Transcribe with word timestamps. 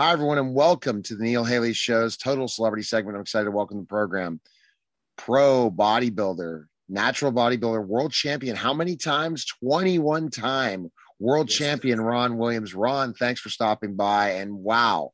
Hi, 0.00 0.12
everyone, 0.12 0.38
and 0.38 0.54
welcome 0.54 1.02
to 1.02 1.14
the 1.14 1.24
Neil 1.24 1.44
Haley 1.44 1.74
Show's 1.74 2.16
Total 2.16 2.48
Celebrity 2.48 2.84
segment. 2.84 3.16
I'm 3.16 3.20
excited 3.20 3.44
to 3.44 3.50
welcome 3.50 3.76
the 3.76 3.84
program. 3.84 4.40
Pro 5.18 5.70
bodybuilder, 5.70 6.64
natural 6.88 7.32
bodybuilder, 7.32 7.86
world 7.86 8.10
champion. 8.10 8.56
How 8.56 8.72
many 8.72 8.96
times? 8.96 9.44
21 9.62 10.30
time 10.30 10.90
world 11.18 11.50
yes. 11.50 11.58
champion, 11.58 12.00
Ron 12.00 12.38
Williams. 12.38 12.74
Ron, 12.74 13.12
thanks 13.12 13.42
for 13.42 13.50
stopping 13.50 13.94
by. 13.94 14.30
And 14.30 14.54
wow, 14.54 15.12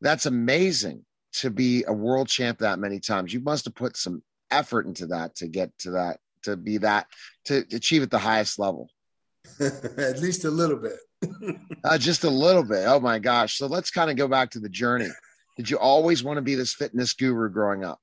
that's 0.00 0.26
amazing 0.26 1.04
to 1.40 1.50
be 1.50 1.82
a 1.88 1.92
world 1.92 2.28
champ 2.28 2.60
that 2.60 2.78
many 2.78 3.00
times. 3.00 3.34
You 3.34 3.40
must 3.40 3.64
have 3.64 3.74
put 3.74 3.96
some 3.96 4.22
effort 4.52 4.86
into 4.86 5.08
that 5.08 5.34
to 5.38 5.48
get 5.48 5.76
to 5.78 5.90
that, 5.90 6.20
to 6.44 6.56
be 6.56 6.78
that, 6.78 7.08
to 7.46 7.64
achieve 7.72 8.04
at 8.04 8.12
the 8.12 8.18
highest 8.18 8.60
level. 8.60 8.88
at 9.60 10.20
least 10.20 10.44
a 10.44 10.50
little 10.50 10.76
bit. 10.78 11.00
uh, 11.84 11.98
just 11.98 12.24
a 12.24 12.30
little 12.30 12.64
bit. 12.64 12.84
Oh 12.86 13.00
my 13.00 13.18
gosh. 13.18 13.58
So 13.58 13.66
let's 13.66 13.90
kind 13.90 14.10
of 14.10 14.16
go 14.16 14.28
back 14.28 14.50
to 14.50 14.60
the 14.60 14.68
journey. 14.68 15.08
Did 15.56 15.68
you 15.70 15.78
always 15.78 16.24
want 16.24 16.38
to 16.38 16.42
be 16.42 16.54
this 16.54 16.74
fitness 16.74 17.12
guru 17.12 17.50
growing 17.50 17.84
up? 17.84 18.00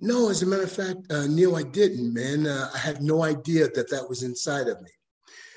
No, 0.00 0.30
as 0.30 0.42
a 0.42 0.46
matter 0.46 0.62
of 0.62 0.72
fact, 0.72 0.98
uh, 1.10 1.26
Neil, 1.26 1.56
I 1.56 1.62
didn't, 1.62 2.14
man. 2.14 2.46
Uh, 2.46 2.70
I 2.74 2.78
had 2.78 3.02
no 3.02 3.22
idea 3.22 3.68
that 3.68 3.90
that 3.90 4.08
was 4.08 4.22
inside 4.22 4.66
of 4.66 4.80
me. 4.80 4.90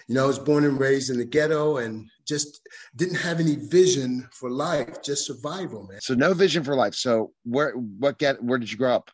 You 0.07 0.15
know, 0.15 0.25
I 0.25 0.27
was 0.27 0.39
born 0.39 0.65
and 0.65 0.77
raised 0.77 1.09
in 1.09 1.17
the 1.17 1.25
ghetto 1.25 1.77
and 1.77 2.09
just 2.27 2.67
didn't 2.97 3.15
have 3.15 3.39
any 3.39 3.55
vision 3.55 4.27
for 4.33 4.49
life, 4.49 5.01
just 5.01 5.25
survival, 5.25 5.87
man. 5.87 6.01
So 6.01 6.13
no 6.13 6.33
vision 6.33 6.61
for 6.63 6.75
life. 6.75 6.93
So 6.93 7.31
where, 7.43 7.71
what 7.71 8.17
get, 8.17 8.43
where 8.43 8.59
did 8.59 8.69
you 8.69 8.77
grow 8.77 8.95
up? 8.95 9.11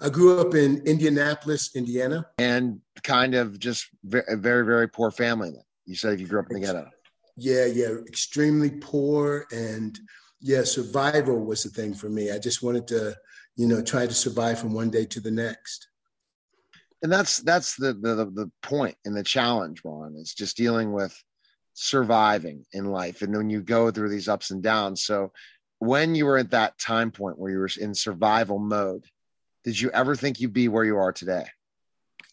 I 0.00 0.10
grew 0.10 0.38
up 0.38 0.54
in 0.54 0.82
Indianapolis, 0.86 1.74
Indiana. 1.74 2.26
And 2.38 2.80
kind 3.02 3.34
of 3.34 3.58
just 3.58 3.86
very, 4.04 4.24
very, 4.36 4.64
very 4.66 4.88
poor 4.88 5.10
family 5.10 5.50
then. 5.50 5.62
You 5.86 5.94
said 5.94 6.20
you 6.20 6.26
grew 6.26 6.40
up 6.40 6.50
in 6.50 6.60
the 6.60 6.66
ghetto. 6.66 6.90
Yeah, 7.36 7.66
yeah, 7.66 7.88
extremely 8.08 8.70
poor, 8.70 9.46
and 9.52 9.98
yeah, 10.40 10.64
survival 10.64 11.44
was 11.44 11.62
the 11.62 11.70
thing 11.70 11.94
for 11.94 12.08
me. 12.08 12.30
I 12.30 12.38
just 12.38 12.62
wanted 12.62 12.86
to, 12.88 13.14
you 13.56 13.66
know, 13.66 13.82
try 13.82 14.06
to 14.06 14.14
survive 14.14 14.58
from 14.58 14.74
one 14.74 14.90
day 14.90 15.04
to 15.06 15.20
the 15.20 15.30
next. 15.30 15.88
And 17.02 17.12
that's 17.12 17.38
that's 17.38 17.76
the 17.76 17.92
the 17.92 18.30
the 18.34 18.50
point 18.62 18.96
and 19.04 19.16
the 19.16 19.22
challenge, 19.22 19.82
Ron. 19.84 20.16
Is 20.16 20.34
just 20.34 20.56
dealing 20.56 20.92
with 20.92 21.16
surviving 21.74 22.64
in 22.72 22.86
life, 22.86 23.22
and 23.22 23.36
when 23.36 23.50
you 23.50 23.62
go 23.62 23.90
through 23.90 24.08
these 24.08 24.28
ups 24.28 24.50
and 24.50 24.62
downs. 24.62 25.04
So, 25.04 25.30
when 25.78 26.14
you 26.14 26.26
were 26.26 26.38
at 26.38 26.50
that 26.50 26.78
time 26.78 27.10
point 27.12 27.38
where 27.38 27.50
you 27.50 27.58
were 27.58 27.70
in 27.78 27.94
survival 27.94 28.58
mode, 28.58 29.04
did 29.62 29.78
you 29.78 29.90
ever 29.90 30.16
think 30.16 30.40
you'd 30.40 30.54
be 30.54 30.68
where 30.68 30.84
you 30.84 30.96
are 30.96 31.12
today? 31.12 31.44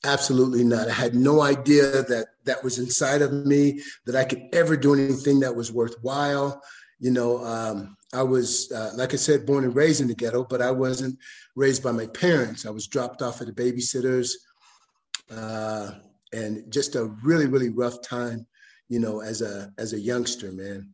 Absolutely 0.05 0.65
not. 0.65 0.89
I 0.89 0.93
had 0.93 1.15
no 1.15 1.41
idea 1.41 2.03
that 2.03 2.27
that 2.43 2.63
was 2.63 2.77
inside 2.77 3.21
of 3.21 3.31
me, 3.31 3.81
that 4.05 4.15
I 4.15 4.25
could 4.25 4.49
ever 4.51 4.75
do 4.75 4.93
anything 4.93 5.39
that 5.39 5.55
was 5.55 5.71
worthwhile. 5.71 6.61
You 6.99 7.11
know, 7.11 7.43
um, 7.45 7.95
I 8.13 8.21
was, 8.21 8.71
uh, 8.71 8.91
like 8.95 9.13
I 9.13 9.17
said, 9.17 9.45
born 9.45 9.63
and 9.63 9.75
raised 9.75 10.01
in 10.01 10.07
the 10.07 10.15
ghetto, 10.15 10.45
but 10.49 10.61
I 10.61 10.71
wasn't 10.71 11.17
raised 11.55 11.83
by 11.83 11.91
my 11.91 12.07
parents. 12.07 12.65
I 12.65 12.69
was 12.69 12.87
dropped 12.87 13.21
off 13.21 13.39
at 13.39 13.47
the 13.47 13.53
babysitters, 13.53 14.31
uh, 15.31 15.91
and 16.33 16.71
just 16.71 16.95
a 16.95 17.05
really, 17.23 17.47
really 17.47 17.69
rough 17.69 18.01
time, 18.01 18.45
you 18.89 18.99
know, 18.99 19.21
as 19.21 19.41
a 19.41 19.71
as 19.77 19.93
a 19.93 19.99
youngster, 19.99 20.51
man. 20.51 20.93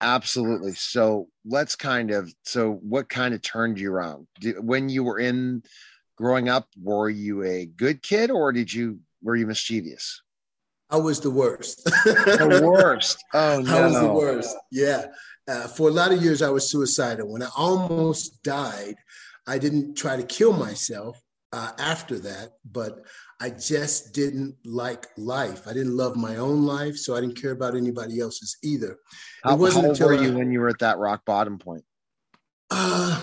Absolutely. 0.00 0.74
So 0.74 1.28
let's 1.44 1.76
kind 1.76 2.10
of. 2.10 2.34
So, 2.42 2.72
what 2.82 3.08
kind 3.08 3.34
of 3.34 3.42
turned 3.42 3.78
you 3.78 3.92
around 3.92 4.26
when 4.58 4.88
you 4.88 5.04
were 5.04 5.20
in 5.20 5.62
growing 6.16 6.48
up? 6.48 6.68
Were 6.80 7.10
you 7.10 7.44
a 7.44 7.66
good 7.66 8.02
kid, 8.02 8.30
or 8.30 8.52
did 8.52 8.72
you 8.72 9.00
were 9.22 9.36
you 9.36 9.46
mischievous? 9.46 10.22
I 10.90 10.96
was 10.96 11.20
the 11.20 11.30
worst. 11.30 11.84
the 11.84 12.60
worst. 12.64 13.24
Oh 13.34 13.60
no. 13.60 13.76
I 13.76 13.86
was 13.86 14.00
the 14.00 14.12
worst. 14.12 14.56
Yeah. 14.70 15.06
Uh, 15.46 15.66
for 15.66 15.88
a 15.88 15.92
lot 15.92 16.12
of 16.12 16.22
years, 16.22 16.40
I 16.40 16.50
was 16.50 16.70
suicidal. 16.70 17.30
When 17.30 17.42
I 17.42 17.48
almost 17.56 18.42
died, 18.42 18.94
I 19.46 19.58
didn't 19.58 19.94
try 19.94 20.16
to 20.16 20.22
kill 20.22 20.52
myself 20.52 21.20
uh, 21.52 21.72
after 21.78 22.18
that, 22.20 22.52
but 22.70 23.04
I 23.40 23.50
just 23.50 24.14
didn't 24.14 24.54
like 24.64 25.06
life. 25.16 25.66
I 25.66 25.72
didn't 25.72 25.96
love 25.96 26.16
my 26.16 26.36
own 26.36 26.64
life, 26.64 26.96
so 26.96 27.14
I 27.14 27.20
didn't 27.20 27.40
care 27.40 27.50
about 27.50 27.76
anybody 27.76 28.20
else's 28.20 28.56
either. 28.62 28.98
How, 29.42 29.54
it 29.54 29.58
wasn't 29.58 29.84
how 29.84 29.88
old 29.90 30.00
were 30.00 30.18
I, 30.18 30.22
you 30.22 30.32
when 30.32 30.50
you 30.50 30.60
were 30.60 30.68
at 30.68 30.78
that 30.78 30.98
rock 30.98 31.24
bottom 31.24 31.58
point? 31.58 31.84
Uh, 32.70 33.22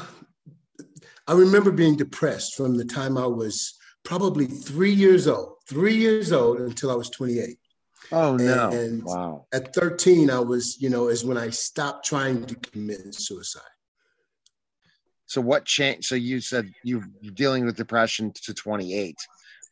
I 1.27 1.33
remember 1.33 1.71
being 1.71 1.95
depressed 1.95 2.55
from 2.55 2.77
the 2.77 2.85
time 2.85 3.17
I 3.17 3.25
was 3.25 3.77
probably 4.03 4.45
three 4.47 4.91
years 4.91 5.27
old, 5.27 5.57
three 5.67 5.95
years 5.95 6.31
old 6.31 6.59
until 6.59 6.91
I 6.91 6.95
was 6.95 7.09
28. 7.09 7.57
Oh 8.11 8.35
no! 8.35 8.69
And, 8.69 8.73
and 8.73 9.03
wow. 9.03 9.45
At 9.53 9.73
13, 9.73 10.29
I 10.29 10.39
was, 10.39 10.81
you 10.81 10.89
know, 10.89 11.07
is 11.07 11.23
when 11.23 11.37
I 11.37 11.49
stopped 11.49 12.05
trying 12.05 12.45
to 12.45 12.55
commit 12.55 13.13
suicide. 13.15 13.61
So 15.27 15.39
what 15.39 15.65
changed? 15.65 16.05
So 16.05 16.15
you 16.15 16.41
said 16.41 16.73
you 16.83 16.99
are 16.99 17.31
dealing 17.33 17.65
with 17.65 17.77
depression 17.77 18.33
to 18.43 18.53
28, 18.53 19.15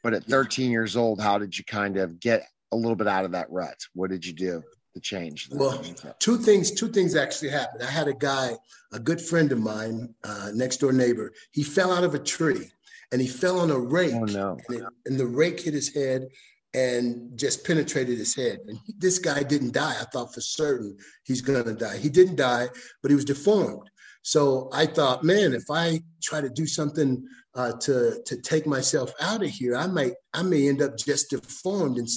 but 0.03 0.13
at 0.13 0.23
13 0.23 0.71
years 0.71 0.95
old, 0.95 1.19
how 1.19 1.37
did 1.37 1.57
you 1.57 1.66
kind 1.66 1.97
of 1.97 2.19
get 2.19 2.47
a 2.71 2.77
little 2.77 2.95
bit 2.95 3.07
out 3.07 3.25
of 3.25 3.31
that 3.31 3.51
rut? 3.51 3.77
What 3.93 4.09
did 4.09 4.25
you 4.25 4.31
do 4.31 4.63
to 4.94 5.00
change? 5.00 5.50
Well, 5.51 5.81
two 6.19 6.38
things. 6.38 6.72
Two 6.72 6.89
things 6.89 7.16
actually 7.16 7.50
happened. 7.50 7.83
I 7.83 7.91
had 7.91 8.07
a 8.07 8.13
guy, 8.13 8.55
a 8.94 9.00
good 9.00 9.22
friend 9.22 9.51
of 9.51 9.59
mine, 9.59 10.13
uh, 10.23 10.51
next 10.53 10.77
door 10.77 10.91
neighbor. 10.91 11.31
He 11.51 11.63
fell 11.63 11.91
out 11.91 12.03
of 12.03 12.16
a 12.16 12.19
tree 12.19 12.72
and 13.11 13.22
he 13.22 13.28
fell 13.28 13.59
on 13.59 13.72
a 13.72 13.79
rake. 13.79 14.13
Oh, 14.13 14.25
no. 14.25 14.57
and, 14.67 14.78
it, 14.79 14.83
and 15.05 15.19
the 15.19 15.28
rake 15.28 15.61
hit 15.61 15.73
his 15.73 15.94
head 15.94 16.28
and 16.73 17.38
just 17.38 17.66
penetrated 17.66 18.17
his 18.17 18.35
head. 18.35 18.59
And 18.67 18.78
he, 18.85 18.94
this 18.97 19.19
guy 19.19 19.44
didn't 19.44 19.73
die. 19.73 19.95
I 19.99 20.05
thought 20.05 20.33
for 20.33 20.41
certain 20.41 20.97
he's 21.23 21.41
going 21.41 21.63
to 21.63 21.73
die. 21.73 21.97
He 21.97 22.09
didn't 22.09 22.35
die, 22.35 22.69
but 23.01 23.09
he 23.09 23.16
was 23.16 23.25
deformed. 23.25 23.89
So 24.22 24.69
I 24.73 24.85
thought, 24.85 25.23
man, 25.23 25.53
if 25.53 25.66
I 25.72 26.01
try 26.22 26.41
to 26.41 26.49
do 26.49 26.67
something 26.67 27.25
uh, 27.55 27.72
to 27.81 28.22
to 28.25 28.41
take 28.41 28.67
myself 28.67 29.11
out 29.22 29.44
of 29.44 29.49
here, 29.49 29.75
I 29.75 29.88
might 29.88 30.13
I 30.33 30.44
may 30.44 30.67
end 30.67 30.81
up 30.81 30.97
just 30.97 31.29
deformed 31.31 31.97
and 31.97 32.07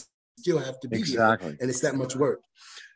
still 0.42 0.58
have 0.58 0.78
to 0.80 0.88
be 0.88 0.98
exactly. 0.98 1.56
and 1.60 1.70
it's 1.70 1.80
that 1.80 1.94
much 1.94 2.16
work. 2.16 2.40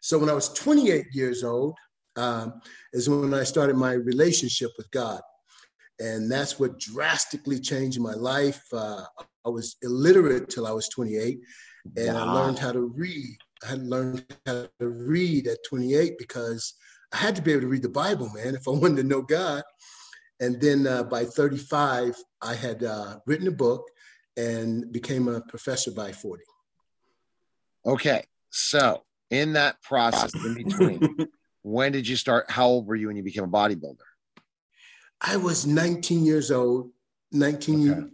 So 0.01 0.19
when 0.19 0.31
I 0.31 0.35
was 0.35 0.49
28 0.53 1.07
years 1.13 1.45
old, 1.45 1.75
um, 2.17 2.61
is 2.93 3.09
when 3.09 3.35
I 3.35 3.45
started 3.45 3.77
my 3.77 3.93
relationship 3.93 4.71
with 4.79 4.91
God 4.91 5.21
and 5.99 6.31
that's 6.31 6.59
what 6.59 6.79
drastically 6.79 7.59
changed 7.59 8.01
my 8.01 8.13
life. 8.13 8.63
Uh, 8.73 9.05
I 9.45 9.49
was 9.49 9.77
illiterate 9.83 10.49
till 10.49 10.67
I 10.67 10.73
was 10.73 10.89
28, 10.89 11.39
and 11.97 12.15
wow. 12.15 12.27
I 12.27 12.33
learned 12.33 12.59
how 12.59 12.73
to 12.73 12.93
read. 12.95 13.39
I 13.65 13.71
had 13.71 13.87
learned 13.87 14.25
how 14.45 14.67
to 14.81 14.89
read 14.89 15.47
at 15.47 15.59
28 15.69 16.19
because 16.19 16.75
I 17.13 17.17
had 17.19 17.37
to 17.37 17.43
be 17.43 17.53
able 17.53 17.63
to 17.63 17.69
read 17.69 17.83
the 17.83 17.89
Bible, 17.89 18.31
man, 18.35 18.55
if 18.55 18.69
I 18.69 18.73
wanted 18.73 18.97
to 18.97 19.05
know 19.05 19.23
God. 19.23 19.63
And 20.41 20.61
then 20.61 20.87
uh, 20.87 21.05
by 21.05 21.25
35, 21.25 22.15
I 22.43 22.55
had 22.55 22.85
uh, 22.85 23.19
written 23.27 23.49
a 23.49 23.53
book 23.53 23.89
and 24.37 24.93
became 24.93 25.29
a 25.29 25.41
professor 25.43 25.91
by 25.93 26.13
40. 26.13 26.43
Okay, 27.87 28.25
so 28.51 29.05
in 29.31 29.53
that 29.53 29.81
process 29.83 30.35
in 30.35 30.55
between, 30.55 31.29
when 31.63 31.93
did 31.93 32.09
you 32.09 32.17
start? 32.17 32.51
How 32.51 32.67
old 32.67 32.87
were 32.87 32.97
you 32.97 33.07
when 33.07 33.17
you 33.17 33.23
became 33.23 33.45
a 33.45 33.49
bodybuilder? 33.49 33.99
I 35.21 35.37
was 35.37 35.67
19 35.67 36.25
years 36.25 36.51
old. 36.51 36.91
19, 37.33 37.91
okay. 37.91 38.07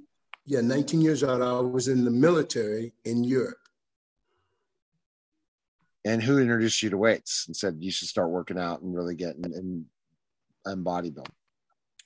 yeah, 0.46 0.60
19 0.60 1.00
years 1.00 1.22
old. 1.22 1.42
I 1.42 1.60
was 1.60 1.88
in 1.88 2.04
the 2.04 2.10
military 2.10 2.92
in 3.04 3.24
Europe. 3.24 3.56
And 6.04 6.22
who 6.22 6.38
introduced 6.38 6.82
you 6.82 6.90
to 6.90 6.98
weights 6.98 7.46
and 7.46 7.56
said 7.56 7.76
you 7.78 7.90
should 7.90 8.08
start 8.08 8.30
working 8.30 8.58
out 8.58 8.82
and 8.82 8.94
really 8.94 9.14
getting 9.14 9.44
in, 9.44 9.52
in, 9.54 9.86
in 10.66 10.84
bodybuilding? 10.84 11.26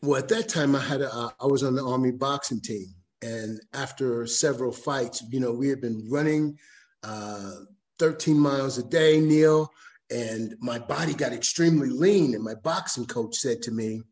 Well, 0.02 0.20
at 0.20 0.28
that 0.28 0.48
time, 0.48 0.76
I 0.76 0.80
had 0.80 1.00
a, 1.00 1.32
I 1.40 1.46
was 1.46 1.62
on 1.62 1.74
the 1.74 1.84
Army 1.84 2.10
boxing 2.10 2.60
team, 2.60 2.88
and 3.22 3.60
after 3.72 4.26
several 4.26 4.70
fights, 4.70 5.22
you 5.30 5.40
know, 5.40 5.52
we 5.52 5.68
had 5.68 5.80
been 5.80 6.06
running 6.10 6.58
uh, 7.06 7.52
13 7.98 8.38
miles 8.38 8.78
a 8.78 8.82
day, 8.82 9.20
Neil, 9.20 9.70
and 10.10 10.54
my 10.60 10.78
body 10.78 11.14
got 11.14 11.32
extremely 11.32 11.88
lean. 11.88 12.34
And 12.34 12.42
my 12.42 12.54
boxing 12.54 13.06
coach 13.06 13.36
said 13.36 13.62
to 13.62 13.70
me, 13.70 14.02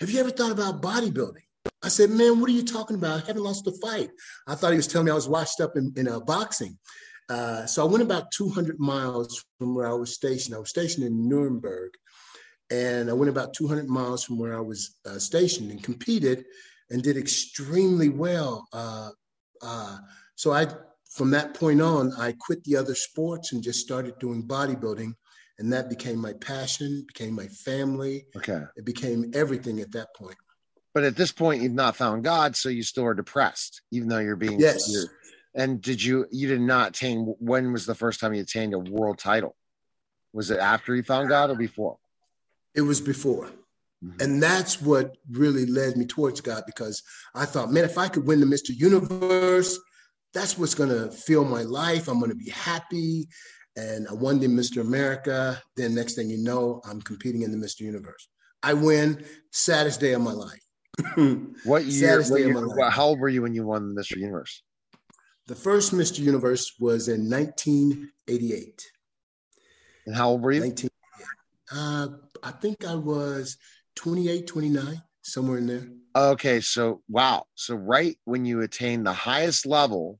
have 0.00 0.10
you 0.10 0.20
ever 0.20 0.30
thought 0.30 0.52
about 0.52 0.82
bodybuilding? 0.82 1.42
I 1.82 1.88
said, 1.88 2.10
Man, 2.10 2.40
what 2.40 2.48
are 2.50 2.54
you 2.54 2.64
talking 2.64 2.96
about? 2.96 3.22
I 3.22 3.26
haven't 3.26 3.42
lost 3.42 3.66
a 3.66 3.72
fight. 3.72 4.10
I 4.46 4.54
thought 4.54 4.70
he 4.70 4.76
was 4.76 4.86
telling 4.86 5.06
me 5.06 5.12
I 5.12 5.16
was 5.16 5.28
washed 5.28 5.60
up 5.60 5.76
in, 5.76 5.92
in 5.96 6.08
uh, 6.08 6.20
boxing. 6.20 6.78
Uh, 7.28 7.66
so 7.66 7.82
I 7.82 7.90
went 7.90 8.02
about 8.02 8.30
200 8.32 8.78
miles 8.78 9.44
from 9.58 9.74
where 9.74 9.88
I 9.88 9.94
was 9.94 10.12
stationed. 10.12 10.54
I 10.54 10.58
was 10.58 10.70
stationed 10.70 11.06
in 11.06 11.28
Nuremberg. 11.28 11.92
And 12.70 13.08
I 13.10 13.12
went 13.12 13.30
about 13.30 13.54
200 13.54 13.88
miles 13.88 14.24
from 14.24 14.38
where 14.38 14.56
I 14.56 14.60
was 14.60 14.96
uh, 15.06 15.18
stationed 15.18 15.70
and 15.70 15.82
competed 15.82 16.44
and 16.90 17.02
did 17.02 17.16
extremely 17.16 18.08
well. 18.08 18.66
Uh, 18.72 19.10
uh, 19.62 19.98
so 20.34 20.52
I, 20.52 20.66
from 21.14 21.30
that 21.30 21.54
point 21.54 21.80
on, 21.80 22.12
I 22.18 22.32
quit 22.32 22.64
the 22.64 22.76
other 22.76 22.94
sports 22.94 23.52
and 23.52 23.62
just 23.62 23.80
started 23.80 24.18
doing 24.18 24.42
bodybuilding 24.42 25.14
and 25.58 25.72
that 25.72 25.88
became 25.88 26.18
my 26.18 26.32
passion 26.34 27.04
became 27.06 27.32
my 27.32 27.46
family 27.46 28.26
okay 28.36 28.62
it 28.74 28.84
became 28.84 29.30
everything 29.34 29.78
at 29.78 29.92
that 29.92 30.12
point 30.16 30.34
but 30.92 31.04
at 31.04 31.14
this 31.14 31.30
point 31.30 31.62
you've 31.62 31.72
not 31.72 31.94
found 31.94 32.24
god 32.24 32.56
so 32.56 32.68
you 32.68 32.82
still 32.82 33.04
are 33.04 33.14
depressed 33.14 33.82
even 33.92 34.08
though 34.08 34.18
you're 34.18 34.34
being 34.34 34.58
yes 34.58 35.06
and 35.54 35.80
did 35.80 36.02
you 36.02 36.26
you 36.32 36.48
did 36.48 36.60
not 36.60 36.88
attain 36.88 37.34
when 37.38 37.72
was 37.72 37.86
the 37.86 37.94
first 37.94 38.18
time 38.18 38.34
you 38.34 38.42
attained 38.42 38.74
a 38.74 38.78
world 38.78 39.16
title 39.16 39.54
Was 40.34 40.50
it 40.50 40.58
after 40.58 40.94
you 40.94 41.02
found 41.04 41.28
God 41.28 41.50
or 41.50 41.54
before? 41.54 41.96
It 42.74 42.82
was 42.82 43.00
before. 43.00 43.46
Mm-hmm. 44.04 44.20
And 44.20 44.42
that's 44.42 44.82
what 44.82 45.16
really 45.30 45.64
led 45.64 45.96
me 45.96 46.04
towards 46.04 46.40
God 46.40 46.64
because 46.66 47.02
I 47.34 47.46
thought, 47.46 47.70
man, 47.70 47.84
if 47.84 47.96
I 47.96 48.08
could 48.08 48.26
win 48.26 48.40
the 48.40 48.46
Mr. 48.46 48.70
Universe, 48.70 49.78
that's 50.34 50.58
what's 50.58 50.74
going 50.74 50.90
to 50.90 51.10
fill 51.10 51.44
my 51.44 51.62
life. 51.62 52.08
I'm 52.08 52.18
going 52.18 52.30
to 52.30 52.36
be 52.36 52.50
happy. 52.50 53.28
And 53.76 54.06
I 54.08 54.12
won 54.12 54.38
the 54.38 54.46
Mr. 54.46 54.80
America. 54.80 55.60
Then 55.76 55.94
next 55.94 56.14
thing 56.14 56.28
you 56.28 56.38
know, 56.38 56.82
I'm 56.84 57.00
competing 57.00 57.42
in 57.42 57.50
the 57.50 57.66
Mr. 57.66 57.80
Universe. 57.80 58.28
I 58.62 58.74
win. 58.74 59.24
Saddest 59.52 60.00
day 60.00 60.12
of 60.12 60.22
my 60.22 60.32
life. 60.32 60.60
what 61.64 61.84
year? 61.84 62.22
What 62.22 62.40
year 62.40 62.90
how 62.90 63.06
old 63.06 63.20
were 63.20 63.28
you 63.28 63.42
when 63.42 63.54
you 63.54 63.64
won 63.64 63.94
the 63.94 64.02
Mr. 64.02 64.16
Universe? 64.16 64.62
The 65.46 65.54
first 65.54 65.92
Mr. 65.92 66.20
Universe 66.20 66.72
was 66.78 67.08
in 67.08 67.28
1988. 67.28 68.90
And 70.06 70.16
how 70.16 70.30
old 70.30 70.42
were 70.42 70.52
you? 70.52 70.60
19, 70.60 70.90
uh, 71.72 72.08
I 72.42 72.50
think 72.52 72.84
I 72.84 72.94
was 72.94 73.56
28, 73.96 74.46
29, 74.46 75.02
somewhere 75.22 75.58
in 75.58 75.66
there. 75.66 75.88
Okay, 76.16 76.60
so 76.60 77.02
wow. 77.08 77.44
So 77.54 77.74
right 77.74 78.16
when 78.24 78.44
you 78.44 78.60
attain 78.60 79.02
the 79.02 79.12
highest 79.12 79.66
level, 79.66 80.18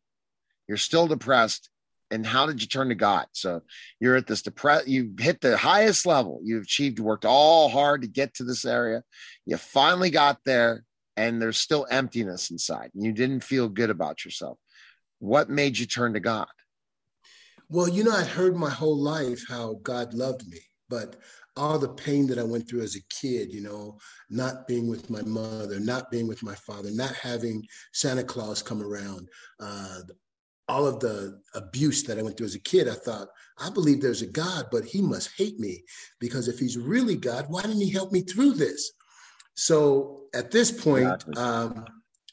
you're 0.69 0.77
still 0.77 1.07
depressed. 1.07 1.71
And 2.11 2.25
how 2.25 2.47
did 2.47 2.61
you 2.61 2.69
turn 2.69 2.91
to 2.91 2.95
God? 2.95 3.27
So 3.33 3.63
you're 3.99 4.17
at 4.17 4.27
this 4.27 4.43
depressed, 4.43 4.87
you 4.87 5.15
hit 5.19 5.41
the 5.41 5.57
highest 5.57 6.07
level. 6.07 6.41
You've 6.45 6.65
achieved, 6.65 7.01
worked 7.01 7.25
all 7.25 7.69
hard 7.69 8.03
to 8.03 8.09
get 8.09 8.35
to 8.35 8.45
this 8.45 8.65
area. 8.65 9.03
You 9.47 9.57
finally 9.57 10.11
got 10.11 10.39
there, 10.45 10.85
and 11.17 11.41
there's 11.41 11.59
still 11.59 11.87
emptiness 11.91 12.51
inside. 12.51 12.91
You 12.95 13.13
didn't 13.13 13.43
feel 13.43 13.69
good 13.69 13.91
about 13.91 14.25
yourself. 14.25 14.59
What 15.19 15.49
made 15.49 15.79
you 15.79 15.87
turn 15.87 16.13
to 16.13 16.21
God? 16.21 16.47
Well, 17.69 17.89
you 17.89 18.05
know, 18.05 18.13
I'd 18.13 18.27
heard 18.27 18.55
my 18.55 18.71
whole 18.71 18.97
life 18.97 19.45
how 19.49 19.81
God 19.83 20.13
loved 20.15 20.47
me, 20.47 20.59
but 20.89 21.17
all 21.57 21.79
the 21.79 21.89
pain 21.89 22.27
that 22.27 22.39
I 22.39 22.43
went 22.43 22.69
through 22.69 22.83
as 22.83 22.97
a 22.97 23.03
kid, 23.09 23.53
you 23.53 23.63
know, 23.63 23.99
not 24.29 24.67
being 24.67 24.89
with 24.89 25.09
my 25.09 25.23
mother, 25.23 25.79
not 25.81 26.11
being 26.11 26.27
with 26.27 26.43
my 26.43 26.55
father, 26.55 26.91
not 26.93 27.15
having 27.15 27.65
Santa 27.93 28.25
Claus 28.25 28.63
come 28.63 28.83
around, 28.83 29.29
uh, 29.61 30.01
all 30.69 30.87
of 30.87 31.01
the 31.01 31.41
abuse 31.55 32.03
that 32.05 32.19
I 32.19 32.23
went 32.23 32.37
through 32.37 32.47
as 32.47 32.55
a 32.55 32.61
kid, 32.61 32.89
I 32.89 32.95
thought, 32.95 33.29
I 33.59 33.71
believe 33.71 34.01
there's 34.01 34.23
a 34.23 34.27
God, 34.27 34.67
but 34.73 34.85
he 34.85 35.03
must 35.03 35.31
hate 35.37 35.59
me 35.59 35.83
because 36.21 36.49
if 36.49 36.59
he's 36.59 36.79
really 36.79 37.17
God, 37.17 37.47
why 37.49 37.63
didn't 37.63 37.81
he 37.81 37.91
help 37.91 38.13
me 38.13 38.23
through 38.23 38.55
this? 38.55 38.93
So 39.55 40.23
at 40.35 40.51
this 40.51 40.73
point, 40.73 41.25
um, 41.37 41.85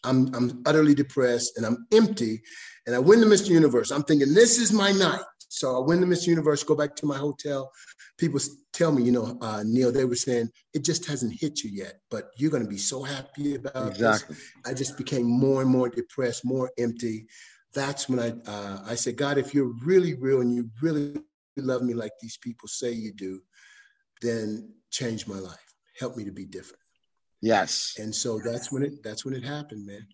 I'm, 0.03 0.33
I'm 0.33 0.63
utterly 0.65 0.95
depressed 0.95 1.57
and 1.57 1.65
I'm 1.65 1.85
empty 1.91 2.41
and 2.87 2.95
I 2.95 2.99
win 2.99 3.19
the 3.19 3.27
Mr. 3.27 3.49
Universe. 3.49 3.91
I'm 3.91 4.03
thinking, 4.03 4.33
this 4.33 4.57
is 4.57 4.71
my 4.71 4.91
night. 4.91 5.21
So 5.49 5.75
I 5.75 5.85
win 5.85 5.99
the 5.99 6.07
Mr. 6.07 6.27
Universe, 6.27 6.63
go 6.63 6.75
back 6.75 6.95
to 6.95 7.05
my 7.05 7.17
hotel. 7.17 7.71
People 8.17 8.39
tell 8.73 8.91
me, 8.91 9.03
you 9.03 9.11
know, 9.11 9.37
uh, 9.41 9.63
Neil, 9.65 9.91
they 9.91 10.05
were 10.05 10.15
saying 10.15 10.49
it 10.73 10.83
just 10.83 11.05
hasn't 11.05 11.33
hit 11.39 11.63
you 11.63 11.69
yet, 11.71 11.99
but 12.09 12.31
you're 12.37 12.51
going 12.51 12.63
to 12.63 12.69
be 12.69 12.77
so 12.77 13.03
happy 13.03 13.55
about 13.55 13.89
exactly. 13.89 14.35
this. 14.35 14.45
I 14.65 14.73
just 14.73 14.97
became 14.97 15.25
more 15.25 15.61
and 15.61 15.69
more 15.69 15.89
depressed, 15.89 16.45
more 16.45 16.71
empty. 16.77 17.27
That's 17.73 18.09
when 18.09 18.19
I 18.19 18.29
uh, 18.49 18.79
I 18.85 18.95
said, 18.95 19.15
God, 19.17 19.37
if 19.37 19.53
you're 19.53 19.73
really 19.83 20.13
real 20.15 20.41
and 20.41 20.53
you 20.53 20.69
really 20.81 21.15
love 21.57 21.81
me 21.83 21.93
like 21.93 22.11
these 22.21 22.37
people 22.37 22.67
say 22.67 22.91
you 22.91 23.13
do, 23.13 23.41
then 24.21 24.73
change 24.89 25.27
my 25.27 25.39
life. 25.39 25.75
Help 25.99 26.17
me 26.17 26.23
to 26.25 26.31
be 26.31 26.45
different. 26.45 26.81
Yes. 27.41 27.95
And 27.97 28.13
so 28.13 28.39
that's 28.39 28.71
when 28.71 28.83
it 28.83 29.03
that's 29.03 29.25
when 29.25 29.33
it 29.33 29.43
happened, 29.43 29.85
man. 29.85 30.05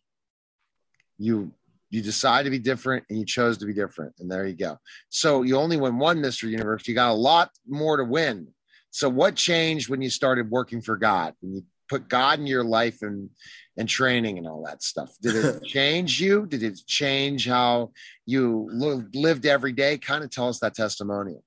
You 1.17 1.51
you 1.89 2.01
decide 2.01 2.43
to 2.43 2.49
be 2.49 2.59
different 2.59 3.05
and 3.09 3.17
you 3.17 3.25
chose 3.25 3.57
to 3.57 3.65
be 3.65 3.73
different. 3.73 4.13
And 4.19 4.29
there 4.29 4.45
you 4.45 4.55
go. 4.55 4.77
So 5.09 5.43
you 5.43 5.57
only 5.57 5.77
win 5.77 5.97
one 5.97 6.17
Mr. 6.17 6.49
Universe. 6.49 6.87
You 6.87 6.95
got 6.95 7.11
a 7.11 7.13
lot 7.13 7.51
more 7.67 7.97
to 7.97 8.03
win. 8.03 8.47
So 8.91 9.09
what 9.09 9.35
changed 9.35 9.89
when 9.89 10.01
you 10.01 10.09
started 10.09 10.49
working 10.49 10.81
for 10.81 10.97
God? 10.97 11.33
When 11.41 11.53
you 11.53 11.63
put 11.87 12.07
God 12.07 12.39
in 12.39 12.47
your 12.47 12.63
life 12.63 13.01
and 13.01 13.29
and 13.77 13.87
training 13.87 14.39
and 14.39 14.47
all 14.47 14.63
that 14.65 14.81
stuff. 14.81 15.15
Did 15.21 15.35
it 15.35 15.63
change 15.65 16.19
you? 16.19 16.47
Did 16.47 16.63
it 16.63 16.81
change 16.87 17.47
how 17.47 17.91
you 18.25 18.67
lived 18.71 19.45
every 19.45 19.71
day? 19.71 19.97
Kind 19.97 20.23
of 20.23 20.31
tell 20.31 20.49
us 20.49 20.59
that 20.59 20.73
testimonial. 20.73 21.43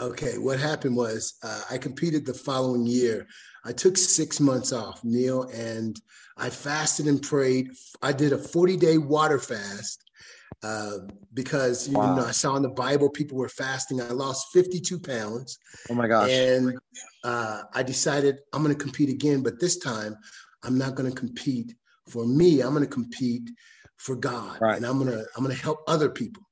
Okay, 0.00 0.36
what 0.36 0.58
happened 0.58 0.96
was 0.96 1.38
uh, 1.42 1.62
I 1.70 1.78
competed 1.78 2.26
the 2.26 2.34
following 2.34 2.86
year. 2.86 3.26
I 3.64 3.72
took 3.72 3.96
six 3.96 4.40
months 4.40 4.72
off, 4.72 5.02
Neil, 5.04 5.44
and 5.54 5.98
I 6.36 6.50
fasted 6.50 7.06
and 7.06 7.20
prayed. 7.20 7.70
I 8.02 8.12
did 8.12 8.32
a 8.32 8.38
40 8.38 8.76
day 8.76 8.98
water 8.98 9.38
fast 9.38 10.05
uh, 10.62 10.98
because 11.34 11.88
you 11.88 11.94
wow. 11.94 12.16
know 12.16 12.24
I 12.24 12.30
saw 12.30 12.56
in 12.56 12.62
the 12.62 12.68
Bible 12.70 13.10
people 13.10 13.36
were 13.36 13.48
fasting. 13.48 14.00
I 14.00 14.08
lost 14.08 14.48
52 14.52 14.98
pounds. 14.98 15.58
Oh 15.90 15.94
my 15.94 16.08
gosh! 16.08 16.30
And 16.30 16.78
uh, 17.24 17.62
I 17.74 17.82
decided 17.82 18.38
I'm 18.52 18.62
going 18.62 18.74
to 18.74 18.80
compete 18.80 19.10
again, 19.10 19.42
but 19.42 19.60
this 19.60 19.78
time 19.78 20.16
I'm 20.64 20.78
not 20.78 20.94
going 20.94 21.10
to 21.10 21.16
compete 21.16 21.74
for 22.08 22.26
me. 22.26 22.60
I'm 22.62 22.72
going 22.72 22.84
to 22.84 22.90
compete 22.90 23.50
for 23.98 24.16
God, 24.16 24.58
right. 24.60 24.76
and 24.76 24.86
I'm 24.86 24.98
going 24.98 25.10
to 25.10 25.24
I'm 25.36 25.44
going 25.44 25.54
to 25.54 25.62
help 25.62 25.80
other 25.86 26.08
people. 26.08 26.42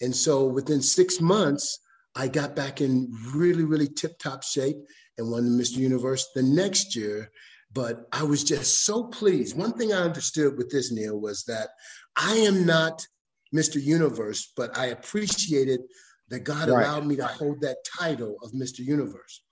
And 0.00 0.14
so 0.14 0.46
within 0.46 0.82
six 0.82 1.20
months, 1.20 1.78
I 2.16 2.28
got 2.28 2.56
back 2.56 2.80
in 2.80 3.08
really, 3.34 3.64
really 3.64 3.88
tip 3.88 4.18
top 4.18 4.42
shape 4.42 4.76
and 5.18 5.30
won 5.30 5.44
the 5.44 5.62
Mr. 5.62 5.76
Universe 5.76 6.28
the 6.34 6.42
next 6.42 6.96
year. 6.96 7.30
But 7.72 8.06
I 8.12 8.22
was 8.22 8.44
just 8.44 8.84
so 8.84 9.04
pleased. 9.04 9.56
One 9.56 9.72
thing 9.72 9.92
I 9.92 10.02
understood 10.02 10.58
with 10.58 10.70
this, 10.70 10.92
Neil, 10.92 11.18
was 11.18 11.44
that 11.44 11.68
I 12.16 12.34
am 12.34 12.66
not 12.66 13.06
Mr. 13.54 13.82
Universe, 13.82 14.52
but 14.56 14.76
I 14.76 14.86
appreciated 14.86 15.80
that 16.28 16.40
God 16.40 16.68
right. 16.68 16.84
allowed 16.86 17.06
me 17.06 17.16
to 17.16 17.26
hold 17.26 17.60
that 17.60 17.78
title 17.98 18.36
of 18.42 18.52
Mr. 18.52 18.80
Universe 18.80 19.44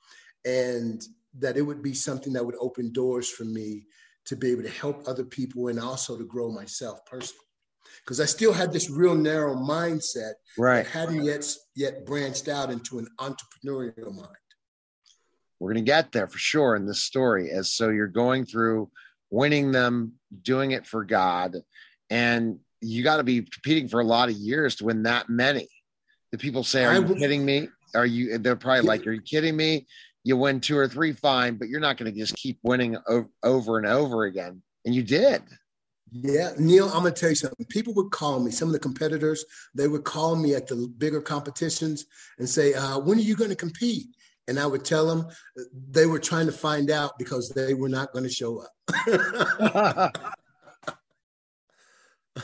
and 0.45 1.03
that 1.39 1.57
it 1.57 1.63
would 1.63 1.83
be 1.83 1.95
something 1.95 2.33
that 2.33 2.45
would 2.45 2.57
open 2.59 2.93
doors 2.93 3.29
for 3.29 3.45
me 3.45 3.87
to 4.25 4.37
be 4.37 4.51
able 4.53 4.63
to 4.63 4.71
help 4.71 5.07
other 5.07 5.25
people 5.25 5.69
and 5.69 5.79
also 5.79 6.17
to 6.17 6.25
grow 6.25 6.51
myself 6.51 7.05
personally 7.05 7.45
because 8.05 8.21
I 8.21 8.25
still 8.25 8.53
had 8.53 8.73
this 8.73 8.91
real 8.91 9.15
narrow 9.15 9.55
mindset 9.55 10.33
right. 10.59 10.85
that 10.85 10.87
hadn't 10.87 11.25
yet 11.25 11.45
yet 11.75 12.07
branched 12.07 12.49
out 12.49 12.71
into 12.71 12.99
an 12.99 13.07
entrepreneurial 13.19 14.15
mind. 14.15 14.29
We're 15.59 15.73
going 15.73 15.85
to 15.85 15.91
get 15.91 16.13
there 16.13 16.27
for 16.27 16.39
sure 16.39 16.77
in 16.77 16.87
this 16.87 17.03
story. 17.03 17.51
As 17.51 17.73
so, 17.73 17.91
you're 17.91 18.07
going 18.07 18.47
through 18.47 18.91
winning 19.31 19.73
them, 19.73 20.15
doing 20.43 20.71
it 20.71 20.87
for 20.87 21.05
God, 21.05 21.57
and 22.09 22.59
you 22.81 23.03
got 23.03 23.19
to 23.19 23.25
be 23.25 23.43
competing 23.43 23.89
for 23.89 24.01
a 24.01 24.05
lot 24.05 24.29
of 24.29 24.37
years 24.37 24.77
to 24.77 24.85
win 24.85 25.03
that 25.05 25.29
many. 25.29 25.69
The 26.33 26.39
people 26.39 26.65
say, 26.65 26.85
"Are 26.85 26.95
you 26.95 27.15
kidding 27.17 27.45
me? 27.45 27.69
Are 27.95 28.07
you?" 28.07 28.39
They're 28.39 28.57
probably 28.57 28.83
like, 28.83 29.07
"Are 29.07 29.13
you 29.13 29.23
kidding 29.23 29.57
me?" 29.57 29.87
You 30.23 30.37
win 30.37 30.61
two 30.61 30.77
or 30.77 30.87
three, 30.87 31.13
fine, 31.13 31.57
but 31.57 31.69
you're 31.69 31.81
not 31.81 31.97
going 31.97 32.13
to 32.13 32.19
just 32.19 32.37
keep 32.37 32.59
winning 32.63 32.97
over 33.43 33.79
and 33.79 33.87
over 33.87 34.25
again. 34.25 34.63
And 34.85 34.95
you 34.95 35.03
did. 35.03 35.43
Yeah, 36.13 36.53
Neil, 36.59 36.89
I'm 36.89 37.03
gonna 37.03 37.13
tell 37.13 37.29
you 37.29 37.37
something. 37.37 37.65
People 37.69 37.95
would 37.95 38.11
call 38.11 38.41
me, 38.41 38.51
some 38.51 38.69
of 38.69 38.73
the 38.73 38.81
competitors, 38.81 39.45
they 39.75 39.87
would 39.87 40.05
call 40.05 40.35
me 40.35 40.55
at 40.55 40.67
the 40.67 40.93
bigger 40.99 41.21
competitions 41.21 42.07
and 42.39 42.49
say, 42.49 42.75
uh, 42.75 42.99
when 42.99 43.19
are 43.19 43.23
you 43.23 43.37
gonna 43.37 43.55
compete? 43.55 44.09
And 44.49 44.59
I 44.59 44.67
would 44.67 44.85
tell 44.85 45.07
them 45.07 45.29
they 45.91 46.07
were 46.07 46.19
trying 46.19 46.47
to 46.47 46.53
find 46.53 46.91
out 46.91 47.13
because 47.19 47.51
they 47.51 47.75
were 47.75 47.89
not 47.89 48.13
gonna 48.13 48.29
show 48.29 48.61
up. 48.61 50.13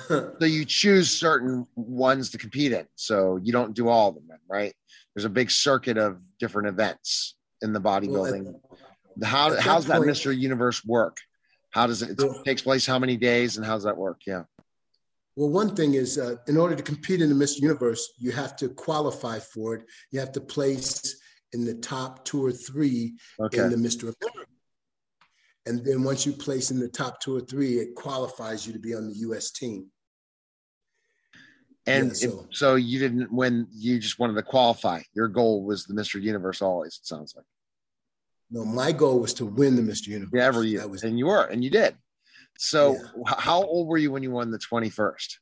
so 0.08 0.44
you 0.44 0.64
choose 0.64 1.10
certain 1.10 1.66
ones 1.74 2.30
to 2.30 2.38
compete 2.38 2.72
in. 2.72 2.86
So 2.96 3.38
you 3.42 3.52
don't 3.52 3.74
do 3.74 3.88
all 3.88 4.10
of 4.10 4.14
them, 4.14 4.38
right? 4.48 4.74
There's 5.14 5.24
a 5.24 5.30
big 5.30 5.50
circuit 5.50 5.96
of 5.96 6.18
different 6.38 6.68
events 6.68 7.36
in 7.62 7.72
the 7.72 7.80
bodybuilding. 7.80 8.44
Well, 8.44 8.60
How, 9.22 9.58
how's 9.58 9.86
that, 9.86 10.00
that 10.00 10.06
Mr. 10.06 10.36
Universe 10.36 10.84
work? 10.84 11.18
How 11.70 11.86
does 11.86 12.02
it, 12.02 12.20
it 12.20 12.44
takes 12.44 12.62
place? 12.62 12.86
How 12.86 12.98
many 12.98 13.16
days 13.16 13.56
and 13.56 13.66
how 13.66 13.74
does 13.74 13.84
that 13.84 13.96
work? 13.96 14.20
Yeah. 14.26 14.44
Well, 15.36 15.50
one 15.50 15.76
thing 15.76 15.94
is, 15.94 16.16
uh, 16.16 16.36
in 16.48 16.56
order 16.56 16.74
to 16.74 16.82
compete 16.82 17.20
in 17.20 17.28
the 17.28 17.44
Mr. 17.44 17.60
Universe, 17.60 18.14
you 18.18 18.32
have 18.32 18.56
to 18.56 18.70
qualify 18.70 19.38
for 19.38 19.74
it. 19.74 19.84
You 20.10 20.18
have 20.20 20.32
to 20.32 20.40
place 20.40 21.20
in 21.52 21.64
the 21.64 21.74
top 21.74 22.24
two 22.24 22.44
or 22.44 22.52
three 22.52 23.16
okay. 23.40 23.58
in 23.58 23.70
the 23.70 23.76
Mr. 23.76 24.02
America. 24.02 24.50
And 25.66 25.84
then 25.84 26.04
once 26.04 26.24
you 26.24 26.32
place 26.32 26.70
in 26.70 26.78
the 26.78 26.88
top 26.88 27.20
two 27.20 27.36
or 27.36 27.40
three, 27.40 27.78
it 27.78 27.94
qualifies 27.96 28.66
you 28.66 28.72
to 28.72 28.78
be 28.78 28.94
on 28.94 29.08
the 29.08 29.14
U.S. 29.18 29.50
team. 29.50 29.90
And 31.86 32.08
yeah, 32.08 32.12
so, 32.12 32.46
so 32.50 32.74
you 32.76 32.98
didn't 32.98 33.32
win; 33.32 33.66
you 33.72 33.98
just 33.98 34.18
wanted 34.18 34.34
to 34.34 34.42
qualify. 34.42 35.02
Your 35.14 35.28
goal 35.28 35.64
was 35.64 35.84
the 35.84 35.94
Mr. 35.94 36.20
Universe 36.20 36.62
always. 36.62 36.98
It 37.00 37.06
sounds 37.06 37.34
like. 37.36 37.44
No, 38.50 38.64
my 38.64 38.92
goal 38.92 39.18
was 39.20 39.34
to 39.34 39.46
win 39.46 39.76
the 39.76 39.82
Mr. 39.82 40.08
Universe. 40.08 40.30
Yeah, 40.32 40.46
every 40.46 40.68
year. 40.68 40.86
Was, 40.86 41.02
and 41.02 41.18
you 41.18 41.26
were, 41.26 41.44
and 41.44 41.64
you 41.64 41.70
did. 41.70 41.96
So, 42.58 42.94
yeah. 42.94 43.34
how 43.38 43.62
old 43.62 43.88
were 43.88 43.98
you 43.98 44.10
when 44.10 44.22
you 44.22 44.30
won 44.30 44.50
the 44.50 44.58
21st? 44.58 45.36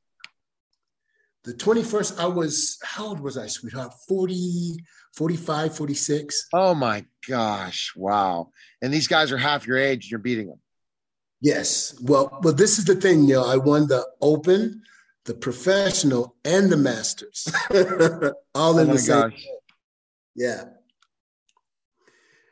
The 1.45 1.53
21st, 1.53 2.19
I 2.19 2.27
was, 2.27 2.79
how 2.83 3.09
old 3.09 3.21
was 3.21 3.37
I, 3.37 3.47
sweetheart? 3.47 3.93
40, 4.09 4.79
45, 5.17 5.77
46. 5.77 6.49
Oh 6.53 6.75
my 6.75 7.05
gosh. 7.29 7.93
Wow. 7.97 8.51
And 8.83 8.93
these 8.93 9.09
guys 9.09 9.33
are 9.33 9.39
half 9.39 9.67
your 9.67 9.79
age, 9.79 10.11
you're 10.11 10.19
beating 10.19 10.49
them. 10.49 10.61
Yes. 11.41 11.95
Well, 12.03 12.39
well, 12.43 12.55
this 12.55 12.79
is 12.79 12.85
the 12.85 12.97
thing, 12.97 13.25
you 13.25 13.35
know, 13.35 13.45
I 13.45 13.57
won 13.57 13.87
the 13.87 14.07
open, 14.21 14.83
the 15.25 15.35
professional, 15.35 16.37
and 16.45 16.71
the 16.71 16.77
masters. 16.77 17.47
All 18.55 18.77
oh 18.77 18.79
in 18.79 18.91
oh 18.91 18.93
the 18.93 18.99
same. 18.99 19.31
Gosh. 19.31 19.47
Yeah. 20.35 20.65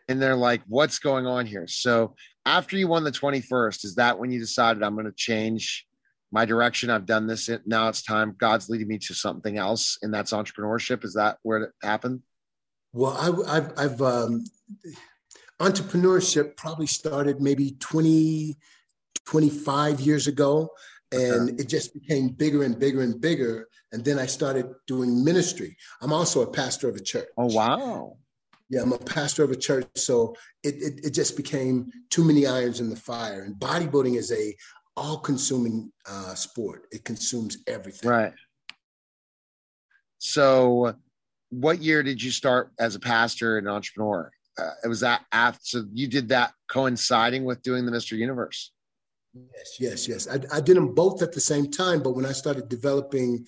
and 0.08 0.22
they're 0.22 0.36
like, 0.36 0.62
"What's 0.68 0.98
going 1.00 1.26
on 1.26 1.46
here?" 1.46 1.66
So 1.66 2.14
after 2.46 2.76
you 2.76 2.86
won 2.86 3.02
the 3.02 3.10
21st, 3.10 3.84
is 3.84 3.94
that 3.96 4.18
when 4.18 4.30
you 4.30 4.38
decided 4.38 4.82
I'm 4.82 4.94
going 4.94 5.06
to 5.06 5.12
change 5.12 5.86
my 6.30 6.44
direction? 6.44 6.90
I've 6.90 7.06
done 7.06 7.26
this. 7.26 7.50
Now 7.66 7.88
it's 7.88 8.02
time. 8.02 8.36
God's 8.38 8.68
leading 8.68 8.88
me 8.88 8.98
to 8.98 9.14
something 9.14 9.58
else, 9.58 9.98
and 10.02 10.14
that's 10.14 10.32
entrepreneurship. 10.32 11.04
Is 11.04 11.14
that 11.14 11.38
where 11.42 11.58
it 11.58 11.70
happened? 11.82 12.22
Well, 12.92 13.44
I, 13.46 13.54
have 13.54 13.72
I've 13.76 14.02
um, 14.02 14.44
entrepreneurship 15.60 16.56
probably 16.56 16.86
started 16.86 17.40
maybe 17.40 17.76
20, 17.80 18.56
25 19.24 20.00
years 20.00 20.26
ago, 20.26 20.70
and 21.10 21.50
okay. 21.50 21.62
it 21.62 21.68
just 21.68 21.94
became 21.94 22.28
bigger 22.28 22.64
and 22.64 22.78
bigger 22.78 23.02
and 23.02 23.20
bigger. 23.20 23.68
And 23.92 24.04
then 24.04 24.18
I 24.18 24.26
started 24.26 24.66
doing 24.86 25.24
ministry. 25.24 25.76
I'm 26.00 26.12
also 26.12 26.42
a 26.42 26.50
pastor 26.50 26.88
of 26.88 26.96
a 26.96 27.00
church. 27.00 27.28
Oh 27.36 27.46
wow! 27.46 28.16
Yeah, 28.68 28.82
I'm 28.82 28.92
a 28.92 28.98
pastor 28.98 29.44
of 29.44 29.50
a 29.50 29.56
church, 29.56 29.86
so 29.96 30.34
it, 30.62 30.74
it, 30.76 31.06
it 31.06 31.10
just 31.10 31.36
became 31.36 31.90
too 32.08 32.24
many 32.24 32.46
irons 32.46 32.80
in 32.80 32.88
the 32.88 32.96
fire. 32.96 33.42
And 33.42 33.54
bodybuilding 33.56 34.16
is 34.16 34.32
a 34.32 34.54
all-consuming 34.96 35.92
uh, 36.08 36.34
sport. 36.34 36.86
It 36.90 37.04
consumes 37.04 37.58
everything. 37.66 38.10
Right. 38.10 38.32
So, 40.18 40.94
what 41.52 41.82
year 41.82 42.02
did 42.02 42.22
you 42.22 42.30
start 42.30 42.72
as 42.78 42.94
a 42.94 43.00
pastor 43.00 43.58
and 43.58 43.68
entrepreneur? 43.68 44.30
Uh, 44.58 44.70
it 44.84 44.88
was 44.88 45.00
that 45.00 45.24
after 45.32 45.60
so 45.62 45.84
you 45.92 46.08
did 46.08 46.28
that 46.28 46.52
coinciding 46.68 47.44
with 47.44 47.62
doing 47.62 47.84
the 47.84 47.92
Mr. 47.92 48.16
Universe. 48.16 48.72
Yes, 49.34 49.76
yes, 49.78 50.08
yes. 50.08 50.28
I, 50.28 50.56
I 50.56 50.60
did 50.60 50.76
them 50.76 50.94
both 50.94 51.22
at 51.22 51.32
the 51.32 51.40
same 51.40 51.70
time, 51.70 52.02
but 52.02 52.14
when 52.16 52.26
I 52.26 52.32
started 52.32 52.68
developing 52.68 53.46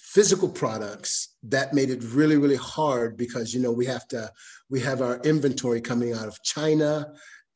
physical 0.00 0.48
products 0.48 1.36
that 1.42 1.72
made 1.72 1.90
it 1.90 2.02
really 2.12 2.36
really 2.36 2.56
hard 2.56 3.16
because 3.16 3.54
you 3.54 3.60
know 3.60 3.72
we 3.72 3.86
have 3.86 4.06
to 4.06 4.30
we 4.68 4.78
have 4.78 5.00
our 5.00 5.18
inventory 5.20 5.80
coming 5.80 6.12
out 6.12 6.28
of 6.28 6.40
china 6.42 7.06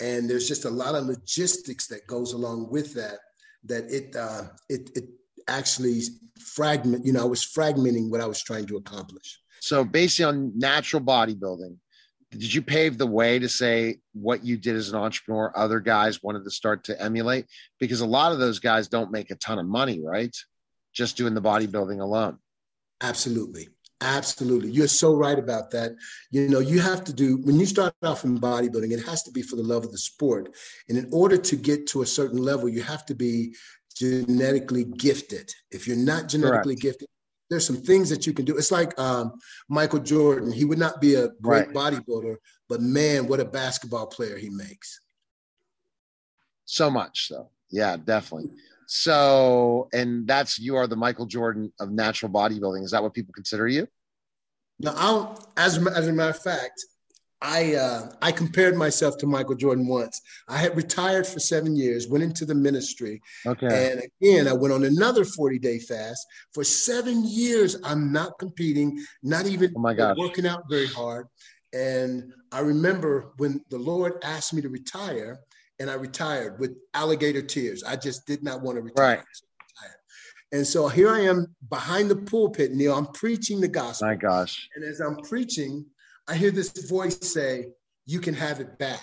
and 0.01 0.31
there's 0.31 0.49
just 0.49 0.65
a 0.65 0.71
lot 0.71 0.95
of 0.95 1.05
logistics 1.05 1.87
that 1.89 2.07
goes 2.07 2.33
along 2.33 2.69
with 2.71 2.95
that 2.95 3.19
that 3.65 3.85
it 3.91 4.17
uh, 4.17 4.45
it 4.69 4.91
it 4.97 5.05
actually 5.47 6.01
fragment 6.41 7.05
you 7.05 7.13
know 7.13 7.23
i 7.23 7.27
was 7.27 7.45
fragmenting 7.45 8.09
what 8.11 8.21
i 8.21 8.27
was 8.27 8.43
trying 8.43 8.67
to 8.67 8.77
accomplish 8.77 9.41
so 9.61 9.85
basically 9.85 10.25
on 10.25 10.53
natural 10.59 11.03
bodybuilding 11.03 11.77
did 12.31 12.53
you 12.53 12.61
pave 12.61 12.99
the 12.99 13.07
way 13.07 13.39
to 13.39 13.49
say 13.49 13.97
what 14.13 14.45
you 14.45 14.57
did 14.59 14.77
as 14.77 14.91
an 14.91 14.97
entrepreneur 14.97 15.53
other 15.57 15.81
guys 15.81 16.23
wanted 16.23 16.45
to 16.45 16.51
start 16.51 16.85
to 16.85 17.01
emulate 17.01 17.47
because 17.79 18.01
a 18.01 18.07
lot 18.07 18.33
of 18.33 18.39
those 18.39 18.59
guys 18.59 18.89
don't 18.89 19.11
make 19.11 19.31
a 19.31 19.37
ton 19.37 19.59
of 19.59 19.67
money 19.67 20.01
right 20.05 20.37
just 20.99 21.17
doing 21.17 21.33
the 21.33 21.41
bodybuilding 21.41 22.01
alone. 22.01 22.39
Absolutely. 23.01 23.69
Absolutely. 24.01 24.71
You're 24.71 24.89
so 24.89 25.15
right 25.15 25.39
about 25.39 25.71
that. 25.71 25.93
You 26.31 26.49
know, 26.49 26.61
you 26.61 26.81
have 26.81 27.05
to 27.05 27.13
do, 27.13 27.39
when 27.39 27.59
you 27.59 27.67
start 27.67 27.95
off 28.03 28.25
in 28.25 28.39
bodybuilding, 28.39 28.93
it 28.93 29.05
has 29.07 29.23
to 29.25 29.31
be 29.31 29.43
for 29.43 29.57
the 29.57 29.63
love 29.63 29.85
of 29.85 29.93
the 29.93 29.99
sport. 29.99 30.55
And 30.89 30.99
in 30.99 31.09
order 31.13 31.37
to 31.37 31.57
get 31.57 31.87
to 31.89 32.03
a 32.03 32.07
certain 32.07 32.39
level, 32.39 32.69
you 32.69 32.83
have 32.83 33.07
to 33.07 33.15
be 33.15 33.55
genetically 33.97 34.85
gifted. 34.85 35.53
If 35.71 35.89
you're 35.89 35.97
not 35.97 36.29
genetically 36.29 36.75
Correct. 36.75 36.83
gifted, 36.83 37.09
there's 37.51 37.67
some 37.67 37.77
things 37.77 38.11
that 38.11 38.27
you 38.27 38.33
can 38.33 38.45
do. 38.45 38.57
It's 38.57 38.71
like 38.73 38.99
um, 38.99 39.39
Michael 39.69 40.01
Jordan. 40.01 40.53
He 40.53 40.65
would 40.65 40.79
not 40.79 41.01
be 41.01 41.15
a 41.15 41.29
great 41.41 41.75
right. 41.75 41.95
bodybuilder, 41.95 42.37
but 42.69 42.81
man, 42.81 43.27
what 43.27 43.41
a 43.41 43.45
basketball 43.45 44.07
player 44.07 44.37
he 44.37 44.51
makes. 44.51 45.01
So 46.65 46.91
much 46.91 47.29
so. 47.29 47.49
Yeah, 47.71 47.97
definitely. 47.97 48.51
So, 48.87 49.89
and 49.93 50.27
that's 50.27 50.59
you 50.59 50.77
are 50.77 50.87
the 50.87 50.97
Michael 50.97 51.27
Jordan 51.27 51.73
of 51.81 51.91
natural 51.91 52.31
bodybuilding. 52.33 52.85
Is 52.85 52.91
that 52.93 53.03
what 53.03 53.15
people 53.15 53.35
consider 53.35 53.67
you? 53.67 53.87
No, 54.81 54.95
I'll, 54.97 55.53
as 55.57 55.85
as 55.89 56.09
a 56.09 56.13
matter 56.13 56.31
of 56.31 56.43
fact, 56.43 56.85
I 57.41 57.75
uh, 57.75 58.11
I 58.21 58.33
compared 58.33 58.77
myself 58.77 59.17
to 59.19 59.27
Michael 59.27 59.55
Jordan 59.55 59.87
once. 59.87 60.21
I 60.49 60.59
had 60.59 60.77
retired 60.77 61.27
for 61.27 61.39
seven 61.39 61.77
years, 61.77 62.09
went 62.09 62.25
into 62.25 62.45
the 62.45 62.55
ministry, 62.55 63.21
okay, 63.47 63.93
and 63.93 64.03
again 64.21 64.49
I 64.49 64.53
went 64.53 64.75
on 64.75 64.85
another 64.85 65.25
forty 65.25 65.59
day 65.59 65.79
fast 65.79 66.27
for 66.53 66.65
seven 66.65 67.25
years. 67.25 67.77
I'm 67.85 68.13
not 68.13 68.39
competing, 68.39 68.99
not 69.23 69.47
even 69.47 69.73
oh 69.77 69.81
my 69.81 69.95
gosh. 69.95 70.17
working 70.19 70.47
out 70.47 70.65
very 70.69 70.89
hard. 70.89 71.27
And 71.73 72.33
I 72.51 72.61
remember 72.61 73.33
when 73.37 73.61
the 73.71 73.79
Lord 73.79 74.15
asked 74.25 74.53
me 74.53 74.63
to 74.63 74.69
retire, 74.69 75.39
and 75.79 75.91
I 75.91 75.95
retired 75.95 76.59
with 76.59 76.77
alligator 76.95 77.43
tears. 77.43 77.85
I 77.85 77.97
just 77.97 78.27
did 78.27 78.43
not 78.43 78.63
want 78.63 78.79
to 78.79 78.83
retire. 78.83 79.17
Right. 79.17 79.25
And 80.51 80.67
so 80.67 80.89
here 80.89 81.11
I 81.11 81.21
am 81.21 81.55
behind 81.69 82.11
the 82.11 82.17
pulpit, 82.17 82.73
Neil. 82.73 82.95
I'm 82.95 83.07
preaching 83.09 83.61
the 83.61 83.69
gospel. 83.69 84.09
My 84.09 84.15
gosh. 84.15 84.69
And 84.75 84.85
as 84.85 85.01
I'm 85.01 85.17
preaching, 85.17 85.85
I 86.29 86.35
hear 86.35 86.51
this 86.51 86.71
voice 86.89 87.19
say, 87.21 87.69
You 88.07 88.21
can 88.21 88.35
have 88.35 88.61
it 88.61 88.79
back. 88.79 89.01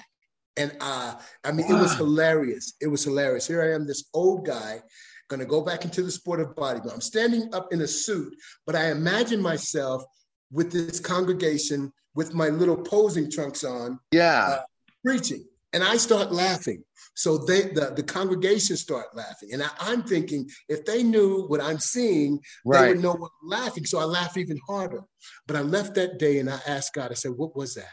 And 0.58 0.76
uh, 0.80 1.16
I 1.44 1.52
mean, 1.52 1.68
wow. 1.68 1.78
it 1.78 1.82
was 1.82 1.96
hilarious. 1.96 2.74
It 2.82 2.88
was 2.88 3.04
hilarious. 3.04 3.48
Here 3.48 3.62
I 3.62 3.74
am, 3.74 3.86
this 3.86 4.06
old 4.14 4.46
guy, 4.46 4.82
going 5.28 5.40
to 5.40 5.46
go 5.46 5.62
back 5.62 5.84
into 5.84 6.04
the 6.04 6.12
sport 6.12 6.40
of 6.40 6.56
bodybuilding. 6.56 6.94
I'm 6.94 7.02
standing 7.02 7.54
up 7.54 7.74
in 7.74 7.82
a 7.82 7.88
suit, 7.88 8.34
but 8.66 8.76
I 8.76 8.92
imagine 8.92 9.42
myself 9.42 10.04
with 10.52 10.72
this 10.72 11.00
congregation 11.00 11.92
with 12.14 12.34
my 12.34 12.50
little 12.50 12.78
posing 12.78 13.30
trunks 13.30 13.64
on. 13.64 14.00
Yeah. 14.12 14.48
Uh, 14.50 14.60
preaching 15.04 15.46
and 15.76 15.84
I 15.84 15.98
start 15.98 16.32
laughing. 16.32 16.84
So 17.16 17.38
they, 17.38 17.64
the, 17.64 17.92
the 17.96 18.04
congregation 18.04 18.78
start 18.78 19.08
laughing. 19.14 19.50
And 19.52 19.62
I, 19.62 19.92
am 19.92 20.04
thinking, 20.04 20.50
if 20.70 20.86
they 20.86 21.04
knew 21.04 21.46
what 21.48 21.62
I'm 21.62 21.80
seeing, 21.80 22.40
right. 22.66 22.82
they 22.82 22.88
would 22.94 23.02
know 23.02 23.14
what 23.14 23.32
I'm 23.44 23.50
laughing. 23.50 23.86
So 23.86 24.00
I 24.00 24.06
laugh 24.06 24.38
even 24.38 24.58
harder. 24.68 25.02
But 25.48 25.58
I 25.58 25.62
left 25.62 25.96
that 25.96 26.18
day 26.18 26.40
and 26.40 26.50
I 26.50 26.60
asked 26.66 26.94
God, 26.94 27.12
I 27.12 27.16
said, 27.16 27.32
what 27.36 27.58
was 27.58 27.76
that? 27.76 27.92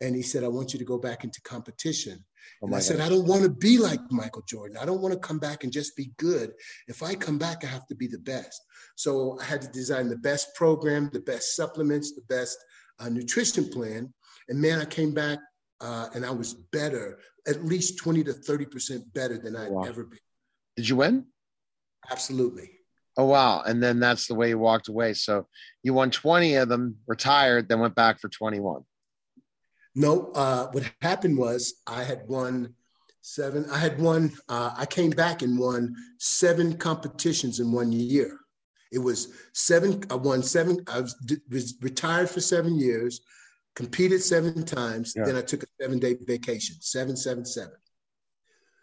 And 0.00 0.16
he 0.16 0.22
said, 0.22 0.42
I 0.42 0.48
want 0.48 0.72
you 0.72 0.80
to 0.80 0.84
go 0.84 0.98
back 0.98 1.22
into 1.22 1.40
competition. 1.42 2.24
Oh 2.60 2.66
and 2.66 2.74
I 2.74 2.80
said, 2.80 3.00
I 3.00 3.08
don't 3.08 3.28
want 3.28 3.44
to 3.44 3.50
be 3.50 3.78
like 3.78 4.00
Michael 4.10 4.42
Jordan. 4.48 4.76
I 4.76 4.84
don't 4.84 5.00
want 5.00 5.14
to 5.14 5.20
come 5.20 5.38
back 5.38 5.62
and 5.62 5.72
just 5.72 5.96
be 5.96 6.10
good. 6.18 6.50
If 6.88 7.04
I 7.04 7.14
come 7.14 7.38
back, 7.38 7.62
I 7.62 7.68
have 7.68 7.86
to 7.86 7.94
be 7.94 8.08
the 8.08 8.18
best. 8.18 8.60
So 8.96 9.38
I 9.40 9.44
had 9.44 9.62
to 9.62 9.68
design 9.68 10.08
the 10.08 10.16
best 10.16 10.48
program, 10.56 11.08
the 11.12 11.20
best 11.20 11.54
supplements, 11.54 12.14
the 12.14 12.22
best 12.28 12.58
uh, 12.98 13.08
nutrition 13.08 13.70
plan. 13.70 14.12
And 14.48 14.60
man, 14.60 14.80
I 14.80 14.86
came 14.86 15.14
back 15.14 15.38
uh, 15.82 16.08
and 16.14 16.24
I 16.24 16.30
was 16.30 16.54
better, 16.54 17.18
at 17.46 17.64
least 17.64 17.98
20 17.98 18.24
to 18.24 18.32
30% 18.32 19.12
better 19.12 19.36
than 19.36 19.56
I'd 19.56 19.70
wow. 19.70 19.82
ever 19.82 20.04
been. 20.04 20.18
Did 20.76 20.88
you 20.88 20.96
win? 20.96 21.26
Absolutely. 22.10 22.70
Oh, 23.16 23.26
wow. 23.26 23.62
And 23.62 23.82
then 23.82 24.00
that's 24.00 24.26
the 24.26 24.34
way 24.34 24.48
you 24.48 24.58
walked 24.58 24.88
away. 24.88 25.12
So 25.12 25.46
you 25.82 25.92
won 25.92 26.10
20 26.10 26.54
of 26.54 26.68
them, 26.68 26.96
retired, 27.06 27.68
then 27.68 27.80
went 27.80 27.94
back 27.94 28.20
for 28.20 28.28
21. 28.28 28.82
No, 29.94 30.30
uh, 30.34 30.68
what 30.70 30.90
happened 31.02 31.36
was 31.36 31.74
I 31.86 32.02
had 32.02 32.26
won 32.26 32.74
seven. 33.20 33.68
I 33.70 33.78
had 33.78 34.00
won, 34.00 34.32
uh, 34.48 34.72
I 34.76 34.86
came 34.86 35.10
back 35.10 35.42
and 35.42 35.58
won 35.58 35.94
seven 36.18 36.78
competitions 36.78 37.60
in 37.60 37.70
one 37.70 37.92
year. 37.92 38.38
It 38.90 38.98
was 38.98 39.28
seven, 39.52 40.02
I 40.10 40.14
won 40.14 40.42
seven, 40.42 40.78
I 40.86 41.00
was, 41.00 41.14
was 41.50 41.74
retired 41.80 42.30
for 42.30 42.40
seven 42.40 42.78
years 42.78 43.20
competed 43.74 44.22
seven 44.22 44.64
times. 44.64 45.14
Yeah. 45.16 45.24
Then 45.24 45.36
I 45.36 45.42
took 45.42 45.62
a 45.62 45.66
seven 45.80 45.98
day 45.98 46.16
vacation, 46.20 46.76
seven, 46.80 47.16
seven, 47.16 47.44
seven. 47.44 47.74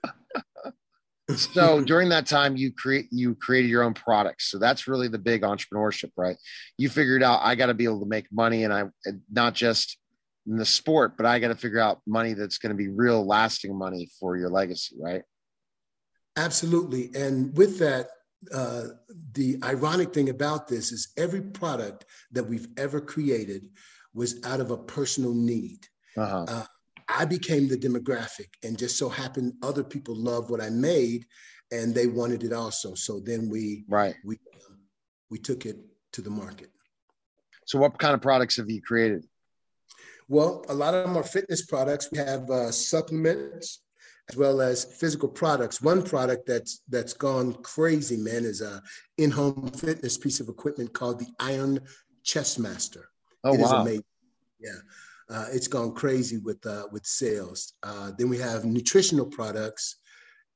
so 1.35 1.81
during 1.81 2.09
that 2.09 2.25
time 2.25 2.57
you 2.57 2.71
create 2.71 3.07
you 3.11 3.35
created 3.35 3.69
your 3.69 3.83
own 3.83 3.93
products 3.93 4.49
so 4.49 4.57
that's 4.57 4.87
really 4.87 5.07
the 5.07 5.17
big 5.17 5.43
entrepreneurship 5.43 6.09
right 6.17 6.37
you 6.77 6.89
figured 6.89 7.21
out 7.21 7.39
i 7.43 7.53
got 7.53 7.67
to 7.67 7.73
be 7.73 7.83
able 7.83 7.99
to 7.99 8.07
make 8.07 8.25
money 8.31 8.63
and 8.63 8.73
i 8.73 8.83
not 9.31 9.53
just 9.53 9.97
in 10.47 10.55
the 10.55 10.65
sport 10.65 11.15
but 11.17 11.27
i 11.27 11.37
got 11.37 11.49
to 11.49 11.55
figure 11.55 11.79
out 11.79 12.01
money 12.07 12.33
that's 12.33 12.57
going 12.57 12.71
to 12.71 12.75
be 12.75 12.87
real 12.87 13.23
lasting 13.25 13.77
money 13.77 14.09
for 14.19 14.37
your 14.37 14.49
legacy 14.49 14.95
right 14.99 15.21
absolutely 16.35 17.11
and 17.13 17.55
with 17.55 17.77
that 17.77 18.09
uh, 18.53 18.83
the 19.33 19.59
ironic 19.63 20.13
thing 20.13 20.29
about 20.29 20.67
this 20.67 20.91
is 20.91 21.11
every 21.17 21.41
product 21.41 22.05
that 22.31 22.43
we've 22.43 22.69
ever 22.77 23.01
created 23.01 23.67
was 24.13 24.43
out 24.45 24.59
of 24.59 24.71
a 24.71 24.77
personal 24.77 25.33
need. 25.33 25.79
Uh-huh. 26.17 26.45
Uh, 26.47 26.65
I 27.07 27.25
became 27.25 27.67
the 27.67 27.77
demographic, 27.77 28.49
and 28.63 28.77
just 28.77 28.97
so 28.97 29.09
happened 29.09 29.53
other 29.63 29.83
people 29.83 30.15
loved 30.15 30.49
what 30.49 30.61
I 30.61 30.69
made, 30.69 31.25
and 31.71 31.93
they 31.93 32.07
wanted 32.07 32.43
it 32.43 32.53
also. 32.53 32.93
So 32.93 33.19
then 33.19 33.49
we 33.49 33.85
right 33.87 34.15
we 34.23 34.37
we 35.29 35.37
took 35.37 35.65
it 35.65 35.77
to 36.13 36.21
the 36.21 36.29
market. 36.29 36.69
So, 37.65 37.77
what 37.79 37.97
kind 37.99 38.13
of 38.13 38.21
products 38.21 38.57
have 38.57 38.69
you 38.69 38.81
created? 38.81 39.25
Well, 40.27 40.63
a 40.69 40.73
lot 40.73 40.93
of 40.93 41.05
them 41.05 41.17
are 41.17 41.23
fitness 41.23 41.65
products. 41.65 42.09
We 42.11 42.19
have 42.19 42.49
uh, 42.49 42.71
supplements 42.71 43.81
as 44.29 44.35
well 44.35 44.61
as 44.61 44.85
physical 44.85 45.29
products. 45.29 45.81
One 45.81 46.03
product 46.03 46.45
that's 46.45 46.81
that's 46.89 47.13
gone 47.13 47.53
crazy, 47.63 48.17
man, 48.17 48.45
is 48.45 48.61
a 48.61 48.81
in-home 49.17 49.71
fitness 49.71 50.17
piece 50.17 50.39
of 50.39 50.49
equipment 50.49 50.93
called 50.93 51.19
the 51.19 51.27
Iron 51.39 51.79
Chest 52.23 52.59
Master. 52.59 53.09
Oh 53.43 53.53
it 53.53 53.59
wow! 53.59 53.85
Yeah, 54.59 54.71
uh, 55.29 55.47
it's 55.51 55.67
gone 55.67 55.93
crazy 55.93 56.37
with 56.37 56.65
uh, 56.65 56.87
with 56.91 57.05
sales. 57.05 57.73
Uh, 57.83 58.11
then 58.17 58.29
we 58.29 58.37
have 58.37 58.65
nutritional 58.65 59.25
products, 59.25 59.97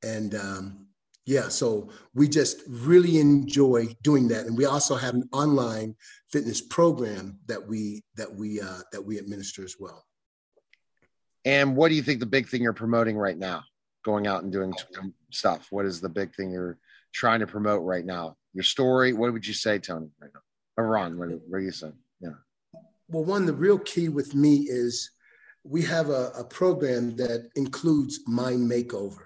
and 0.04 0.36
um, 0.36 0.88
yeah, 1.26 1.48
so 1.48 1.90
we 2.14 2.28
just 2.28 2.62
really 2.68 3.20
enjoy 3.20 3.88
doing 4.02 4.28
that. 4.30 4.46
And 4.46 4.58
we 4.58 4.66
also 4.66 4.96
have 4.96 5.14
an 5.14 5.30
online 5.32 5.96
fitness 6.30 6.60
program 6.60 7.40
that 7.48 7.66
we 7.66 8.04
that 8.16 8.34
we 8.34 8.60
uh, 8.60 8.82
that 8.92 9.02
we 9.02 9.18
administer 9.18 9.64
as 9.64 9.76
well. 9.80 10.06
And 11.46 11.76
what 11.76 11.90
do 11.90 11.96
you 11.96 12.02
think 12.02 12.20
the 12.20 12.26
big 12.26 12.48
thing 12.48 12.62
you're 12.62 12.74
promoting 12.74 13.18
right 13.18 13.38
now? 13.38 13.64
Going 14.04 14.28
out 14.28 14.44
and 14.44 14.52
doing 14.52 14.74
stuff. 15.32 15.68
What 15.72 15.86
is 15.86 16.02
the 16.02 16.10
big 16.10 16.36
thing 16.36 16.52
you're 16.52 16.78
trying 17.14 17.40
to 17.40 17.48
promote 17.48 17.84
right 17.84 18.06
now? 18.06 18.36
Your 18.54 18.64
story. 18.64 19.14
What 19.14 19.32
would 19.32 19.48
you 19.48 19.54
say, 19.54 19.80
Tony? 19.80 20.10
Right 20.20 20.32
now, 20.34 20.42
or 20.76 20.88
Ron? 20.88 21.18
What, 21.18 21.30
what 21.30 21.58
are 21.58 21.62
you 21.62 21.72
saying? 21.72 21.94
Well, 23.14 23.26
one, 23.26 23.46
the 23.46 23.54
real 23.54 23.78
key 23.78 24.10
with 24.10 24.34
me 24.34 24.66
is 24.68 25.12
we 25.64 25.84
have 25.84 26.10
a, 26.10 26.32
a 26.36 26.44
program 26.44 27.16
that 27.18 27.48
includes 27.56 28.22
mind 28.26 28.68
makeover. 28.70 29.26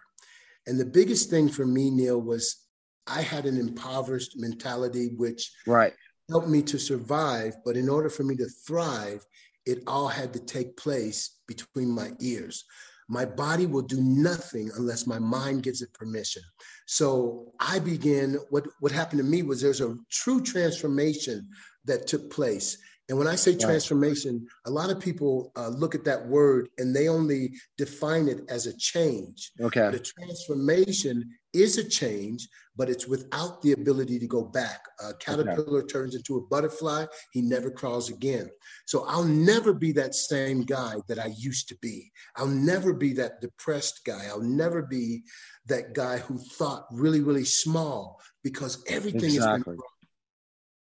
And 0.67 0.77
the 0.77 0.85
biggest 0.85 1.29
thing 1.29 1.47
for 1.47 1.65
me, 1.65 1.89
Neil, 1.89 2.21
was 2.21 2.67
I 3.07 3.21
had 3.21 3.45
an 3.45 3.57
impoverished 3.57 4.33
mentality, 4.35 5.13
which 5.15 5.49
right. 5.65 5.93
helped 6.29 6.49
me 6.49 6.61
to 6.63 6.77
survive. 6.77 7.55
But 7.63 7.77
in 7.77 7.87
order 7.87 8.09
for 8.09 8.23
me 8.23 8.35
to 8.35 8.49
thrive, 8.67 9.25
it 9.65 9.83
all 9.87 10.09
had 10.09 10.33
to 10.33 10.39
take 10.39 10.75
place 10.75 11.37
between 11.47 11.89
my 11.89 12.11
ears. 12.19 12.65
My 13.07 13.23
body 13.23 13.67
will 13.67 13.83
do 13.83 14.01
nothing 14.01 14.69
unless 14.75 15.07
my 15.07 15.17
mind 15.17 15.63
gives 15.63 15.81
it 15.81 15.93
permission. 15.93 16.43
So 16.87 17.53
I 17.61 17.79
began, 17.79 18.37
what, 18.49 18.67
what 18.81 18.91
happened 18.91 19.19
to 19.19 19.25
me 19.25 19.43
was 19.43 19.61
there's 19.61 19.79
a 19.79 19.95
true 20.11 20.41
transformation 20.41 21.47
that 21.85 22.05
took 22.05 22.29
place. 22.29 22.77
And 23.09 23.17
when 23.17 23.27
I 23.27 23.35
say 23.35 23.55
transformation, 23.55 24.45
a 24.65 24.69
lot 24.69 24.89
of 24.89 24.99
people 24.99 25.53
uh, 25.55 25.69
look 25.69 25.95
at 25.95 26.03
that 26.03 26.27
word 26.27 26.67
and 26.77 26.93
they 26.93 27.07
only 27.07 27.53
define 27.77 28.27
it 28.27 28.41
as 28.49 28.67
a 28.67 28.75
change. 28.77 29.51
Okay. 29.61 29.89
The 29.91 29.99
transformation 29.99 31.29
is 31.53 31.77
a 31.77 31.87
change, 31.87 32.49
but 32.75 32.89
it's 32.89 33.07
without 33.07 33.61
the 33.61 33.71
ability 33.71 34.19
to 34.19 34.27
go 34.27 34.43
back. 34.43 34.81
A 34.99 35.13
caterpillar 35.13 35.79
okay. 35.79 35.87
turns 35.87 36.15
into 36.15 36.35
a 36.35 36.41
butterfly, 36.41 37.05
he 37.31 37.41
never 37.41 37.71
crawls 37.71 38.09
again. 38.09 38.49
So 38.85 39.05
I'll 39.07 39.23
never 39.23 39.73
be 39.73 39.93
that 39.93 40.13
same 40.13 40.63
guy 40.63 40.95
that 41.07 41.17
I 41.17 41.31
used 41.37 41.69
to 41.69 41.77
be. 41.81 42.11
I'll 42.35 42.47
never 42.47 42.93
be 42.93 43.13
that 43.13 43.39
depressed 43.39 44.01
guy. 44.05 44.25
I'll 44.27 44.41
never 44.41 44.81
be 44.81 45.23
that 45.67 45.93
guy 45.93 46.17
who 46.17 46.37
thought 46.37 46.87
really, 46.91 47.21
really 47.21 47.45
small 47.45 48.19
because 48.43 48.83
everything 48.89 49.33
exactly. 49.33 49.59
is 49.59 49.63
been 49.63 49.73
wrong. 49.75 49.87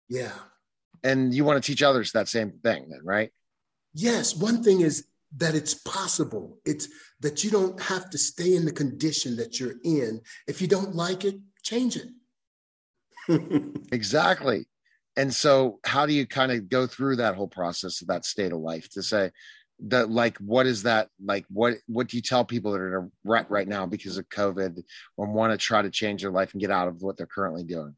Yeah 0.08 0.40
and 1.04 1.34
you 1.34 1.44
want 1.44 1.62
to 1.62 1.72
teach 1.72 1.84
others 1.84 2.12
that 2.12 2.28
same 2.28 2.52
thing 2.64 2.88
then 2.90 3.02
right? 3.04 3.32
Yes 3.94 4.36
one 4.36 4.64
thing 4.64 4.82
is 4.82 5.08
that 5.38 5.56
it's 5.56 5.74
possible. 5.74 6.60
It's 6.66 6.90
that 7.22 7.44
you 7.44 7.52
don't 7.52 7.82
have 7.82 8.10
to 8.10 8.18
stay 8.18 8.56
in 8.56 8.66
the 8.66 8.72
condition 8.72 9.38
that 9.38 9.60
you're 9.60 9.76
in. 9.84 10.20
If 10.48 10.62
you 10.62 10.68
don't 10.68 10.96
like 10.96 11.24
it 11.24 11.36
change 11.64 11.98
it. 11.98 12.08
Exactly. 13.92 14.66
And 15.18 15.34
so 15.34 15.80
how 15.86 16.06
do 16.06 16.14
you 16.14 16.26
kind 16.26 16.52
of 16.52 16.70
go 16.70 16.88
through 16.88 17.18
that 17.18 17.36
whole 17.36 17.48
process 17.48 18.02
of 18.02 18.08
that 18.08 18.26
state 18.26 18.54
of 18.54 18.60
life 18.60 18.90
to 18.92 19.04
say 19.04 19.32
that 19.88 20.10
like 20.10 20.38
what 20.38 20.66
is 20.66 20.84
that 20.84 21.10
like 21.24 21.46
what 21.50 21.76
what 21.88 22.08
do 22.08 22.16
you 22.16 22.22
tell 22.22 22.46
people 22.46 22.72
that 22.72 22.80
are 22.80 23.00
in 23.00 23.06
a 23.06 23.10
rut 23.26 23.50
right 23.50 23.68
now 23.68 23.86
because 23.86 24.18
of 24.18 24.30
covid 24.30 24.82
or 25.18 25.26
want 25.28 25.52
to 25.52 25.58
try 25.58 25.82
to 25.82 25.90
change 25.90 26.22
their 26.22 26.32
life 26.32 26.54
and 26.54 26.62
get 26.62 26.72
out 26.72 26.88
of 26.88 27.02
what 27.02 27.18
they're 27.18 27.26
currently 27.26 27.64
doing? 27.64 27.96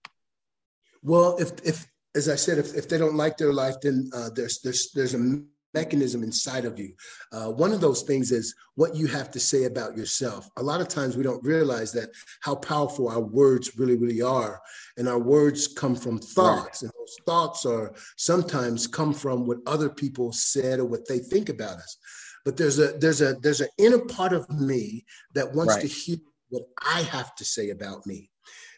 Well 1.04 1.38
if 1.38 1.52
if 1.64 1.88
as 2.16 2.30
I 2.30 2.36
said, 2.36 2.58
if, 2.58 2.76
if 2.76 2.88
they 2.88 2.98
don't 2.98 3.16
like 3.16 3.38
their 3.38 3.54
life, 3.54 3.76
then 3.82 4.10
uh, 4.14 4.30
there's 4.36 4.60
there's 4.60 4.92
there's 4.92 5.16
a 5.16 5.42
mechanism 5.74 6.22
inside 6.24 6.66
of 6.66 6.78
you. 6.78 6.94
Uh, 7.32 7.50
one 7.52 7.74
of 7.74 7.82
those 7.82 8.04
things 8.04 8.32
is 8.32 8.54
what 8.76 8.96
you 8.96 9.08
have 9.08 9.32
to 9.32 9.40
say 9.40 9.64
about 9.64 9.98
yourself. 9.98 10.48
A 10.58 10.64
lot 10.64 10.82
of 10.82 10.88
times 10.88 11.18
we 11.18 11.24
don't 11.24 11.44
realize 11.44 11.92
that 11.94 12.10
how 12.42 12.54
powerful 12.56 13.10
our 13.10 13.22
words 13.22 13.78
really 13.78 13.98
really 13.98 14.22
are, 14.22 14.62
and 14.98 15.08
our 15.08 15.20
words 15.20 15.68
come 15.68 15.96
from 15.96 16.20
thoughts, 16.20 16.84
and 16.84 16.92
those 17.00 17.18
thoughts 17.26 17.66
are 17.66 17.94
sometimes 18.18 18.88
come 18.88 19.14
from 19.14 19.48
what 19.48 19.58
other 19.66 19.90
people 19.90 20.32
said 20.32 20.80
or 20.80 20.86
what 20.86 21.08
they 21.08 21.20
think 21.20 21.50
about 21.50 21.78
us. 21.78 21.98
But 22.46 22.58
there's 22.58 22.78
a 22.80 22.98
there's 23.00 23.22
a 23.22 23.34
there's 23.42 23.62
an 23.62 23.70
inner 23.78 24.00
part 24.00 24.34
of 24.34 24.50
me 24.50 25.06
that 25.34 25.54
wants 25.54 25.76
right. 25.76 25.82
to 25.82 25.88
hear 25.88 26.18
what 26.50 26.64
I 26.86 27.02
have 27.02 27.34
to 27.36 27.46
say 27.46 27.72
about 27.72 28.06
me. 28.06 28.30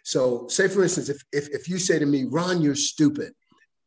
So, 0.05 0.45
say 0.49 0.67
for 0.67 0.83
instance, 0.83 1.09
if 1.09 1.23
if, 1.33 1.49
if 1.49 1.67
you 1.67 1.79
say 1.79 1.97
to 1.97 2.05
me, 2.05 2.25
Ron, 2.25 2.61
you're 2.61 2.75
stupid, 2.75 3.33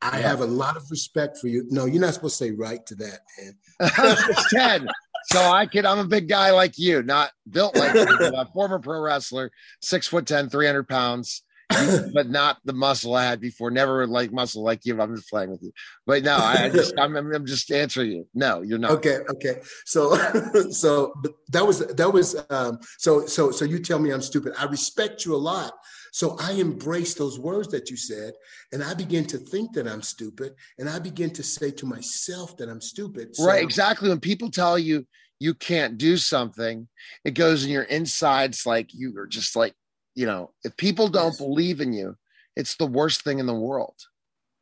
I 0.02 0.18
yeah. 0.18 0.28
have 0.28 0.40
a 0.40 0.46
lot 0.46 0.76
of 0.76 0.82
respect 0.90 1.38
for 1.38 1.46
you. 1.46 1.64
No, 1.70 1.84
you're 1.84 2.00
not 2.00 2.12
supposed 2.12 2.38
to 2.38 2.44
say 2.46 2.50
right 2.50 2.84
to 2.86 2.96
that, 2.96 3.20
man. 3.38 4.36
Ten. 4.50 4.88
So 5.26 5.40
I 5.40 5.66
could, 5.66 5.84
I'm 5.84 6.00
a 6.00 6.06
big 6.06 6.28
guy 6.28 6.50
like 6.50 6.76
you, 6.76 7.04
not 7.04 7.30
built 7.48 7.76
like 7.76 7.94
you, 7.94 8.06
but 8.18 8.34
a 8.34 8.46
former 8.52 8.80
pro 8.80 9.00
wrestler, 9.00 9.52
six 9.80 10.08
foot 10.08 10.26
10, 10.26 10.48
300 10.48 10.88
pounds, 10.88 11.42
but 12.14 12.28
not 12.28 12.56
the 12.64 12.72
muscle 12.72 13.14
I 13.14 13.24
had 13.24 13.40
before. 13.40 13.70
Never 13.70 14.04
like 14.06 14.32
muscle 14.32 14.64
like 14.64 14.86
you. 14.86 15.00
I'm 15.00 15.14
just 15.14 15.30
playing 15.30 15.50
with 15.50 15.62
you. 15.62 15.70
But 16.04 16.24
no, 16.24 16.36
I 16.36 16.68
just 16.68 16.94
I'm, 16.98 17.14
I'm 17.14 17.46
just 17.46 17.70
answering 17.70 18.10
you. 18.10 18.26
No, 18.34 18.62
you're 18.62 18.78
not. 18.78 18.90
Okay, 18.92 19.18
okay. 19.30 19.60
So 19.86 20.16
so 20.70 21.12
that 21.50 21.64
was 21.64 21.86
that 21.86 22.12
was 22.12 22.34
um 22.50 22.78
so 22.98 23.26
so 23.26 23.52
so 23.52 23.64
you 23.64 23.78
tell 23.78 24.00
me 24.00 24.10
I'm 24.10 24.22
stupid. 24.22 24.54
I 24.58 24.64
respect 24.64 25.24
you 25.24 25.34
a 25.34 25.36
lot 25.36 25.72
so 26.12 26.36
I 26.40 26.52
embrace 26.52 27.14
those 27.14 27.38
words 27.38 27.68
that 27.68 27.90
you 27.90 27.96
said, 27.96 28.34
and 28.72 28.82
I 28.82 28.94
begin 28.94 29.24
to 29.26 29.38
think 29.38 29.72
that 29.74 29.86
I'm 29.86 30.02
stupid, 30.02 30.54
and 30.78 30.88
I 30.88 30.98
begin 30.98 31.30
to 31.30 31.42
say 31.42 31.70
to 31.72 31.86
myself 31.86 32.56
that 32.56 32.68
I'm 32.68 32.80
stupid. 32.80 33.36
So 33.36 33.46
right, 33.46 33.62
exactly. 33.62 34.08
When 34.08 34.20
people 34.20 34.50
tell 34.50 34.78
you 34.78 35.06
you 35.40 35.54
can't 35.54 35.98
do 35.98 36.16
something, 36.16 36.88
it 37.24 37.32
goes 37.32 37.64
in 37.64 37.70
your 37.70 37.84
insides 37.84 38.66
like 38.66 38.92
you 38.92 39.16
are 39.18 39.26
just 39.26 39.56
like, 39.56 39.74
you 40.14 40.26
know, 40.26 40.52
if 40.64 40.76
people 40.76 41.08
don't 41.08 41.26
yes. 41.26 41.38
believe 41.38 41.80
in 41.80 41.92
you, 41.92 42.16
it's 42.56 42.76
the 42.76 42.86
worst 42.86 43.22
thing 43.22 43.38
in 43.38 43.46
the 43.46 43.54
world. 43.54 43.94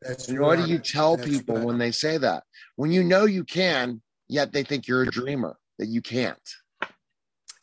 That's 0.03 0.29
and 0.29 0.39
what 0.39 0.59
do 0.59 0.67
you 0.67 0.79
tell 0.79 1.17
That's 1.17 1.29
people 1.29 1.57
right. 1.57 1.65
when 1.65 1.79
they 1.79 1.91
say 1.91 2.19
that? 2.19 2.45
When 2.77 2.93
you 2.93 3.03
know 3.03 3.25
you 3.25 3.45
can, 3.45 4.03
yet 4.29 4.53
they 4.53 4.63
think 4.63 4.87
you're 4.87 5.03
a 5.03 5.11
dreamer, 5.11 5.57
that 5.79 5.87
you 5.87 6.03
can't. 6.03 6.39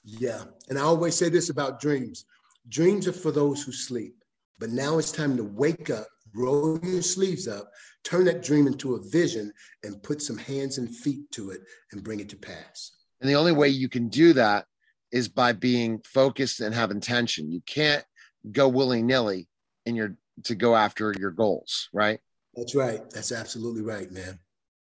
Yeah. 0.04 0.44
And 0.70 0.78
I 0.78 0.82
always 0.82 1.16
say 1.16 1.30
this 1.30 1.50
about 1.50 1.80
dreams 1.80 2.26
Dreams 2.70 3.08
are 3.08 3.14
for 3.14 3.32
those 3.32 3.64
who 3.64 3.72
sleep. 3.72 4.16
But 4.60 4.70
now 4.70 4.98
it's 4.98 5.12
time 5.12 5.36
to 5.38 5.44
wake 5.44 5.90
up, 5.90 6.08
roll 6.36 6.80
your 6.84 7.02
sleeves 7.02 7.48
up, 7.48 7.70
turn 8.04 8.26
that 8.26 8.44
dream 8.44 8.68
into 8.68 8.96
a 8.96 9.10
vision, 9.10 9.52
and 9.84 10.02
put 10.04 10.22
some 10.22 10.38
hands 10.38 10.78
and 10.78 10.96
feet 10.96 11.30
to 11.32 11.52
it 11.52 11.62
and 11.92 12.04
bring 12.04 12.20
it 12.20 12.30
to 12.30 12.38
pass. 12.38 12.92
And 13.22 13.30
the 13.30 13.36
only 13.36 13.52
way 13.52 13.70
you 13.70 13.90
can 13.90 14.10
do 14.10 14.34
that 14.34 14.66
is 15.12 15.28
by 15.28 15.54
being 15.54 16.02
focused 16.06 16.60
and 16.60 16.74
have 16.74 16.92
intention. 16.92 17.52
You 17.52 17.62
can't 17.66 18.04
go 18.52 18.68
willy 18.68 19.04
nilly 19.04 19.48
in 19.86 19.96
your 19.96 20.16
to 20.46 20.56
go 20.56 20.76
after 20.76 21.14
your 21.18 21.32
goals, 21.32 21.90
right? 21.94 22.20
That's 22.56 22.76
right. 22.76 23.02
That's 23.10 23.32
absolutely 23.32 23.82
right, 23.82 24.12
man. 24.12 24.40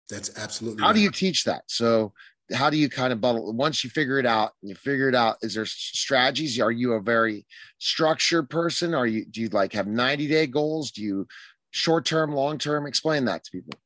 That's 0.10 0.38
absolutely. 0.38 0.82
How 0.82 0.88
right. 0.88 0.96
do 0.96 1.02
you 1.02 1.12
teach 1.12 1.44
that? 1.46 1.64
So 1.68 2.14
how 2.52 2.70
do 2.70 2.78
you 2.78 2.90
kind 2.90 3.14
of 3.14 3.22
bundle 3.22 3.54
once 3.54 3.84
you 3.84 3.90
figure 3.90 4.20
it 4.20 4.26
out 4.26 4.52
you 4.62 4.76
figure 4.76 5.08
it 5.08 5.16
out 5.16 5.38
is 5.42 5.54
there 5.54 5.66
strategies? 5.66 6.60
Are 6.60 6.72
you 6.72 6.94
a 6.94 7.02
very 7.02 7.46
structured 7.80 8.50
person? 8.50 8.94
Are 8.94 9.08
you 9.08 9.26
do 9.26 9.42
you 9.42 9.50
like 9.50 9.74
have 9.74 9.88
90 9.88 10.28
day 10.28 10.48
goals? 10.48 10.92
Do 10.92 11.02
you 11.02 11.28
short 11.72 12.06
term 12.06 12.34
long 12.34 12.58
term 12.58 12.86
explain 12.86 13.26
that 13.26 13.44
to 13.46 13.52
people 13.52 13.80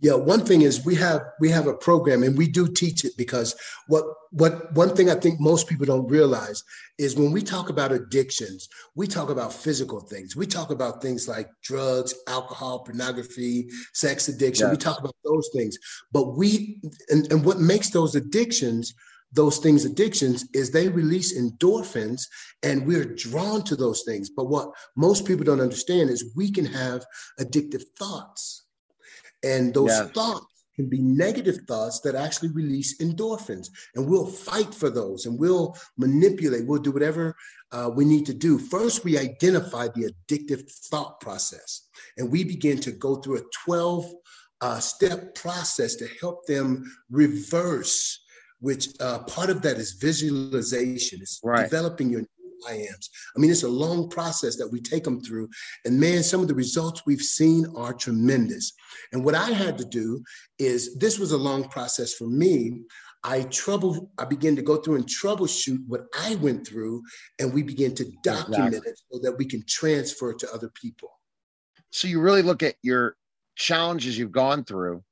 yeah, 0.00 0.12
one 0.12 0.44
thing 0.44 0.60
is 0.60 0.84
we 0.84 0.94
have 0.96 1.22
we 1.40 1.48
have 1.48 1.66
a 1.66 1.74
program 1.74 2.22
and 2.22 2.36
we 2.36 2.48
do 2.48 2.68
teach 2.68 3.04
it 3.06 3.16
because 3.16 3.54
what 3.86 4.04
what 4.30 4.72
one 4.74 4.94
thing 4.94 5.08
I 5.08 5.14
think 5.14 5.40
most 5.40 5.68
people 5.68 5.86
don't 5.86 6.06
realize 6.06 6.62
is 6.98 7.16
when 7.16 7.32
we 7.32 7.42
talk 7.42 7.70
about 7.70 7.92
addictions, 7.92 8.68
we 8.94 9.06
talk 9.06 9.30
about 9.30 9.54
physical 9.54 10.00
things. 10.00 10.36
We 10.36 10.46
talk 10.46 10.70
about 10.70 11.00
things 11.00 11.28
like 11.28 11.48
drugs, 11.62 12.14
alcohol, 12.28 12.80
pornography, 12.80 13.70
sex 13.94 14.28
addiction. 14.28 14.70
We 14.70 14.76
talk 14.76 14.98
about 14.98 15.16
those 15.24 15.48
things. 15.54 15.78
But 16.12 16.36
we 16.36 16.78
and, 17.08 17.30
and 17.32 17.42
what 17.42 17.60
makes 17.60 17.88
those 17.90 18.14
addictions 18.14 18.94
those 19.32 19.58
things 19.58 19.84
addictions 19.84 20.46
is 20.54 20.70
they 20.70 20.88
release 20.88 21.36
endorphins 21.36 22.22
and 22.62 22.86
we're 22.86 23.04
drawn 23.04 23.62
to 23.64 23.74
those 23.74 24.04
things 24.06 24.30
but 24.30 24.44
what 24.44 24.70
most 24.94 25.26
people 25.26 25.44
don't 25.44 25.60
understand 25.60 26.08
is 26.08 26.32
we 26.36 26.50
can 26.50 26.64
have 26.64 27.04
addictive 27.40 27.82
thoughts 27.98 28.65
and 29.46 29.72
those 29.72 30.00
thoughts 30.10 30.46
can 30.74 30.88
be 30.88 31.00
negative 31.00 31.58
thoughts 31.66 32.00
that 32.00 32.14
actually 32.14 32.50
release 32.50 32.98
endorphins. 32.98 33.68
And 33.94 34.06
we'll 34.06 34.26
fight 34.26 34.74
for 34.74 34.90
those 34.90 35.24
and 35.24 35.38
we'll 35.38 35.74
manipulate, 35.96 36.66
we'll 36.66 36.82
do 36.82 36.92
whatever 36.92 37.34
uh, 37.72 37.90
we 37.94 38.04
need 38.04 38.26
to 38.26 38.34
do. 38.34 38.58
First, 38.58 39.02
we 39.02 39.18
identify 39.18 39.88
the 39.88 40.12
addictive 40.12 40.70
thought 40.90 41.18
process 41.20 41.88
and 42.18 42.30
we 42.30 42.44
begin 42.44 42.78
to 42.80 42.92
go 42.92 43.16
through 43.16 43.38
a 43.38 43.44
12 43.64 44.12
uh, 44.60 44.78
step 44.78 45.34
process 45.34 45.96
to 45.96 46.06
help 46.20 46.46
them 46.46 46.84
reverse 47.10 48.20
which 48.60 48.88
uh, 49.00 49.18
part 49.24 49.50
of 49.50 49.62
that 49.62 49.76
is 49.76 49.92
visualization. 49.92 51.20
It's 51.20 51.40
right. 51.44 51.64
developing 51.64 52.10
your 52.10 52.22
I 52.68 52.74
ams. 52.74 53.10
I 53.36 53.40
mean, 53.40 53.50
it's 53.50 53.62
a 53.62 53.68
long 53.68 54.08
process 54.08 54.56
that 54.56 54.68
we 54.68 54.80
take 54.80 55.04
them 55.04 55.20
through. 55.20 55.48
And 55.84 55.98
man, 55.98 56.22
some 56.22 56.40
of 56.40 56.48
the 56.48 56.54
results 56.54 57.02
we've 57.06 57.20
seen 57.20 57.66
are 57.76 57.92
tremendous. 57.92 58.72
And 59.12 59.24
what 59.24 59.34
I 59.34 59.50
had 59.50 59.78
to 59.78 59.84
do 59.84 60.22
is 60.58 60.96
this 60.96 61.18
was 61.18 61.32
a 61.32 61.36
long 61.36 61.68
process 61.68 62.14
for 62.14 62.26
me. 62.26 62.82
I 63.24 63.42
trouble, 63.42 64.10
I 64.18 64.24
began 64.24 64.54
to 64.56 64.62
go 64.62 64.76
through 64.76 64.96
and 64.96 65.06
troubleshoot 65.06 65.80
what 65.88 66.06
I 66.16 66.36
went 66.36 66.66
through, 66.66 67.02
and 67.40 67.52
we 67.52 67.62
begin 67.62 67.94
to 67.96 68.04
document 68.22 68.68
exactly. 68.68 68.92
it 68.92 69.00
so 69.10 69.18
that 69.22 69.36
we 69.36 69.46
can 69.46 69.64
transfer 69.66 70.30
it 70.30 70.38
to 70.40 70.52
other 70.52 70.70
people. 70.70 71.10
So 71.90 72.08
you 72.08 72.20
really 72.20 72.42
look 72.42 72.62
at 72.62 72.76
your 72.82 73.16
challenges 73.56 74.16
you've 74.16 74.32
gone 74.32 74.64
through 74.64 75.02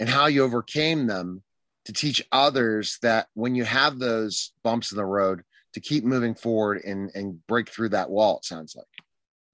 and 0.00 0.08
how 0.08 0.26
you 0.26 0.42
overcame 0.42 1.06
them 1.06 1.42
to 1.84 1.92
teach 1.92 2.26
others 2.32 2.98
that 3.02 3.28
when 3.34 3.54
you 3.54 3.64
have 3.64 3.98
those 3.98 4.52
bumps 4.62 4.90
in 4.90 4.96
the 4.96 5.04
road, 5.04 5.42
to 5.74 5.80
keep 5.80 6.04
moving 6.04 6.34
forward 6.34 6.82
and, 6.84 7.10
and 7.14 7.44
break 7.46 7.68
through 7.68 7.90
that 7.90 8.08
wall, 8.08 8.38
it 8.38 8.44
sounds 8.44 8.74
like. 8.74 8.86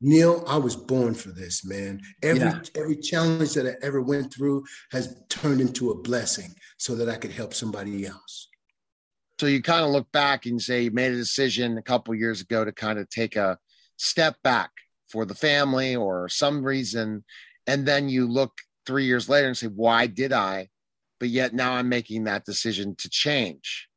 Neil, 0.02 0.44
I 0.46 0.56
was 0.56 0.76
born 0.76 1.14
for 1.14 1.30
this, 1.30 1.64
man. 1.64 2.00
Every 2.22 2.40
yeah. 2.40 2.62
every 2.74 2.96
challenge 2.96 3.52
that 3.54 3.66
I 3.66 3.74
ever 3.84 4.00
went 4.00 4.32
through 4.32 4.64
has 4.92 5.20
turned 5.28 5.60
into 5.60 5.90
a 5.90 5.94
blessing 5.94 6.54
so 6.78 6.94
that 6.94 7.08
I 7.08 7.16
could 7.16 7.32
help 7.32 7.52
somebody 7.52 8.06
else. 8.06 8.48
So 9.38 9.46
you 9.46 9.62
kind 9.62 9.84
of 9.84 9.90
look 9.90 10.10
back 10.10 10.46
and 10.46 10.60
say 10.60 10.82
you 10.82 10.90
made 10.90 11.12
a 11.12 11.16
decision 11.16 11.76
a 11.76 11.82
couple 11.82 12.14
years 12.14 12.40
ago 12.40 12.64
to 12.64 12.72
kind 12.72 12.98
of 12.98 13.10
take 13.10 13.36
a 13.36 13.58
step 13.96 14.36
back 14.42 14.70
for 15.10 15.26
the 15.26 15.34
family 15.34 15.96
or 15.96 16.28
some 16.30 16.62
reason, 16.64 17.24
and 17.66 17.86
then 17.86 18.08
you 18.08 18.26
look 18.26 18.52
three 18.86 19.04
years 19.04 19.28
later 19.28 19.48
and 19.48 19.56
say, 19.56 19.66
"Why 19.66 20.06
did 20.06 20.32
I?" 20.32 20.68
But 21.18 21.28
yet 21.28 21.52
now 21.52 21.72
I'm 21.74 21.90
making 21.90 22.24
that 22.24 22.46
decision 22.46 22.96
to 22.96 23.10
change. 23.10 23.89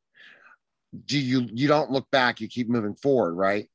Do 1.06 1.18
you 1.18 1.48
you 1.52 1.68
don't 1.68 1.90
look 1.90 2.10
back? 2.10 2.40
You 2.40 2.48
keep 2.48 2.68
moving 2.68 2.94
forward, 2.94 3.34
right? 3.34 3.68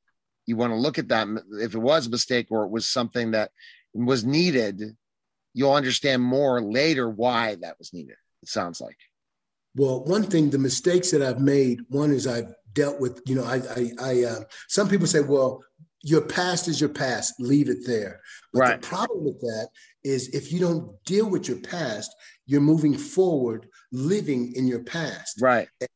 you 0.50 0.56
want 0.56 0.72
to 0.72 0.76
look 0.76 0.98
at 0.98 1.08
that 1.08 1.28
if 1.60 1.74
it 1.74 1.78
was 1.78 2.06
a 2.06 2.10
mistake 2.10 2.48
or 2.50 2.64
it 2.64 2.70
was 2.70 2.88
something 2.88 3.30
that 3.30 3.50
was 3.94 4.24
needed 4.24 4.96
you'll 5.54 5.72
understand 5.72 6.22
more 6.22 6.60
later 6.60 7.08
why 7.08 7.56
that 7.60 7.78
was 7.78 7.92
needed 7.92 8.16
it 8.42 8.48
sounds 8.48 8.80
like 8.80 8.96
well 9.76 10.04
one 10.04 10.24
thing 10.24 10.50
the 10.50 10.58
mistakes 10.58 11.10
that 11.10 11.22
i've 11.22 11.40
made 11.40 11.80
one 11.88 12.10
is 12.10 12.26
i've 12.26 12.52
dealt 12.72 13.00
with 13.00 13.20
you 13.26 13.34
know 13.34 13.44
i 13.44 13.56
i, 13.76 13.90
I 14.00 14.24
uh, 14.24 14.40
some 14.68 14.88
people 14.88 15.06
say 15.06 15.20
well 15.20 15.62
your 16.02 16.22
past 16.22 16.66
is 16.66 16.80
your 16.80 16.90
past 16.90 17.34
leave 17.38 17.68
it 17.68 17.86
there 17.86 18.20
but 18.52 18.60
right. 18.60 18.80
the 18.80 18.86
problem 18.86 19.24
with 19.24 19.40
that 19.40 19.68
is 20.02 20.28
if 20.28 20.52
you 20.52 20.58
don't 20.58 20.92
deal 21.04 21.28
with 21.28 21.48
your 21.48 21.58
past 21.58 22.14
you're 22.46 22.60
moving 22.60 22.96
forward 22.96 23.68
living 23.92 24.52
in 24.54 24.66
your 24.66 24.82
past 24.82 25.40
right 25.40 25.68
and 25.80 25.88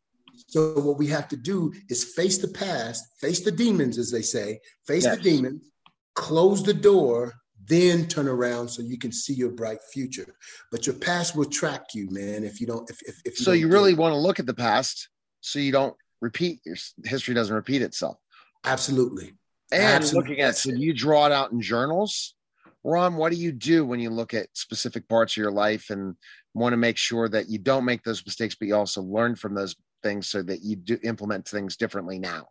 so 0.55 0.73
what 0.75 0.99
we 0.99 1.09
have 1.09 1.27
to 1.27 1.37
do 1.37 1.73
is 1.91 2.05
face 2.15 2.39
the 2.39 2.47
past, 2.47 3.05
face 3.21 3.41
the 3.41 3.51
demons, 3.51 3.99
as 3.99 4.13
they 4.13 4.23
say, 4.23 4.61
face 4.87 5.03
yes. 5.03 5.17
the 5.17 5.23
demons, 5.23 5.69
close 6.15 6.63
the 6.63 6.73
door, 6.73 7.33
then 7.67 8.07
turn 8.07 8.29
around 8.29 8.69
so 8.69 8.81
you 8.81 8.97
can 8.97 9.11
see 9.11 9.35
your 9.35 9.51
bright 9.51 9.83
future. 9.93 10.37
But 10.71 10.87
your 10.87 10.95
past 10.95 11.35
will 11.35 11.47
track 11.47 11.87
you, 11.93 12.09
man. 12.09 12.45
If 12.45 12.61
you 12.61 12.69
don't, 12.69 12.89
if 12.89 13.03
if, 13.03 13.21
if 13.25 13.41
you 13.41 13.45
so, 13.45 13.51
you 13.51 13.67
really 13.67 13.95
want 13.95 14.13
to 14.13 14.17
look 14.17 14.39
at 14.39 14.47
the 14.47 14.55
past 14.55 15.09
so 15.41 15.59
you 15.59 15.73
don't 15.73 15.97
repeat 16.21 16.61
your 16.65 16.77
history 17.05 17.35
doesn't 17.35 17.55
repeat 17.55 17.83
itself. 17.83 18.17
Absolutely. 18.65 19.35
And 19.73 19.83
Absolutely. 19.83 20.31
looking 20.31 20.45
at 20.45 20.57
so 20.57 20.71
you 20.71 20.95
draw 20.95 21.27
it 21.27 21.33
out 21.33 21.51
in 21.51 21.61
journals. 21.61 22.37
Ron, 22.85 23.17
what 23.17 23.33
do 23.33 23.39
you 23.39 23.51
do 23.51 23.85
when 23.85 23.99
you 23.99 24.11
look 24.11 24.35
at 24.35 24.47
specific 24.53 25.09
parts 25.09 25.33
of 25.33 25.39
your 25.39 25.51
life 25.51 25.91
and 25.91 26.15
want 26.53 26.75
to 26.75 26.77
make 26.77 26.97
sure 26.97 27.29
that 27.31 27.49
you 27.49 27.59
don't 27.59 27.85
make 27.85 28.05
those 28.05 28.25
mistakes, 28.25 28.55
but 28.55 28.69
you 28.69 28.77
also 28.77 29.03
learn 29.03 29.35
from 29.35 29.55
those 29.55 29.75
things 30.05 30.29
so 30.29 30.43
that 30.43 30.63
you 30.63 30.77
do 30.77 30.99
implement 31.03 31.49
things 31.49 31.77
differently 31.77 32.21
now? 32.21 32.47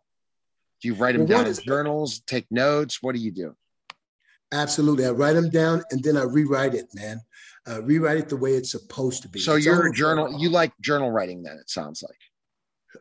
Do 0.82 0.88
you 0.88 0.94
write 0.94 1.12
them 1.12 1.26
well, 1.26 1.38
down 1.38 1.46
in 1.46 1.54
journals, 1.54 2.20
take 2.26 2.46
notes? 2.50 3.02
What 3.02 3.14
do 3.14 3.20
you 3.20 3.30
do? 3.30 3.56
Absolutely. 4.52 5.06
I 5.06 5.10
write 5.10 5.32
them 5.32 5.48
down 5.48 5.82
and 5.90 6.02
then 6.04 6.18
I 6.18 6.24
rewrite 6.24 6.74
it, 6.74 6.86
man. 6.94 7.20
Uh, 7.66 7.82
rewrite 7.82 8.18
it 8.18 8.28
the 8.28 8.36
way 8.36 8.50
it's 8.50 8.72
supposed 8.72 9.22
to 9.22 9.28
be. 9.28 9.40
So 9.40 9.54
it's 9.54 9.64
you're 9.64 9.86
a 9.86 9.92
journal, 9.92 10.38
you 10.38 10.50
like 10.50 10.72
journal 10.82 11.10
writing 11.10 11.42
then, 11.42 11.56
it 11.56 11.70
sounds 11.70 12.02
like. 12.02 12.18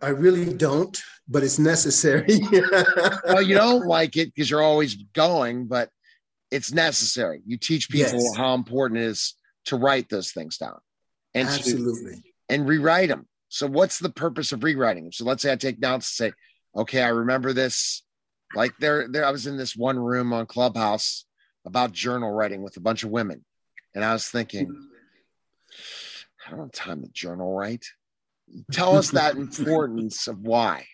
I 0.01 0.09
really 0.09 0.53
don't, 0.53 0.97
but 1.27 1.43
it's 1.43 1.59
necessary. 1.59 2.39
well, 3.25 3.41
you 3.41 3.55
don't 3.55 3.85
like 3.85 4.15
it 4.15 4.33
because 4.33 4.49
you're 4.49 4.63
always 4.63 4.95
going, 5.13 5.67
but 5.67 5.89
it's 6.49 6.71
necessary. 6.71 7.41
You 7.45 7.57
teach 7.57 7.89
people 7.89 8.21
yes. 8.21 8.37
how 8.37 8.53
important 8.53 9.01
it 9.01 9.07
is 9.07 9.35
to 9.65 9.75
write 9.75 10.09
those 10.09 10.31
things 10.31 10.57
down 10.57 10.79
and 11.33 11.47
absolutely 11.47 12.15
to, 12.15 12.21
and 12.49 12.67
rewrite 12.67 13.09
them. 13.09 13.27
So 13.53 13.67
what's 13.67 13.99
the 13.99 14.09
purpose 14.09 14.51
of 14.51 14.63
rewriting? 14.63 15.11
So 15.11 15.25
let's 15.25 15.43
say 15.43 15.51
I 15.51 15.55
take 15.55 15.79
notes 15.79 16.19
and 16.19 16.31
say, 16.31 16.33
okay, 16.75 17.03
I 17.03 17.09
remember 17.09 17.53
this. 17.53 18.01
Like 18.55 18.75
there, 18.79 19.07
there, 19.07 19.25
I 19.25 19.29
was 19.29 19.45
in 19.45 19.57
this 19.57 19.75
one 19.75 19.99
room 19.99 20.33
on 20.33 20.47
Clubhouse 20.47 21.25
about 21.63 21.91
journal 21.91 22.31
writing 22.31 22.63
with 22.63 22.77
a 22.77 22.79
bunch 22.79 23.03
of 23.03 23.11
women, 23.11 23.45
and 23.93 24.03
I 24.03 24.11
was 24.11 24.27
thinking, 24.27 24.75
I 26.47 26.49
don't 26.49 26.61
have 26.61 26.71
time 26.71 27.03
to 27.03 27.09
journal 27.09 27.53
write. 27.53 27.85
Tell 28.71 28.97
us 28.97 29.11
that 29.11 29.35
importance 29.37 30.27
of 30.27 30.39
why. 30.39 30.87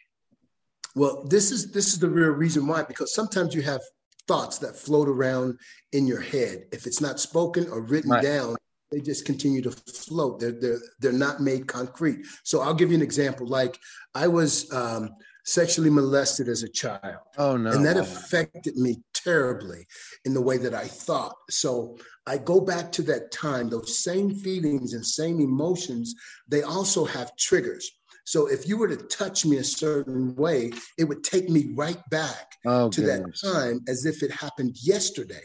Well, 0.95 1.24
this 1.30 1.52
is 1.52 1.72
this 1.72 1.93
is 1.93 2.00
the 2.00 2.10
real 2.10 2.32
reason 2.32 2.67
why, 2.67 2.84
because 2.84 3.15
sometimes 3.15 3.56
you 3.56 3.62
have 3.62 3.82
thoughts 4.28 4.58
that 4.58 4.76
float 4.76 5.08
around 5.08 5.58
in 5.93 6.06
your 6.06 6.19
head. 6.19 6.65
If 6.74 6.88
it's 6.88 7.00
not 7.00 7.22
spoken 7.22 7.69
or 7.69 7.80
written 7.80 8.12
right. 8.12 8.22
down, 8.22 8.58
they 8.91 8.99
just 8.99 9.25
continue 9.25 9.62
to 9.62 9.71
float. 9.71 10.39
They're 10.39 10.52
they're 10.52 10.80
they're 10.99 11.12
not 11.12 11.41
made 11.41 11.67
concrete. 11.67 12.25
So 12.43 12.62
I'll 12.62 12.73
give 12.73 12.89
you 12.89 12.95
an 12.95 13.04
example. 13.04 13.47
Like 13.47 13.78
I 14.15 14.28
was 14.28 14.71
um, 14.73 15.12
sexually 15.45 15.89
molested 15.89 16.47
as 16.47 16.63
a 16.63 16.69
child. 16.69 17.17
Oh 17.38 17.58
no! 17.58 17.71
And 17.71 17.86
that 17.86 17.97
affected 17.97 18.78
me 18.78 18.97
terribly 19.13 19.86
in 20.25 20.34
the 20.34 20.41
way 20.41 20.58
that 20.58 20.73
I 20.73 20.86
thought. 20.86 21.36
So 21.49 21.97
I 22.25 22.38
go 22.38 22.60
back 22.60 22.91
to 22.93 23.04
that 23.04 23.32
time. 23.32 23.69
Those 23.69 23.99
same 23.99 24.34
feelings 24.34 24.93
and 24.93 25.06
same 25.06 25.39
emotions. 25.39 26.15
They 26.47 26.63
also 26.63 27.06
have 27.06 27.36
triggers. 27.36 27.89
So 28.25 28.45
if 28.45 28.67
you 28.67 28.78
were 28.78 28.88
to 28.88 28.97
touch 29.08 29.43
me 29.43 29.58
a 29.58 29.63
certain 29.63 30.36
way, 30.36 30.71
it 30.99 31.06
would 31.06 31.23
take 31.23 31.49
me 31.49 31.71
right 31.73 31.97
back 32.12 32.54
oh, 32.63 32.89
to 32.89 33.02
goodness. 33.02 33.41
that 33.41 33.52
time 33.52 33.82
as 33.88 34.06
if 34.06 34.21
it 34.21 34.30
happened 34.30 34.75
yesterday. 34.84 35.41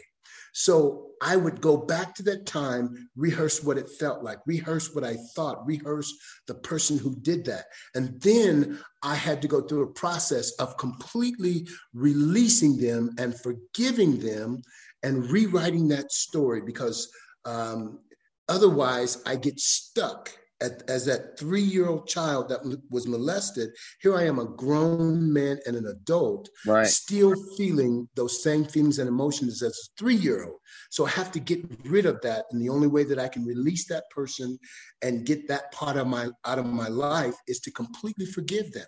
So 0.57 1.07
I 1.21 1.35
would 1.35 1.59
go 1.59 1.75
back 1.75 2.15
to 2.15 2.23
that 2.23 2.45
time, 2.45 3.09
rehearse 3.17 3.61
what 3.61 3.77
it 3.77 3.89
felt 3.89 4.23
like, 4.23 4.39
rehearse 4.45 4.95
what 4.95 5.03
I 5.03 5.17
thought, 5.35 5.67
rehearse 5.67 6.13
the 6.47 6.53
person 6.53 6.97
who 6.97 7.13
did 7.17 7.43
that. 7.45 7.65
And 7.93 8.21
then 8.21 8.79
I 9.03 9.15
had 9.15 9.41
to 9.41 9.49
go 9.49 9.59
through 9.59 9.83
a 9.83 9.93
process 9.93 10.51
of 10.53 10.77
completely 10.77 11.67
releasing 11.93 12.77
them 12.77 13.13
and 13.17 13.37
forgiving 13.37 14.17
them 14.17 14.61
and 15.03 15.29
rewriting 15.29 15.89
that 15.89 16.13
story 16.13 16.61
because 16.61 17.11
um, 17.43 17.99
otherwise 18.47 19.21
I 19.25 19.35
get 19.35 19.59
stuck 19.59 20.31
at, 20.61 20.89
as 20.89 21.05
that 21.05 21.37
three 21.37 21.61
year 21.61 21.87
old 21.87 22.07
child 22.07 22.49
that 22.49 22.61
was 22.89 23.07
molested, 23.07 23.69
here 24.01 24.15
I 24.15 24.23
am, 24.23 24.39
a 24.39 24.45
grown 24.45 25.31
man 25.31 25.59
and 25.65 25.75
an 25.75 25.87
adult, 25.87 26.49
right. 26.65 26.87
still 26.87 27.35
feeling 27.57 28.07
those 28.15 28.41
same 28.41 28.63
feelings 28.65 28.99
and 28.99 29.07
emotions 29.09 29.61
as 29.61 29.71
a 29.71 29.99
three 29.99 30.15
year 30.15 30.45
old. 30.45 30.59
So 30.89 31.05
I 31.05 31.09
have 31.09 31.31
to 31.33 31.39
get 31.39 31.65
rid 31.85 32.05
of 32.05 32.21
that. 32.21 32.45
And 32.51 32.61
the 32.61 32.69
only 32.69 32.87
way 32.87 33.03
that 33.03 33.19
I 33.19 33.27
can 33.27 33.45
release 33.45 33.87
that 33.87 34.05
person 34.09 34.57
and 35.01 35.25
get 35.25 35.47
that 35.47 35.71
part 35.71 35.97
of 35.97 36.07
my 36.07 36.29
out 36.45 36.59
of 36.59 36.65
my 36.65 36.87
life 36.87 37.35
is 37.47 37.59
to 37.61 37.71
completely 37.71 38.25
forgive 38.25 38.71
them. 38.71 38.87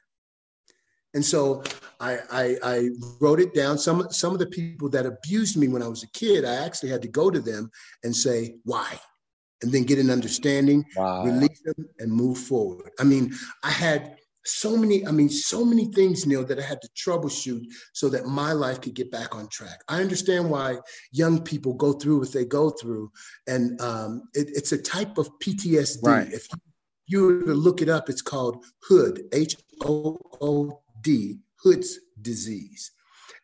And 1.14 1.26
so 1.26 1.64
I, 2.00 2.20
I, 2.32 2.58
I, 2.64 2.90
wrote 3.20 3.40
it 3.40 3.56
down. 3.56 3.78
Some, 3.78 4.08
some 4.12 4.34
of 4.34 4.40
the 4.40 4.46
people 4.48 4.90
that 4.90 5.06
abused 5.06 5.58
me 5.58 5.68
when 5.68 5.82
I 5.82 5.88
was 5.88 6.04
a 6.04 6.12
kid, 6.12 6.46
I 6.46 6.56
actually 6.56 6.90
had 6.90 7.02
to 7.02 7.08
go 7.08 7.32
to 7.32 7.40
them 7.40 7.72
and 8.04 8.16
say, 8.16 8.58
why? 8.66 9.00
And 9.62 9.72
then 9.72 9.84
get 9.84 10.00
an 10.00 10.10
understanding, 10.10 10.86
wow. 10.96 11.24
release 11.24 11.62
them, 11.64 11.88
and 12.00 12.12
move 12.12 12.38
forward. 12.38 12.92
I 13.00 13.04
mean, 13.04 13.34
I 13.64 13.70
had 13.70 14.18
so 14.46 14.78
many, 14.78 15.06
I 15.06 15.12
mean, 15.12 15.30
so 15.30 15.66
many 15.66 15.86
things, 15.86 16.26
Neil, 16.26 16.46
that 16.46 16.60
I 16.60 16.62
had 16.62 16.82
to 16.82 16.90
troubleshoot 16.90 17.66
so 17.94 18.10
that 18.10 18.26
my 18.26 18.54
life 18.54 18.82
could 18.82 18.94
get 18.94 19.12
back 19.12 19.36
on 19.36 19.48
track. 19.50 19.82
I 19.88 20.02
understand 20.02 20.50
why 20.50 20.78
young 21.12 21.42
people 21.44 21.74
go 21.74 21.94
through 21.94 22.20
what 22.20 22.32
they 22.32 22.46
go 22.46 22.70
through, 22.70 23.12
and 23.48 23.80
um, 23.82 24.24
it, 24.34 24.48
it's 24.54 24.72
a 24.72 24.82
type 24.82 25.18
of 25.18 25.30
PTSD. 25.40 26.04
Right. 26.04 26.32
If 26.32 26.48
you 27.08 27.24
were 27.24 27.44
to 27.44 27.54
look 27.54 27.82
it 27.82 27.90
up, 27.90 28.10
it's 28.10 28.22
called 28.22 28.64
HOOD, 28.88 29.24
H 29.34 29.58
O 29.84 30.18
O 30.42 30.82
D, 31.02 31.40
Hood's 31.62 32.00
disease. 32.22 32.92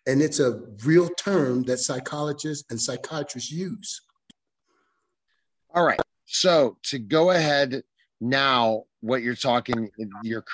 And 0.05 0.21
it's 0.21 0.39
a 0.39 0.61
real 0.83 1.07
term 1.09 1.63
that 1.63 1.79
psychologists 1.79 2.65
and 2.69 2.79
psychiatrists 2.79 3.51
use. 3.51 4.01
All 5.73 5.83
right. 5.83 5.99
So 6.25 6.77
to 6.83 6.99
go 6.99 7.31
ahead 7.31 7.83
now, 8.21 8.83
what 9.01 9.23
you're 9.23 9.35
talking, 9.35 9.89
your 10.21 10.45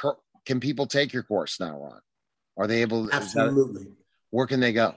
can 0.45 0.59
people 0.59 0.87
take 0.87 1.13
your 1.13 1.21
course 1.23 1.59
now, 1.59 1.79
Ron? 1.79 2.01
Are 2.57 2.65
they 2.67 2.81
able? 2.81 3.09
Absolutely. 3.11 3.83
That, 3.83 3.93
where 4.31 4.47
can 4.47 4.59
they 4.59 4.73
go? 4.73 4.95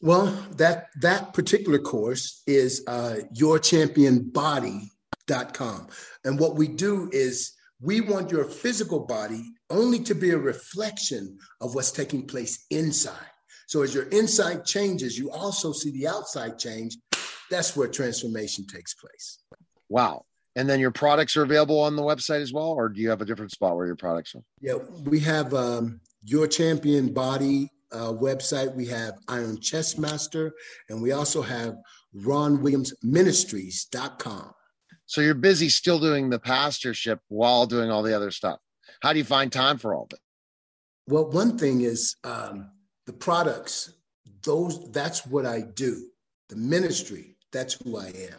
Well, 0.00 0.26
that 0.56 0.88
that 1.00 1.32
particular 1.32 1.78
course 1.78 2.42
is 2.46 2.82
uh, 2.86 3.20
yourchampionbody.com, 3.34 5.88
and 6.24 6.38
what 6.38 6.56
we 6.56 6.68
do 6.68 7.08
is 7.12 7.52
we 7.80 8.00
want 8.00 8.30
your 8.30 8.44
physical 8.44 9.00
body 9.00 9.42
only 9.70 10.00
to 10.00 10.14
be 10.14 10.30
a 10.30 10.38
reflection 10.38 11.38
of 11.60 11.74
what's 11.74 11.92
taking 11.92 12.26
place 12.26 12.64
inside. 12.70 13.30
So 13.66 13.82
as 13.82 13.94
your 13.94 14.08
inside 14.08 14.64
changes, 14.64 15.18
you 15.18 15.30
also 15.30 15.72
see 15.72 15.90
the 15.90 16.06
outside 16.06 16.58
change, 16.58 16.96
that's 17.50 17.76
where 17.76 17.88
transformation 17.88 18.66
takes 18.66 18.94
place. 18.94 19.38
Wow. 19.88 20.24
And 20.56 20.68
then 20.68 20.80
your 20.80 20.90
products 20.90 21.36
are 21.36 21.42
available 21.42 21.80
on 21.80 21.96
the 21.96 22.02
website 22.02 22.40
as 22.40 22.52
well, 22.52 22.70
or 22.70 22.88
do 22.88 23.00
you 23.00 23.10
have 23.10 23.20
a 23.20 23.26
different 23.26 23.52
spot 23.52 23.76
where 23.76 23.86
your 23.86 23.96
products 23.96 24.34
are? 24.34 24.42
Yeah, 24.60 24.78
we 25.04 25.20
have 25.20 25.52
um, 25.52 26.00
your 26.24 26.46
champion 26.46 27.12
body 27.12 27.70
uh, 27.92 28.12
website. 28.12 28.74
We 28.74 28.86
have 28.86 29.14
Iron 29.28 29.60
Chest 29.60 29.98
Master, 29.98 30.52
and 30.88 31.02
we 31.02 31.12
also 31.12 31.42
have 31.42 31.76
Ron 32.14 32.62
Williams 32.62 32.94
Ministries.com. 33.02 34.52
So 35.04 35.20
you're 35.20 35.34
busy 35.34 35.68
still 35.68 36.00
doing 36.00 36.30
the 36.30 36.38
pastorship 36.38 37.20
while 37.28 37.66
doing 37.66 37.90
all 37.90 38.02
the 38.02 38.14
other 38.14 38.30
stuff. 38.30 38.58
How 39.02 39.12
do 39.12 39.18
you 39.18 39.24
find 39.24 39.52
time 39.52 39.78
for 39.78 39.94
all 39.94 40.04
of 40.04 40.12
it? 40.12 40.20
Well, 41.06 41.30
one 41.30 41.56
thing 41.58 41.82
is 41.82 42.16
um, 42.24 42.70
the 43.06 43.12
products. 43.12 43.92
Those 44.42 44.90
that's 44.90 45.26
what 45.26 45.46
I 45.46 45.60
do. 45.60 46.08
The 46.48 46.56
ministry. 46.56 47.35
That's 47.52 47.74
who 47.74 47.96
I 47.98 48.06
am. 48.06 48.38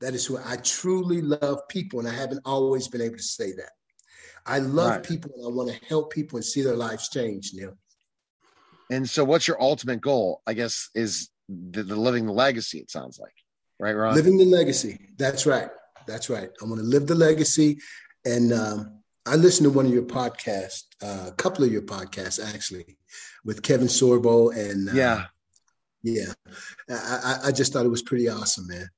That 0.00 0.14
is 0.14 0.26
who 0.26 0.38
I 0.38 0.56
truly 0.56 1.22
love 1.22 1.60
people, 1.68 2.00
and 2.00 2.08
I 2.08 2.12
haven't 2.12 2.40
always 2.44 2.88
been 2.88 3.00
able 3.00 3.16
to 3.16 3.22
say 3.22 3.52
that. 3.52 3.70
I 4.44 4.58
love 4.58 4.90
right. 4.90 5.02
people, 5.02 5.30
and 5.36 5.46
I 5.46 5.50
want 5.50 5.70
to 5.70 5.86
help 5.86 6.12
people 6.12 6.36
and 6.36 6.44
see 6.44 6.62
their 6.62 6.76
lives 6.76 7.08
change. 7.08 7.52
Neil. 7.54 7.76
And 8.90 9.08
so, 9.08 9.24
what's 9.24 9.46
your 9.46 9.62
ultimate 9.62 10.00
goal? 10.00 10.42
I 10.46 10.54
guess 10.54 10.90
is 10.94 11.30
the, 11.48 11.84
the 11.84 11.96
living 11.96 12.26
the 12.26 12.32
legacy. 12.32 12.78
It 12.78 12.90
sounds 12.90 13.18
like, 13.18 13.34
right, 13.78 13.92
Ron? 13.92 14.14
Living 14.14 14.36
the 14.36 14.44
legacy. 14.44 14.98
That's 15.18 15.46
right. 15.46 15.68
That's 16.06 16.28
right. 16.28 16.50
I 16.60 16.64
want 16.64 16.80
to 16.80 16.86
live 16.86 17.06
the 17.06 17.14
legacy, 17.14 17.78
and 18.24 18.52
um, 18.52 19.02
I 19.24 19.36
listened 19.36 19.66
to 19.66 19.70
one 19.70 19.86
of 19.86 19.92
your 19.92 20.02
podcasts, 20.02 20.84
uh, 21.00 21.28
a 21.28 21.32
couple 21.32 21.64
of 21.64 21.72
your 21.72 21.82
podcasts 21.82 22.44
actually, 22.54 22.98
with 23.44 23.62
Kevin 23.62 23.86
Sorbo 23.86 24.54
and 24.54 24.88
uh, 24.88 24.92
yeah, 24.92 25.26
yeah. 26.02 26.32
I, 26.90 27.38
I 27.46 27.52
just 27.52 27.72
thought 27.72 27.86
it 27.86 27.90
was 27.90 28.02
pretty 28.02 28.28
awesome, 28.28 28.66
man. 28.66 28.88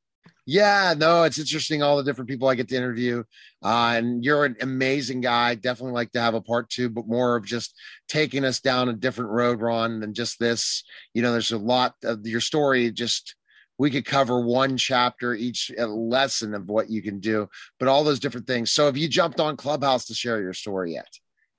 Yeah, 0.47 0.95
no, 0.97 1.23
it's 1.23 1.39
interesting 1.39 1.83
all 1.83 1.97
the 1.97 2.05
different 2.05 2.29
people 2.29 2.49
I 2.49 2.55
get 2.55 2.69
to 2.69 2.77
interview. 2.77 3.25
Uh, 3.63 3.95
and 3.97 4.23
you're 4.23 4.45
an 4.45 4.57
amazing 4.61 5.23
guy. 5.23 5.55
Definitely 5.55 5.95
like 5.95 6.13
to 6.13 6.21
have 6.21 6.35
a 6.35 6.41
part 6.41 6.69
two, 6.69 6.91
but 6.91 7.09
more 7.09 7.37
of 7.37 7.47
just 7.47 7.75
taking 8.09 8.45
us 8.45 8.61
down 8.61 8.91
a 8.91 8.93
different 8.93 9.31
road, 9.31 9.63
Ron, 9.63 10.01
than 10.01 10.13
just 10.13 10.39
this. 10.39 10.85
You 11.15 11.23
know, 11.23 11.33
there's 11.33 11.53
a 11.53 11.59
lot 11.59 11.95
of 12.05 12.27
your 12.27 12.43
story. 12.43 12.91
Just 12.91 13.37
we 13.79 13.91
could 13.91 14.05
cover 14.05 14.39
one 14.41 14.77
chapter 14.77 15.35
each 15.35 15.73
lesson 15.79 16.53
of 16.53 16.69
what 16.69 16.91
you 16.91 17.01
can 17.01 17.21
do, 17.21 17.49
but 17.79 17.89
all 17.89 18.05
those 18.05 18.21
different 18.21 18.47
things. 18.47 18.71
So, 18.71 18.85
have 18.85 18.99
you 18.99 19.09
jumped 19.09 19.41
on 19.41 19.57
Clubhouse 19.57 20.05
to 20.07 20.15
share 20.15 20.43
your 20.43 20.53
story 20.53 20.93
yet? 20.93 21.09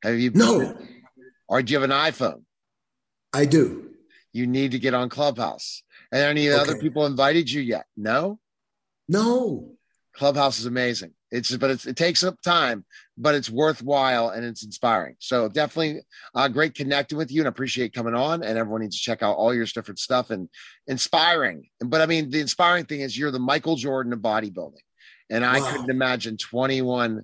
Have 0.03 0.19
you? 0.19 0.29
No. 0.29 0.77
Or 1.47 1.63
do 1.63 1.73
you 1.73 1.79
have 1.79 1.89
an 1.89 1.95
iPhone? 1.95 2.43
I 3.33 3.45
do. 3.45 3.94
You 4.35 4.47
need 4.47 4.71
to 4.71 4.79
get 4.79 4.93
on 4.93 5.07
Clubhouse. 5.07 5.81
And 6.11 6.21
any 6.21 6.49
okay. 6.49 6.59
other 6.59 6.77
people 6.77 7.05
invited 7.05 7.49
you 7.49 7.61
yet? 7.61 7.85
No. 7.95 8.37
No. 9.07 9.77
Clubhouse 10.13 10.59
is 10.59 10.65
amazing. 10.65 11.13
It's 11.31 11.55
but 11.55 11.69
it's, 11.69 11.85
it 11.85 11.95
takes 11.95 12.21
up 12.21 12.41
time, 12.41 12.83
but 13.17 13.33
it's 13.33 13.49
worthwhile 13.49 14.29
and 14.29 14.43
it's 14.43 14.65
inspiring. 14.65 15.15
So 15.19 15.47
definitely 15.47 16.01
uh, 16.33 16.49
great 16.49 16.75
connecting 16.75 17.17
with 17.17 17.31
you 17.31 17.41
and 17.41 17.47
appreciate 17.47 17.93
coming 17.93 18.13
on. 18.13 18.43
And 18.43 18.57
everyone 18.57 18.81
needs 18.81 18.97
to 18.97 19.03
check 19.03 19.23
out 19.23 19.37
all 19.37 19.53
your 19.53 19.65
different 19.65 19.99
stuff 19.99 20.31
and 20.31 20.49
inspiring. 20.85 21.69
But 21.79 22.01
I 22.01 22.05
mean, 22.05 22.29
the 22.29 22.41
inspiring 22.41 22.85
thing 22.85 23.01
is 23.01 23.17
you're 23.17 23.31
the 23.31 23.39
Michael 23.39 23.77
Jordan 23.77 24.11
of 24.11 24.19
bodybuilding, 24.19 24.83
and 25.29 25.45
I 25.45 25.61
wow. 25.61 25.71
couldn't 25.71 25.89
imagine 25.89 26.35
21 26.35 27.23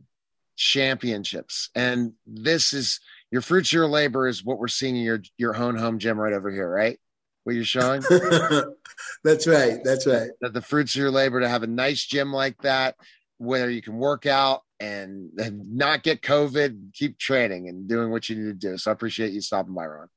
championships. 0.55 1.69
And 1.75 2.13
this 2.25 2.71
is 2.71 3.01
your 3.31 3.41
fruits 3.41 3.69
of 3.69 3.73
your 3.73 3.87
labor 3.87 4.27
is 4.27 4.43
what 4.43 4.59
we're 4.59 4.67
seeing 4.67 4.95
in 4.97 5.03
your 5.03 5.21
your 5.37 5.55
own 5.55 5.77
home 5.77 5.99
gym 5.99 6.19
right 6.19 6.33
over 6.33 6.51
here, 6.51 6.69
right? 6.69 6.99
What 7.43 7.55
you're 7.55 7.63
showing. 7.63 8.01
that's 9.23 9.47
right. 9.47 9.79
That's 9.83 10.05
right. 10.05 10.29
That 10.41 10.53
the 10.53 10.61
fruits 10.61 10.93
of 10.93 10.99
your 10.99 11.11
labor 11.11 11.39
to 11.39 11.49
have 11.49 11.63
a 11.63 11.67
nice 11.67 12.05
gym 12.05 12.31
like 12.31 12.61
that, 12.61 12.95
where 13.37 13.69
you 13.69 13.81
can 13.81 13.97
work 13.97 14.27
out 14.27 14.61
and, 14.79 15.31
and 15.39 15.75
not 15.75 16.03
get 16.03 16.21
COVID, 16.21 16.93
keep 16.93 17.17
training 17.17 17.69
and 17.69 17.87
doing 17.87 18.11
what 18.11 18.29
you 18.29 18.35
need 18.35 18.61
to 18.61 18.69
do. 18.71 18.77
So 18.77 18.91
I 18.91 18.93
appreciate 18.93 19.31
you 19.31 19.41
stopping 19.41 19.73
by, 19.73 19.87
Ron. 19.87 20.07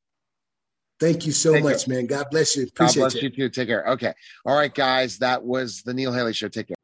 Thank 1.01 1.25
you 1.25 1.33
so 1.33 1.55
Take 1.55 1.65
much, 1.65 1.87
care. 1.87 1.97
man. 1.97 2.07
God 2.07 2.27
bless 2.31 2.57
you. 2.57 2.65
Appreciate 2.65 3.03
God 3.03 3.13
bless 3.13 3.23
you. 3.23 3.31
you 3.31 3.31
too. 3.31 3.49
Take 3.49 3.69
care. 3.69 3.85
Okay. 3.93 4.13
All 4.45 4.55
right, 4.55 4.73
guys. 4.73 5.19
That 5.19 5.43
was 5.43 5.83
the 5.83 5.95
Neil 5.95 6.13
Haley 6.13 6.33
Show. 6.33 6.49
Take 6.49 6.69
care. 6.69 6.77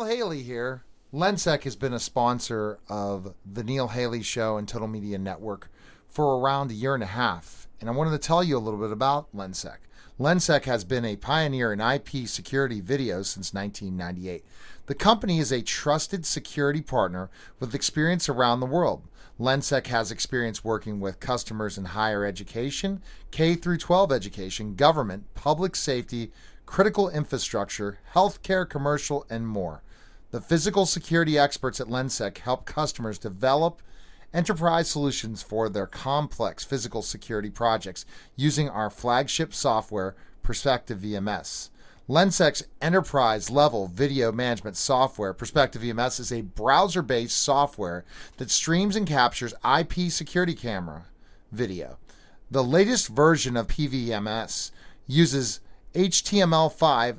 Neil 0.00 0.08
Haley 0.08 0.42
here. 0.42 0.82
Lensec 1.12 1.64
has 1.64 1.76
been 1.76 1.92
a 1.92 2.00
sponsor 2.00 2.78
of 2.88 3.34
the 3.44 3.62
Neil 3.62 3.88
Haley 3.88 4.22
Show 4.22 4.56
and 4.56 4.66
Total 4.66 4.88
Media 4.88 5.18
Network 5.18 5.70
for 6.08 6.38
around 6.38 6.70
a 6.70 6.74
year 6.74 6.94
and 6.94 7.02
a 7.02 7.06
half. 7.06 7.68
And 7.80 7.90
I 7.90 7.92
wanted 7.92 8.12
to 8.12 8.18
tell 8.26 8.42
you 8.42 8.56
a 8.56 8.60
little 8.60 8.80
bit 8.80 8.92
about 8.92 9.30
Lensec. 9.36 9.76
Lensec 10.18 10.64
has 10.64 10.84
been 10.84 11.04
a 11.04 11.16
pioneer 11.16 11.70
in 11.70 11.82
IP 11.82 12.26
security 12.26 12.80
video 12.80 13.20
since 13.20 13.52
1998. 13.52 14.42
The 14.86 14.94
company 14.94 15.38
is 15.38 15.52
a 15.52 15.60
trusted 15.60 16.24
security 16.24 16.80
partner 16.80 17.28
with 17.58 17.74
experience 17.74 18.26
around 18.26 18.60
the 18.60 18.66
world. 18.66 19.02
Lensec 19.38 19.88
has 19.88 20.10
experience 20.10 20.64
working 20.64 20.98
with 20.98 21.20
customers 21.20 21.76
in 21.76 21.84
higher 21.84 22.24
education, 22.24 23.02
K 23.30 23.54
through 23.54 23.76
12 23.76 24.12
education, 24.12 24.76
government, 24.76 25.24
public 25.34 25.76
safety, 25.76 26.32
critical 26.64 27.10
infrastructure, 27.10 27.98
healthcare, 28.14 28.66
commercial, 28.66 29.26
and 29.28 29.46
more. 29.46 29.82
The 30.30 30.40
physical 30.40 30.86
security 30.86 31.36
experts 31.38 31.80
at 31.80 31.88
Lensec 31.88 32.38
help 32.38 32.64
customers 32.64 33.18
develop 33.18 33.82
enterprise 34.32 34.88
solutions 34.88 35.42
for 35.42 35.68
their 35.68 35.86
complex 35.86 36.64
physical 36.64 37.02
security 37.02 37.50
projects 37.50 38.04
using 38.36 38.68
our 38.68 38.90
flagship 38.90 39.52
software, 39.52 40.14
Perspective 40.42 40.98
VMS. 40.98 41.70
Lensec's 42.08 42.64
enterprise 42.80 43.50
level 43.50 43.88
video 43.88 44.32
management 44.32 44.76
software, 44.76 45.32
Perspective 45.32 45.82
VMS, 45.82 46.20
is 46.20 46.32
a 46.32 46.42
browser 46.42 47.02
based 47.02 47.36
software 47.36 48.04
that 48.36 48.50
streams 48.50 48.96
and 48.96 49.06
captures 49.06 49.54
IP 49.64 50.10
security 50.10 50.54
camera 50.54 51.06
video. 51.50 51.98
The 52.50 52.64
latest 52.64 53.08
version 53.08 53.56
of 53.56 53.68
PVMS 53.68 54.70
uses 55.06 55.60
HTML5 55.94 57.18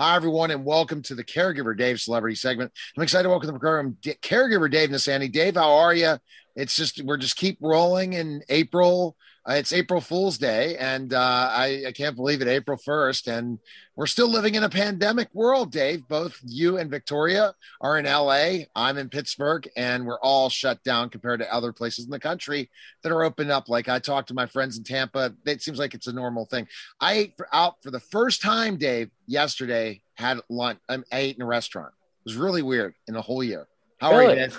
Hi, 0.00 0.14
everyone, 0.14 0.52
and 0.52 0.64
welcome 0.64 1.02
to 1.02 1.16
the 1.16 1.24
Caregiver 1.24 1.76
Dave 1.76 2.00
Celebrity 2.00 2.36
segment. 2.36 2.70
I'm 2.96 3.02
excited 3.02 3.24
to 3.24 3.30
welcome 3.30 3.52
the 3.52 3.58
program 3.58 3.96
D- 4.00 4.14
Caregiver 4.22 4.70
Dave 4.70 4.90
Nassaney. 4.90 5.32
Dave, 5.32 5.56
how 5.56 5.72
are 5.72 5.92
you? 5.92 6.16
It's 6.58 6.74
just, 6.74 7.00
we're 7.04 7.18
just 7.18 7.36
keep 7.36 7.56
rolling 7.60 8.14
in 8.14 8.42
April. 8.48 9.16
Uh, 9.48 9.52
it's 9.52 9.72
April 9.72 10.00
Fool's 10.00 10.38
Day, 10.38 10.76
and 10.76 11.14
uh, 11.14 11.50
I, 11.52 11.84
I, 11.86 11.92
can't 11.92 12.16
believe 12.16 12.42
it, 12.42 12.48
April 12.48 12.76
1st. 12.76 13.38
And 13.38 13.60
we're 13.94 14.08
still 14.08 14.26
living 14.26 14.56
in 14.56 14.64
a 14.64 14.68
pandemic 14.68 15.28
world, 15.32 15.70
Dave. 15.70 16.08
Both 16.08 16.36
you 16.44 16.78
and 16.78 16.90
Victoria 16.90 17.54
are 17.80 17.96
in 17.96 18.06
LA. 18.06 18.64
I'm 18.74 18.98
in 18.98 19.08
Pittsburgh, 19.08 19.68
and 19.76 20.04
we're 20.04 20.18
all 20.18 20.50
shut 20.50 20.82
down 20.82 21.10
compared 21.10 21.38
to 21.38 21.54
other 21.54 21.72
places 21.72 22.06
in 22.06 22.10
the 22.10 22.18
country 22.18 22.68
that 23.04 23.12
are 23.12 23.22
open 23.22 23.52
up. 23.52 23.68
Like 23.68 23.88
I 23.88 24.00
talked 24.00 24.26
to 24.28 24.34
my 24.34 24.46
friends 24.46 24.76
in 24.76 24.82
Tampa, 24.82 25.32
it 25.46 25.62
seems 25.62 25.78
like 25.78 25.94
it's 25.94 26.08
a 26.08 26.12
normal 26.12 26.44
thing. 26.44 26.66
I 27.00 27.12
ate 27.12 27.34
for, 27.36 27.48
out 27.52 27.76
for 27.84 27.92
the 27.92 28.00
first 28.00 28.42
time, 28.42 28.78
Dave, 28.78 29.10
yesterday, 29.28 30.02
had 30.14 30.40
lunch. 30.50 30.80
I 30.88 30.98
ate 31.12 31.36
in 31.36 31.42
a 31.42 31.46
restaurant. 31.46 31.92
It 31.92 32.24
was 32.24 32.36
really 32.36 32.62
weird 32.62 32.94
in 33.06 33.14
a 33.14 33.22
whole 33.22 33.44
year. 33.44 33.68
How 34.00 34.10
really? 34.10 34.24
are 34.24 34.30
you, 34.30 34.36
man? 34.36 34.52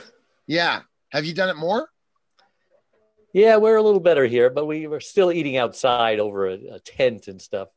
Yeah. 0.47 0.81
Have 1.11 1.25
you 1.25 1.33
done 1.33 1.49
it 1.49 1.57
more? 1.57 1.89
Yeah, 3.33 3.57
we're 3.57 3.75
a 3.75 3.81
little 3.81 3.99
better 3.99 4.25
here, 4.25 4.49
but 4.49 4.65
we 4.65 4.87
were 4.87 4.99
still 4.99 5.31
eating 5.31 5.57
outside 5.57 6.19
over 6.19 6.47
a, 6.47 6.53
a 6.73 6.79
tent 6.79 7.27
and 7.27 7.41
stuff. 7.41 7.69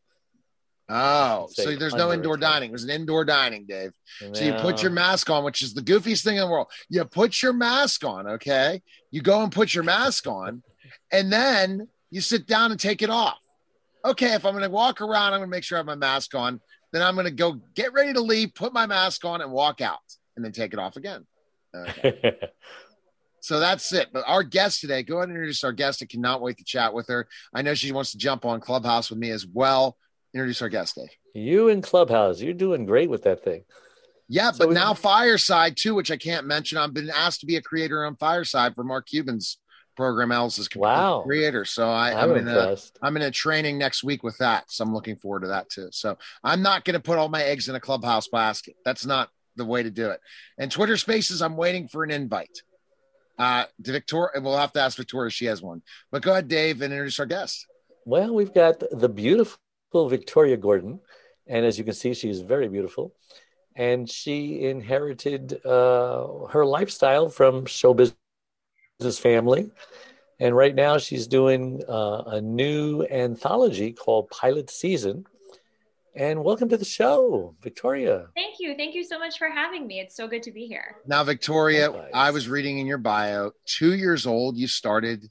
Oh, 0.89 1.49
so 1.51 1.75
there's 1.77 1.95
no 1.95 2.13
indoor 2.13 2.37
dining. 2.37 2.71
It 2.71 2.73
was 2.73 2.85
an 2.85 2.91
indoor 2.91 3.25
dining, 3.25 3.67
Dave. 3.67 3.93
So 4.35 4.45
you 4.45 4.53
put 4.55 4.83
your 4.83 4.91
mask 4.91 5.31
on, 5.31 5.45
which 5.45 5.63
is 5.63 5.73
the 5.73 5.81
goofiest 5.81 6.25
thing 6.25 6.37
in 6.37 6.43
the 6.43 6.51
world. 6.51 6.71
You 6.91 7.05
put 7.05 7.41
your 7.41 7.53
mask 7.53 8.05
on, 8.05 8.27
okay? 8.27 8.83
You 9.11 9.23
go 9.23 9.43
and 9.43 9.51
put 9.51 9.75
your 9.75 9.85
mask 9.85 10.27
on, 10.27 10.63
and 11.11 11.33
then 11.33 11.89
you 12.11 12.21
sit 12.21 12.47
down 12.47 12.73
and 12.73 12.81
take 12.81 13.01
it 13.01 13.11
off. 13.11 13.39
Okay, 14.05 14.35
if 14.35 14.45
I'm 14.45 14.53
going 14.53 14.65
to 14.65 14.71
walk 14.71 15.01
around, 15.01 15.33
I'm 15.33 15.41
going 15.41 15.49
to 15.49 15.57
make 15.57 15.65
sure 15.65 15.79
I 15.79 15.81
have 15.81 15.87
my 15.87 15.95
mask 15.95 16.35
on. 16.35 16.61
Then 16.93 17.03
I'm 17.03 17.15
going 17.15 17.25
to 17.27 17.31
go 17.31 17.61
get 17.75 17.93
ready 17.95 18.13
to 18.13 18.21
leave, 18.21 18.55
put 18.55 18.73
my 18.75 18.87
mask 18.87 19.25
on, 19.25 19.41
and 19.41 19.51
walk 19.51 19.81
out, 19.81 20.01
and 20.37 20.45
then 20.45 20.53
take 20.53 20.73
it 20.73 20.79
off 20.79 20.97
again. 20.97 21.27
Okay. 21.75 22.39
So 23.43 23.59
that's 23.59 23.93
it. 23.93 24.09
But 24.13 24.25
our 24.27 24.45
guest 24.45 24.81
today, 24.81 25.03
go 25.03 25.17
ahead 25.17 25.29
and 25.29 25.37
introduce 25.37 25.65
our 25.65 25.73
guest. 25.73 26.01
I 26.01 26.07
cannot 26.07 26.41
wait 26.41 26.59
to 26.59 26.65
chat 26.65 26.95
with 26.95 27.09
her. 27.09 27.29
I 27.53 27.63
know 27.63 27.75
she 27.75 27.91
wants 27.91 28.13
to 28.13 28.19
jump 28.19 28.45
on 28.45 28.61
Clubhouse 28.61 29.11
with 29.11 29.19
me 29.19 29.31
as 29.31 29.45
well. 29.45 29.97
Introduce 30.33 30.63
our 30.63 30.69
guest, 30.69 30.95
Dave. 30.95 31.09
You 31.35 31.69
in 31.69 31.83
Clubhouse, 31.83 32.41
you're 32.41 32.55
doing 32.55 32.87
great 32.87 33.11
with 33.11 33.25
that 33.25 33.43
thing. 33.43 33.65
Yeah, 34.29 34.53
so 34.53 34.59
but 34.61 34.69
we- 34.69 34.75
now 34.75 34.95
Fireside 34.95 35.77
too, 35.77 35.95
which 35.95 36.13
I 36.13 36.17
can't 36.17 36.47
mention. 36.47 36.79
I've 36.79 36.95
been 36.95 37.11
asked 37.11 37.41
to 37.41 37.47
be 37.47 37.57
a 37.57 37.63
creator 37.63 38.05
on 38.05 38.15
Fireside 38.15 38.77
for 38.77 38.85
Mark 38.85 39.09
Cuban's 39.09 39.59
program 39.97 40.33
else 40.33 40.59
is 40.59 40.69
wow 40.75 41.23
creator. 41.23 41.65
So 41.65 41.91
I, 41.91 42.13
I'm, 42.13 42.31
I'm 42.31 42.37
in 42.37 42.49
impressed. 42.49 42.99
a 43.03 43.07
I'm 43.07 43.17
in 43.17 43.23
a 43.23 43.31
training 43.31 43.77
next 43.77 44.05
week 44.05 44.23
with 44.23 44.39
that. 44.39 44.71
So 44.71 44.85
I'm 44.85 44.95
looking 44.95 45.17
forward 45.17 45.43
to 45.43 45.49
that 45.49 45.69
too. 45.69 45.89
So 45.91 46.17
I'm 46.45 46.63
not 46.63 46.85
going 46.85 46.95
to 46.95 47.01
put 47.01 47.19
all 47.19 47.29
my 47.29 47.43
eggs 47.43 47.69
in 47.69 47.75
a 47.75 47.81
clubhouse 47.81 48.29
basket. 48.29 48.77
That's 48.85 49.05
not 49.05 49.29
the 49.57 49.67
way 49.67 49.83
to 49.83 49.91
do 49.91 50.11
it. 50.11 50.21
And 50.59 50.71
Twitter 50.71 50.97
Spaces, 50.97 51.43
I'm 51.43 51.57
waiting 51.57 51.89
for 51.89 52.05
an 52.05 52.11
invite. 52.11 52.63
Uh, 53.43 53.65
to 53.83 53.91
Victoria, 53.91 54.41
we'll 54.41 54.57
have 54.57 54.73
to 54.73 54.81
ask 54.81 54.97
Victoria 54.97 55.27
if 55.27 55.33
she 55.33 55.47
has 55.47 55.61
one. 55.61 55.83
But 56.13 56.23
go 56.23 56.31
ahead, 56.31 56.47
Dave, 56.47 56.81
and 56.81 56.93
introduce 56.93 57.19
our 57.19 57.27
guest. 57.27 57.67
Well, 58.05 58.33
we've 58.33 58.55
got 58.55 58.85
the 58.93 59.09
beautiful 59.09 60.09
Victoria 60.09 60.57
Gordon, 60.57 61.01
and 61.49 61.67
as 61.67 61.77
you 61.77 61.83
can 61.83 61.95
see, 61.95 62.15
she's 62.15 62.41
very 62.41 62.69
beautiful. 62.69 63.17
And 63.75 64.09
she 64.09 64.63
inherited 64.63 65.59
uh, 65.67 66.47
her 66.53 66.65
lifestyle 66.65 67.29
from 67.31 67.67
show 67.67 67.93
business 67.95 69.19
family. 69.19 69.73
And 70.39 70.55
right 70.55 70.77
now, 70.77 70.99
she's 70.99 71.27
doing 71.27 71.83
uh, 71.89 72.23
a 72.39 72.41
new 72.41 73.05
anthology 73.11 73.93
called 73.93 74.31
Pilot 74.31 74.71
Season. 74.71 75.27
And 76.15 76.45
welcome 76.45 76.69
to 76.69 76.77
the 76.77 76.85
show, 76.85 77.55
Victoria. 77.63 78.27
Thank 78.35 78.57
you. 78.59 78.77
Thank 78.77 78.95
you 78.95 79.03
so 79.03 79.19
much 79.19 79.39
for 79.39 79.49
having 79.49 79.87
me. 79.87 79.99
It's 79.99 80.15
so 80.15 80.29
good 80.29 80.43
to 80.43 80.51
be 80.51 80.67
here. 80.67 80.97
Now, 81.07 81.25
Victoria, 81.25 81.91
Likewise. 81.91 82.11
I 82.13 82.31
was 82.31 82.51
reading 82.51 82.79
in 82.79 82.87
your 82.87 82.99
bio, 82.99 83.53
two 83.65 83.95
years 83.95 84.27
old, 84.27 84.59
you 84.59 84.69
started 84.69 85.31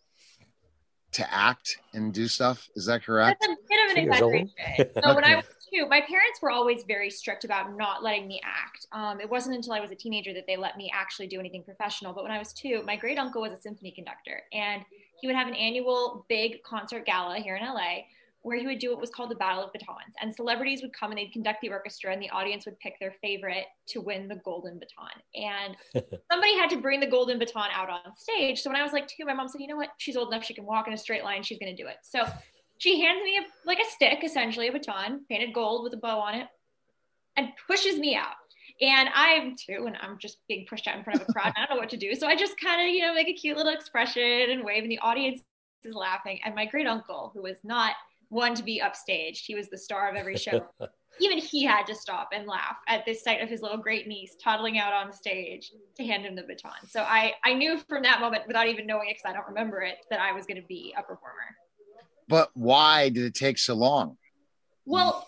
to 1.11 1.33
act 1.33 1.77
and 1.93 2.11
do 2.11 2.27
stuff. 2.27 2.67
Is 2.75 2.87
that 2.87 3.03
correct? 3.03 3.41
That's 3.41 3.53
a 3.53 3.67
bit 3.69 3.91
of 3.91 3.97
an 3.97 4.03
exaggeration. 4.05 5.03
So 5.03 5.13
when 5.13 5.23
I 5.23 5.35
was 5.35 5.45
two, 5.71 5.87
my 5.87 6.01
parents 6.01 6.41
were 6.41 6.49
always 6.49 6.83
very 6.87 7.11
strict 7.11 7.45
about 7.45 7.77
not 7.77 8.01
letting 8.01 8.27
me 8.27 8.41
act. 8.43 8.87
Um, 8.91 9.21
it 9.21 9.29
wasn't 9.29 9.55
until 9.57 9.73
I 9.73 9.81
was 9.81 9.91
a 9.91 9.95
teenager 9.95 10.33
that 10.33 10.47
they 10.47 10.57
let 10.57 10.77
me 10.77 10.91
actually 10.91 11.27
do 11.27 11.39
anything 11.39 11.63
professional. 11.63 12.11
But 12.11 12.23
when 12.23 12.31
I 12.31 12.39
was 12.39 12.53
two, 12.53 12.81
my 12.87 12.95
great 12.95 13.19
uncle 13.19 13.43
was 13.43 13.51
a 13.51 13.57
symphony 13.57 13.91
conductor, 13.91 14.41
and 14.51 14.83
he 15.19 15.27
would 15.27 15.35
have 15.35 15.47
an 15.47 15.53
annual 15.53 16.25
big 16.27 16.63
concert 16.63 17.05
gala 17.05 17.37
here 17.37 17.55
in 17.55 17.63
LA 17.63 18.05
where 18.43 18.57
he 18.57 18.65
would 18.65 18.79
do 18.79 18.91
what 18.91 18.99
was 18.99 19.11
called 19.11 19.29
the 19.29 19.35
Battle 19.35 19.63
of 19.63 19.71
Batons. 19.71 20.15
And 20.19 20.33
celebrities 20.33 20.81
would 20.81 20.93
come 20.93 21.11
and 21.11 21.17
they'd 21.17 21.31
conduct 21.31 21.61
the 21.61 21.69
orchestra, 21.69 22.11
and 22.11 22.21
the 22.21 22.29
audience 22.31 22.65
would 22.65 22.79
pick 22.79 22.99
their 22.99 23.13
favorite 23.21 23.65
to 23.89 24.01
win 24.01 24.27
the 24.27 24.41
golden 24.43 24.79
baton. 24.79 25.11
And 25.35 25.75
somebody 26.31 26.57
had 26.57 26.69
to 26.71 26.77
bring 26.77 26.99
the 26.99 27.07
golden 27.07 27.37
baton 27.37 27.69
out 27.73 27.89
on 27.89 28.15
stage. 28.15 28.61
So 28.61 28.69
when 28.69 28.79
I 28.79 28.83
was 28.83 28.93
like 28.93 29.07
two, 29.07 29.25
my 29.25 29.33
mom 29.33 29.47
said, 29.47 29.61
you 29.61 29.67
know 29.67 29.75
what? 29.75 29.89
She's 29.97 30.17
old 30.17 30.33
enough. 30.33 30.43
She 30.43 30.53
can 30.53 30.65
walk 30.65 30.87
in 30.87 30.93
a 30.93 30.97
straight 30.97 31.23
line. 31.23 31.43
She's 31.43 31.59
going 31.59 31.75
to 31.75 31.81
do 31.81 31.87
it. 31.87 31.97
So 32.01 32.25
she 32.79 32.99
hands 33.01 33.21
me 33.23 33.37
a, 33.37 33.41
like 33.67 33.79
a 33.79 33.89
stick, 33.91 34.23
essentially 34.23 34.67
a 34.67 34.71
baton, 34.71 35.21
painted 35.29 35.53
gold 35.53 35.83
with 35.83 35.93
a 35.93 35.97
bow 35.97 36.19
on 36.19 36.35
it, 36.35 36.47
and 37.37 37.49
pushes 37.67 37.99
me 37.99 38.15
out. 38.15 38.33
And 38.81 39.09
I'm 39.13 39.55
two, 39.55 39.85
and 39.85 39.95
I'm 40.01 40.17
just 40.17 40.37
being 40.47 40.65
pushed 40.67 40.87
out 40.87 40.97
in 40.97 41.03
front 41.03 41.21
of 41.21 41.29
a 41.29 41.31
crowd. 41.31 41.53
and 41.55 41.57
I 41.57 41.67
don't 41.67 41.75
know 41.75 41.81
what 41.81 41.91
to 41.91 41.97
do. 41.97 42.15
So 42.15 42.25
I 42.25 42.35
just 42.35 42.59
kind 42.59 42.81
of, 42.81 42.87
you 42.87 43.01
know, 43.01 43.13
make 43.13 43.27
a 43.27 43.33
cute 43.33 43.55
little 43.55 43.71
expression 43.71 44.49
and 44.49 44.63
wave, 44.63 44.81
and 44.81 44.91
the 44.91 44.97
audience 44.99 45.41
is 45.83 45.93
laughing. 45.93 46.39
And 46.43 46.55
my 46.55 46.65
great 46.65 46.87
uncle, 46.87 47.31
who 47.35 47.43
was 47.43 47.57
not 47.63 47.93
one 48.31 48.55
to 48.55 48.63
be 48.63 48.81
upstaged, 48.81 49.39
he 49.45 49.55
was 49.55 49.69
the 49.69 49.77
star 49.77 50.09
of 50.09 50.15
every 50.15 50.37
show. 50.37 50.65
Even 51.19 51.37
he 51.37 51.63
had 51.63 51.85
to 51.85 51.93
stop 51.93 52.29
and 52.33 52.47
laugh 52.47 52.77
at 52.87 53.05
the 53.05 53.13
sight 53.13 53.41
of 53.41 53.49
his 53.49 53.61
little 53.61 53.77
great 53.77 54.07
niece 54.07 54.35
toddling 54.41 54.79
out 54.79 54.93
on 54.93 55.11
stage 55.11 55.71
to 55.97 56.03
hand 56.03 56.23
him 56.23 56.35
the 56.35 56.43
baton. 56.43 56.71
So 56.87 57.01
I, 57.01 57.33
I 57.43 57.53
knew 57.53 57.77
from 57.77 58.03
that 58.03 58.21
moment, 58.21 58.47
without 58.47 58.67
even 58.67 58.87
knowing 58.87 59.09
it, 59.09 59.17
because 59.17 59.29
I 59.29 59.33
don't 59.33 59.47
remember 59.47 59.81
it, 59.81 59.97
that 60.09 60.21
I 60.21 60.31
was 60.31 60.45
going 60.45 60.59
to 60.59 60.67
be 60.67 60.95
a 60.97 61.01
performer. 61.01 61.55
But 62.29 62.49
why 62.53 63.09
did 63.09 63.25
it 63.25 63.35
take 63.35 63.57
so 63.57 63.75
long? 63.75 64.17
Well, 64.85 65.27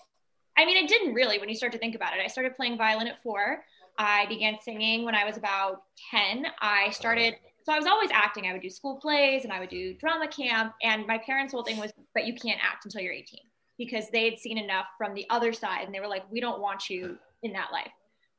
I 0.57 0.65
mean, 0.65 0.77
it 0.77 0.87
didn't 0.87 1.13
really 1.13 1.37
when 1.39 1.49
you 1.49 1.55
start 1.55 1.73
to 1.73 1.77
think 1.77 1.95
about 1.95 2.13
it. 2.13 2.21
I 2.23 2.27
started 2.27 2.55
playing 2.55 2.77
violin 2.77 3.07
at 3.07 3.21
four. 3.21 3.63
I 3.97 4.25
began 4.27 4.57
singing 4.63 5.03
when 5.03 5.13
I 5.13 5.25
was 5.25 5.35
about 5.35 5.83
10. 6.11 6.45
I 6.61 6.89
started, 6.91 7.35
so 7.65 7.71
I 7.71 7.77
was 7.77 7.87
always 7.87 8.09
acting. 8.11 8.45
I 8.45 8.53
would 8.53 8.61
do 8.61 8.69
school 8.69 8.97
plays 8.97 9.43
and 9.43 9.53
I 9.53 9.59
would 9.59 9.69
do 9.69 9.93
drama 9.93 10.27
camp. 10.27 10.73
And 10.81 11.07
my 11.07 11.17
parents' 11.17 11.53
whole 11.53 11.63
thing 11.63 11.77
was, 11.77 11.91
but 12.13 12.25
you 12.27 12.33
can't 12.33 12.59
act 12.63 12.85
until 12.85 13.01
you're 13.01 13.13
18 13.13 13.39
because 13.77 14.09
they 14.11 14.25
had 14.29 14.37
seen 14.37 14.57
enough 14.57 14.85
from 14.97 15.13
the 15.13 15.25
other 15.29 15.53
side 15.53 15.85
and 15.85 15.93
they 15.93 15.99
were 15.99 16.07
like, 16.07 16.23
we 16.29 16.39
don't 16.39 16.61
want 16.61 16.89
you 16.89 17.17
in 17.41 17.53
that 17.53 17.71
life. 17.71 17.91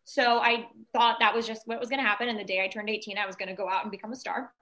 So 0.04 0.38
I 0.38 0.68
thought 0.92 1.16
that 1.20 1.34
was 1.34 1.46
just 1.46 1.62
what 1.66 1.80
was 1.80 1.88
going 1.88 2.00
to 2.00 2.06
happen. 2.06 2.28
And 2.28 2.38
the 2.38 2.44
day 2.44 2.62
I 2.62 2.68
turned 2.68 2.90
18, 2.90 3.16
I 3.16 3.26
was 3.26 3.36
going 3.36 3.48
to 3.48 3.54
go 3.54 3.68
out 3.68 3.82
and 3.82 3.90
become 3.90 4.12
a 4.12 4.16
star. 4.16 4.52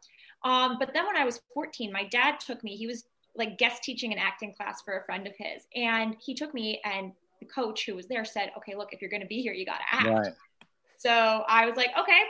Um, 0.45 0.77
but 0.79 0.93
then 0.95 1.07
when 1.07 1.17
I 1.17 1.25
was 1.25 1.41
14, 1.55 1.93
my 1.93 2.05
dad 2.05 2.39
took 2.39 2.63
me, 2.63 2.77
he 2.77 2.87
was 2.87 3.05
like 3.37 3.59
guest 3.59 3.83
teaching 3.83 4.13
an 4.13 4.19
acting 4.19 4.55
class 4.55 4.83
for 4.83 4.99
a 4.99 5.05
friend 5.05 5.27
of 5.27 5.35
his. 5.37 5.67
And 5.75 6.17
he 6.21 6.35
took 6.35 6.55
me 6.55 6.81
and 6.85 7.13
the 7.41 7.47
coach 7.47 7.87
who 7.87 7.97
was 7.97 8.07
there 8.07 8.25
said, 8.25 8.53
okay, 8.57 8.77
look, 8.77 8.93
if 8.93 9.01
you're 9.01 9.11
going 9.11 9.23
to 9.23 9.29
be 9.29 9.43
here, 9.43 9.53
you 9.53 9.67
got 9.67 9.79
to 9.79 9.95
act. 9.95 10.07
Right. 10.07 10.33
So 10.99 11.11
I 11.49 11.67
was 11.67 11.77
like, 11.77 11.91
okay, 11.99 12.21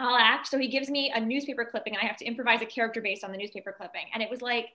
I'll 0.00 0.16
act. 0.16 0.48
So 0.48 0.58
he 0.58 0.68
gives 0.68 0.90
me 0.90 1.12
a 1.14 1.20
newspaper 1.20 1.64
clipping 1.64 1.94
and 1.94 2.02
I 2.02 2.06
have 2.06 2.16
to 2.18 2.24
improvise 2.24 2.62
a 2.62 2.66
character 2.66 3.00
based 3.00 3.24
on 3.24 3.32
the 3.32 3.38
newspaper 3.38 3.74
clipping. 3.76 4.06
And 4.12 4.22
it 4.22 4.30
was 4.30 4.42
like 4.42 4.70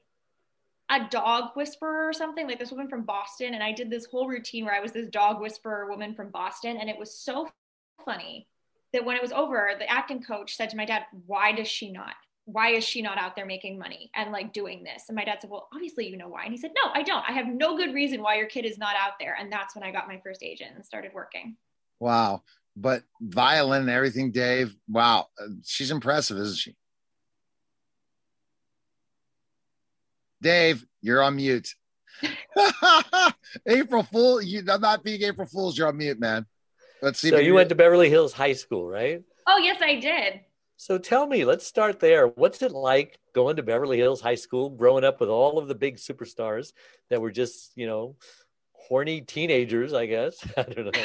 a 0.89 1.07
dog 1.09 1.51
whisperer 1.55 2.07
or 2.07 2.13
something, 2.13 2.47
like 2.47 2.59
this 2.59 2.71
woman 2.71 2.87
from 2.87 3.03
Boston. 3.03 3.53
And 3.53 3.61
I 3.61 3.71
did 3.71 3.89
this 3.89 4.05
whole 4.05 4.27
routine 4.27 4.65
where 4.65 4.73
I 4.73 4.79
was 4.79 4.91
this 4.91 5.07
dog 5.09 5.41
whisperer 5.41 5.89
woman 5.89 6.15
from 6.15 6.29
Boston. 6.29 6.77
And 6.77 6.89
it 6.89 6.97
was 6.97 7.13
so 7.13 7.47
funny 8.03 8.47
that 8.93 9.05
when 9.05 9.15
it 9.15 9.21
was 9.21 9.31
over, 9.31 9.71
the 9.77 9.89
acting 9.89 10.23
coach 10.23 10.55
said 10.55 10.69
to 10.69 10.77
my 10.77 10.85
dad, 10.85 11.03
why 11.27 11.51
does 11.51 11.67
she 11.67 11.91
not? 11.91 12.15
Why 12.45 12.69
is 12.71 12.83
she 12.83 13.03
not 13.03 13.19
out 13.19 13.35
there 13.35 13.45
making 13.45 13.77
money 13.77 14.09
and 14.15 14.31
like 14.31 14.53
doing 14.53 14.83
this? 14.83 15.03
And 15.07 15.15
my 15.15 15.23
dad 15.23 15.37
said, 15.39 15.51
Well, 15.51 15.67
obviously 15.71 16.09
you 16.09 16.17
know 16.17 16.29
why. 16.29 16.45
And 16.45 16.51
he 16.51 16.57
said, 16.57 16.71
No, 16.83 16.89
I 16.91 17.03
don't. 17.03 17.23
I 17.29 17.31
have 17.33 17.45
no 17.45 17.77
good 17.77 17.93
reason 17.93 18.23
why 18.23 18.37
your 18.37 18.47
kid 18.47 18.65
is 18.65 18.79
not 18.79 18.95
out 18.99 19.19
there. 19.19 19.37
And 19.39 19.51
that's 19.51 19.75
when 19.75 19.83
I 19.83 19.91
got 19.91 20.07
my 20.07 20.19
first 20.23 20.41
agent 20.41 20.71
and 20.75 20.83
started 20.83 21.11
working. 21.13 21.57
Wow. 21.99 22.41
But 22.79 23.03
violin 23.19 23.81
and 23.81 23.89
everything, 23.89 24.31
Dave. 24.31 24.73
Wow. 24.87 25.27
She's 25.65 25.91
impressive, 25.91 26.37
isn't 26.37 26.57
she? 26.57 26.75
Dave, 30.41 30.85
you're 31.01 31.21
on 31.21 31.35
mute. 31.35 31.73
April 33.65 34.03
Fool. 34.03 34.41
You, 34.41 34.63
I'm 34.69 34.79
not 34.79 35.03
being 35.03 35.21
April 35.23 35.47
Fools. 35.47 35.77
You're 35.77 35.89
on 35.89 35.97
mute, 35.97 36.19
man. 36.19 36.45
Let's 37.01 37.19
see. 37.19 37.29
So 37.29 37.37
if 37.37 37.45
you 37.45 37.53
went 37.53 37.69
to 37.69 37.75
Beverly 37.75 38.09
Hills 38.09 38.33
High 38.33 38.53
School, 38.53 38.87
right? 38.87 39.21
Oh, 39.47 39.57
yes, 39.57 39.81
I 39.81 39.95
did. 39.95 40.41
So 40.77 40.97
tell 40.97 41.27
me, 41.27 41.43
let's 41.43 41.65
start 41.65 41.99
there. 41.99 42.27
What's 42.27 42.61
it 42.61 42.71
like 42.71 43.19
going 43.33 43.57
to 43.57 43.63
Beverly 43.63 43.97
Hills 43.97 44.21
High 44.21 44.35
School, 44.35 44.69
growing 44.69 45.03
up 45.03 45.19
with 45.19 45.29
all 45.29 45.57
of 45.57 45.67
the 45.67 45.75
big 45.75 45.97
superstars 45.97 46.71
that 47.09 47.19
were 47.19 47.31
just, 47.31 47.73
you 47.75 47.85
know, 47.85 48.15
horny 48.71 49.21
teenagers, 49.21 49.93
I 49.93 50.05
guess. 50.05 50.37
I 50.57 50.63
don't 50.63 50.95
know. 50.95 51.03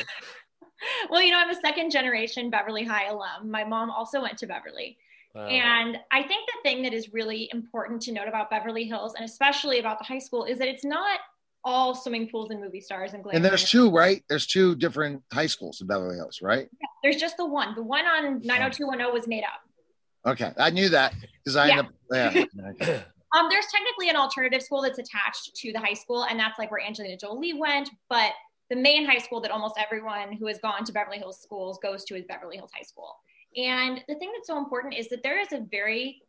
well, 1.10 1.22
you 1.22 1.30
know, 1.30 1.38
I'm 1.38 1.50
a 1.50 1.60
second 1.60 1.90
generation 1.90 2.50
Beverly 2.50 2.84
High 2.84 3.06
alum. 3.06 3.50
My 3.50 3.64
mom 3.64 3.90
also 3.90 4.20
went 4.22 4.38
to 4.38 4.46
Beverly. 4.46 4.98
Wow. 5.34 5.46
And 5.46 5.98
I 6.12 6.22
think 6.22 6.46
the 6.46 6.68
thing 6.68 6.82
that 6.82 6.92
is 6.92 7.12
really 7.12 7.50
important 7.52 8.02
to 8.02 8.12
note 8.12 8.28
about 8.28 8.50
Beverly 8.50 8.84
Hills 8.84 9.14
and 9.14 9.24
especially 9.24 9.80
about 9.80 9.98
the 9.98 10.04
high 10.04 10.20
school 10.20 10.44
is 10.44 10.58
that 10.58 10.68
it's 10.68 10.84
not 10.84 11.18
all 11.64 11.94
swimming 11.94 12.28
pools 12.28 12.50
and 12.50 12.60
movie 12.60 12.80
stars 12.80 13.14
and 13.14 13.22
glamour. 13.24 13.36
And 13.36 13.44
there's 13.44 13.68
two, 13.68 13.90
right? 13.90 14.22
There's 14.28 14.46
two 14.46 14.76
different 14.76 15.22
high 15.32 15.46
schools 15.46 15.80
in 15.80 15.86
Beverly 15.86 16.16
Hills, 16.16 16.40
right? 16.42 16.68
There's 17.02 17.16
just 17.16 17.36
the 17.36 17.46
one. 17.46 17.74
The 17.74 17.82
one 17.82 18.04
on 18.04 18.40
90210 18.42 19.12
was 19.12 19.26
made 19.26 19.42
up. 19.44 20.30
Okay, 20.30 20.52
I 20.58 20.70
knew 20.70 20.88
that 20.90 21.14
because 21.42 21.56
I 21.56 21.68
Yeah. 21.68 21.82
ended 22.10 22.48
up. 22.48 22.76
Yeah. 22.80 23.02
Um, 23.36 23.48
there's 23.50 23.66
technically 23.66 24.08
an 24.10 24.14
alternative 24.14 24.62
school 24.62 24.80
that's 24.80 25.00
attached 25.00 25.56
to 25.56 25.72
the 25.72 25.80
high 25.80 25.94
school, 25.94 26.22
and 26.22 26.38
that's 26.38 26.56
like 26.56 26.70
where 26.70 26.80
Angelina 26.80 27.16
Jolie 27.16 27.52
went. 27.52 27.90
But 28.08 28.30
the 28.74 28.80
main 28.80 29.06
high 29.06 29.18
school 29.18 29.40
that 29.40 29.52
almost 29.52 29.76
everyone 29.78 30.32
who 30.32 30.46
has 30.46 30.58
gone 30.58 30.84
to 30.84 30.92
Beverly 30.92 31.18
Hills 31.18 31.40
schools 31.40 31.78
goes 31.80 32.04
to 32.04 32.16
is 32.16 32.24
Beverly 32.24 32.56
Hills 32.56 32.72
High 32.74 32.82
School. 32.82 33.16
And 33.56 34.02
the 34.08 34.16
thing 34.16 34.32
that's 34.34 34.48
so 34.48 34.58
important 34.58 34.94
is 34.94 35.08
that 35.10 35.22
there 35.22 35.40
is 35.40 35.52
a 35.52 35.64
very 35.70 36.22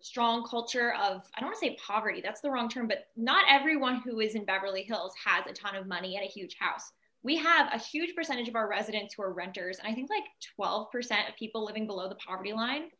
strong 0.00 0.44
culture 0.44 0.92
of, 0.94 1.22
I 1.34 1.40
don't 1.40 1.50
want 1.50 1.60
to 1.60 1.66
say 1.66 1.78
poverty, 1.80 2.20
that's 2.20 2.40
the 2.40 2.50
wrong 2.50 2.68
term, 2.68 2.88
but 2.88 3.06
not 3.16 3.44
everyone 3.48 4.00
who 4.00 4.18
is 4.18 4.34
in 4.34 4.44
Beverly 4.44 4.82
Hills 4.82 5.14
has 5.24 5.46
a 5.46 5.52
ton 5.52 5.76
of 5.76 5.86
money 5.86 6.16
and 6.16 6.24
a 6.24 6.28
huge 6.28 6.56
house. 6.58 6.92
We 7.22 7.36
have 7.36 7.72
a 7.72 7.78
huge 7.78 8.14
percentage 8.16 8.48
of 8.48 8.56
our 8.56 8.68
residents 8.68 9.14
who 9.14 9.22
are 9.22 9.32
renters, 9.32 9.78
and 9.78 9.86
I 9.86 9.94
think 9.94 10.10
like 10.10 10.24
12% 10.60 11.28
of 11.28 11.36
people 11.38 11.64
living 11.64 11.86
below 11.86 12.08
the 12.08 12.16
poverty 12.16 12.52
line. 12.52 12.90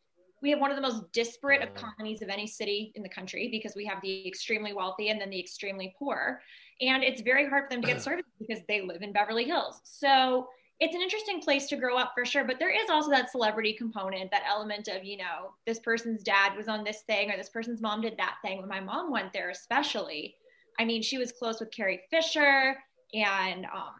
We 0.45 0.51
have 0.51 0.59
one 0.59 0.69
of 0.69 0.75
the 0.75 0.81
most 0.83 1.11
disparate 1.11 1.63
economies 1.63 2.21
of 2.21 2.29
any 2.29 2.45
city 2.45 2.91
in 2.93 3.01
the 3.01 3.09
country 3.09 3.49
because 3.49 3.75
we 3.75 3.83
have 3.87 3.99
the 4.03 4.27
extremely 4.27 4.73
wealthy 4.73 5.09
and 5.09 5.19
then 5.19 5.31
the 5.31 5.39
extremely 5.39 5.95
poor. 5.97 6.39
And 6.81 7.03
it's 7.03 7.23
very 7.23 7.49
hard 7.49 7.63
for 7.63 7.69
them 7.71 7.81
to 7.81 7.87
get 7.87 7.99
services 8.03 8.31
because 8.37 8.59
they 8.67 8.81
live 8.81 9.01
in 9.01 9.11
Beverly 9.11 9.45
Hills. 9.45 9.81
So 9.85 10.47
it's 10.79 10.93
an 10.93 11.01
interesting 11.01 11.41
place 11.41 11.65
to 11.69 11.77
grow 11.77 11.97
up 11.97 12.11
for 12.13 12.25
sure. 12.25 12.43
But 12.43 12.59
there 12.59 12.69
is 12.69 12.91
also 12.91 13.09
that 13.09 13.31
celebrity 13.31 13.73
component, 13.73 14.29
that 14.29 14.43
element 14.47 14.87
of, 14.87 15.03
you 15.03 15.17
know, 15.17 15.55
this 15.65 15.79
person's 15.79 16.21
dad 16.21 16.55
was 16.55 16.67
on 16.67 16.83
this 16.83 17.01
thing 17.07 17.31
or 17.31 17.37
this 17.37 17.49
person's 17.49 17.81
mom 17.81 18.01
did 18.01 18.15
that 18.19 18.35
thing. 18.43 18.59
When 18.59 18.69
my 18.69 18.81
mom 18.81 19.11
went 19.11 19.33
there, 19.33 19.49
especially, 19.49 20.35
I 20.77 20.85
mean, 20.85 21.01
she 21.01 21.17
was 21.17 21.31
close 21.31 21.59
with 21.59 21.71
Carrie 21.71 22.03
Fisher 22.11 22.77
and 23.15 23.65
um, 23.65 23.95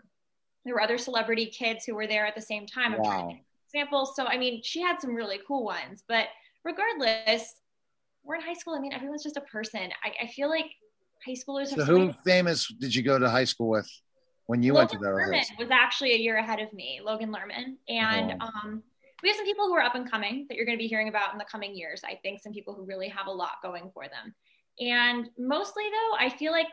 there 0.63 0.75
were 0.75 0.81
other 0.81 0.99
celebrity 0.99 1.47
kids 1.47 1.85
who 1.85 1.95
were 1.95 2.05
there 2.05 2.27
at 2.27 2.35
the 2.35 2.41
same 2.41 2.67
time. 2.67 2.93
I'm 2.93 3.03
trying 3.03 3.29
to 3.29 3.35
Wow. 3.35 3.39
Examples. 3.67 4.15
So, 4.15 4.25
I 4.25 4.37
mean, 4.37 4.61
she 4.63 4.81
had 4.81 4.99
some 4.99 5.13
really 5.13 5.39
cool 5.47 5.63
ones. 5.63 6.03
But 6.07 6.27
regardless, 6.63 7.55
we're 8.23 8.35
in 8.35 8.41
high 8.41 8.53
school. 8.53 8.73
I 8.75 8.79
mean, 8.79 8.93
everyone's 8.93 9.23
just 9.23 9.37
a 9.37 9.41
person. 9.41 9.89
I, 10.03 10.25
I 10.25 10.27
feel 10.27 10.49
like 10.49 10.65
high 11.25 11.33
schoolers 11.33 11.69
have 11.69 11.79
So 11.79 11.85
who 11.85 12.13
famous 12.25 12.67
did 12.79 12.93
you 12.93 13.03
go 13.03 13.19
to 13.19 13.29
high 13.29 13.43
school 13.43 13.69
with 13.69 13.89
when 14.47 14.61
you 14.63 14.73
went 14.73 14.89
to 14.91 14.95
Logan 14.97 15.07
Beverly 15.09 15.23
Lerman 15.37 15.45
Hills? 15.45 15.51
was 15.59 15.71
actually 15.71 16.13
a 16.13 16.17
year 16.17 16.37
ahead 16.37 16.59
of 16.59 16.71
me, 16.73 17.01
Logan 17.03 17.31
Lerman. 17.31 17.75
And 17.89 18.35
Oh. 18.41 18.45
um, 18.45 18.83
we 19.23 19.29
have 19.29 19.37
some 19.37 19.45
people 19.45 19.65
who 19.65 19.73
are 19.73 19.81
up 19.81 19.95
and 19.95 20.09
coming 20.09 20.45
that 20.49 20.55
you're 20.55 20.65
going 20.65 20.77
to 20.77 20.81
be 20.81 20.87
hearing 20.87 21.07
about 21.09 21.31
in 21.33 21.37
the 21.39 21.45
coming 21.45 21.75
years. 21.75 22.01
I 22.05 22.19
think 22.21 22.41
some 22.41 22.53
people 22.53 22.75
who 22.75 22.83
really 22.85 23.07
have 23.07 23.27
a 23.27 23.31
lot 23.31 23.53
going 23.63 23.89
for 23.93 24.03
them. 24.03 24.35
And 24.79 25.29
mostly, 25.39 25.83
though, 25.85 26.17
I 26.19 26.29
feel 26.29 26.51
like 26.51 26.67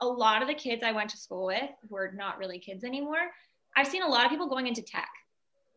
a 0.00 0.06
lot 0.06 0.42
of 0.42 0.48
the 0.48 0.54
kids 0.54 0.82
I 0.84 0.92
went 0.92 1.10
to 1.10 1.16
school 1.16 1.46
with 1.46 1.70
who 1.88 1.96
are 1.96 2.12
not 2.12 2.38
really 2.38 2.58
kids 2.58 2.84
anymore, 2.84 3.30
I've 3.76 3.88
seen 3.88 4.02
a 4.02 4.06
lot 4.08 4.24
of 4.24 4.30
people 4.30 4.48
going 4.48 4.66
into 4.66 4.82
tech 4.82 5.08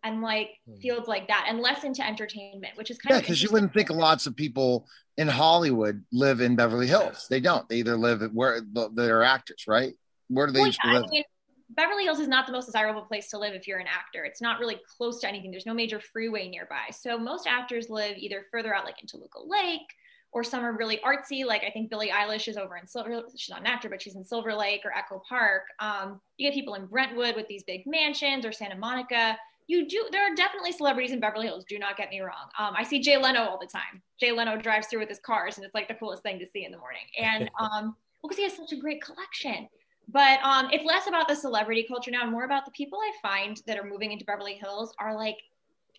and 0.03 0.21
like 0.21 0.49
hmm. 0.67 0.75
fields 0.77 1.07
like 1.07 1.27
that 1.27 1.45
and 1.47 1.59
less 1.59 1.83
into 1.83 2.05
entertainment, 2.05 2.75
which 2.75 2.89
is 2.91 2.97
kind 2.97 3.11
of 3.11 3.15
yeah, 3.15 3.19
of 3.19 3.23
because 3.23 3.43
you 3.43 3.49
wouldn't 3.51 3.73
think 3.73 3.89
lots 3.89 4.27
of 4.27 4.35
people 4.35 4.87
in 5.17 5.27
Hollywood 5.27 6.03
live 6.11 6.41
in 6.41 6.55
Beverly 6.55 6.87
Hills. 6.87 7.27
They 7.29 7.39
don't. 7.39 7.67
They 7.69 7.77
either 7.77 7.97
live 7.97 8.21
where 8.33 8.61
they're 8.93 9.23
actors, 9.23 9.65
right? 9.67 9.93
Where 10.29 10.47
do 10.47 10.53
they 10.53 10.61
well, 10.61 10.71
yeah, 10.83 10.93
live? 10.93 11.03
I 11.03 11.11
mean, 11.11 11.23
Beverly 11.69 12.03
Hills 12.03 12.19
is 12.19 12.27
not 12.27 12.45
the 12.45 12.51
most 12.51 12.65
desirable 12.65 13.03
place 13.03 13.29
to 13.29 13.37
live 13.37 13.53
if 13.53 13.67
you're 13.67 13.79
an 13.79 13.87
actor. 13.87 14.23
It's 14.23 14.41
not 14.41 14.59
really 14.59 14.79
close 14.97 15.19
to 15.21 15.27
anything. 15.27 15.51
There's 15.51 15.65
no 15.65 15.73
major 15.73 15.99
freeway 15.99 16.49
nearby. 16.49 16.89
So 16.91 17.17
most 17.17 17.47
actors 17.47 17.89
live 17.89 18.17
either 18.17 18.45
further 18.51 18.75
out, 18.75 18.85
like 18.85 19.01
in 19.01 19.07
Toluca 19.07 19.39
Lake, 19.45 19.87
or 20.33 20.43
some 20.43 20.63
are 20.63 20.75
really 20.75 20.99
artsy. 21.05 21.45
Like 21.45 21.63
I 21.63 21.69
think 21.69 21.89
Billie 21.89 22.09
Eilish 22.09 22.47
is 22.47 22.57
over 22.57 22.77
in 22.77 22.87
Silver. 22.87 23.23
She's 23.35 23.49
not 23.49 23.61
an 23.61 23.67
actor, 23.67 23.89
but 23.89 24.01
she's 24.01 24.15
in 24.15 24.23
Silver 24.23 24.53
Lake 24.53 24.81
or 24.85 24.91
Echo 24.91 25.21
Park. 25.27 25.63
Um, 25.79 26.19
you 26.37 26.49
get 26.49 26.55
people 26.55 26.75
in 26.75 26.85
Brentwood 26.85 27.35
with 27.35 27.47
these 27.47 27.63
big 27.63 27.83
mansions 27.85 28.45
or 28.45 28.51
Santa 28.51 28.75
Monica. 28.75 29.37
You 29.71 29.87
do. 29.87 30.05
There 30.11 30.21
are 30.21 30.35
definitely 30.35 30.73
celebrities 30.73 31.13
in 31.13 31.21
Beverly 31.21 31.47
Hills. 31.47 31.63
Do 31.63 31.79
not 31.79 31.95
get 31.95 32.09
me 32.09 32.19
wrong. 32.19 32.49
Um, 32.59 32.73
I 32.77 32.83
see 32.83 32.99
Jay 32.99 33.15
Leno 33.15 33.45
all 33.45 33.57
the 33.57 33.65
time. 33.65 34.01
Jay 34.19 34.33
Leno 34.33 34.57
drives 34.57 34.87
through 34.87 34.99
with 34.99 35.07
his 35.07 35.19
cars, 35.19 35.55
and 35.55 35.63
it's 35.63 35.73
like 35.73 35.87
the 35.87 35.93
coolest 35.93 36.23
thing 36.23 36.39
to 36.39 36.45
see 36.45 36.65
in 36.65 36.73
the 36.73 36.77
morning. 36.77 37.03
And 37.17 37.49
um, 37.59 37.95
well, 38.21 38.27
because 38.27 38.35
he 38.35 38.43
has 38.43 38.53
such 38.53 38.73
a 38.73 38.75
great 38.75 39.01
collection. 39.01 39.69
But 40.09 40.41
um, 40.43 40.67
it's 40.73 40.83
less 40.83 41.07
about 41.07 41.29
the 41.29 41.37
celebrity 41.37 41.85
culture 41.87 42.11
now, 42.11 42.23
and 42.23 42.31
more 42.33 42.43
about 42.43 42.65
the 42.65 42.71
people 42.71 42.99
I 42.99 43.13
find 43.21 43.61
that 43.65 43.79
are 43.79 43.85
moving 43.85 44.11
into 44.11 44.25
Beverly 44.25 44.55
Hills 44.55 44.93
are 44.99 45.15
like 45.15 45.37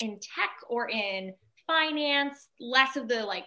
in 0.00 0.18
tech 0.20 0.50
or 0.68 0.90
in 0.90 1.32
finance. 1.66 2.50
Less 2.60 2.96
of 2.96 3.08
the 3.08 3.24
like 3.24 3.46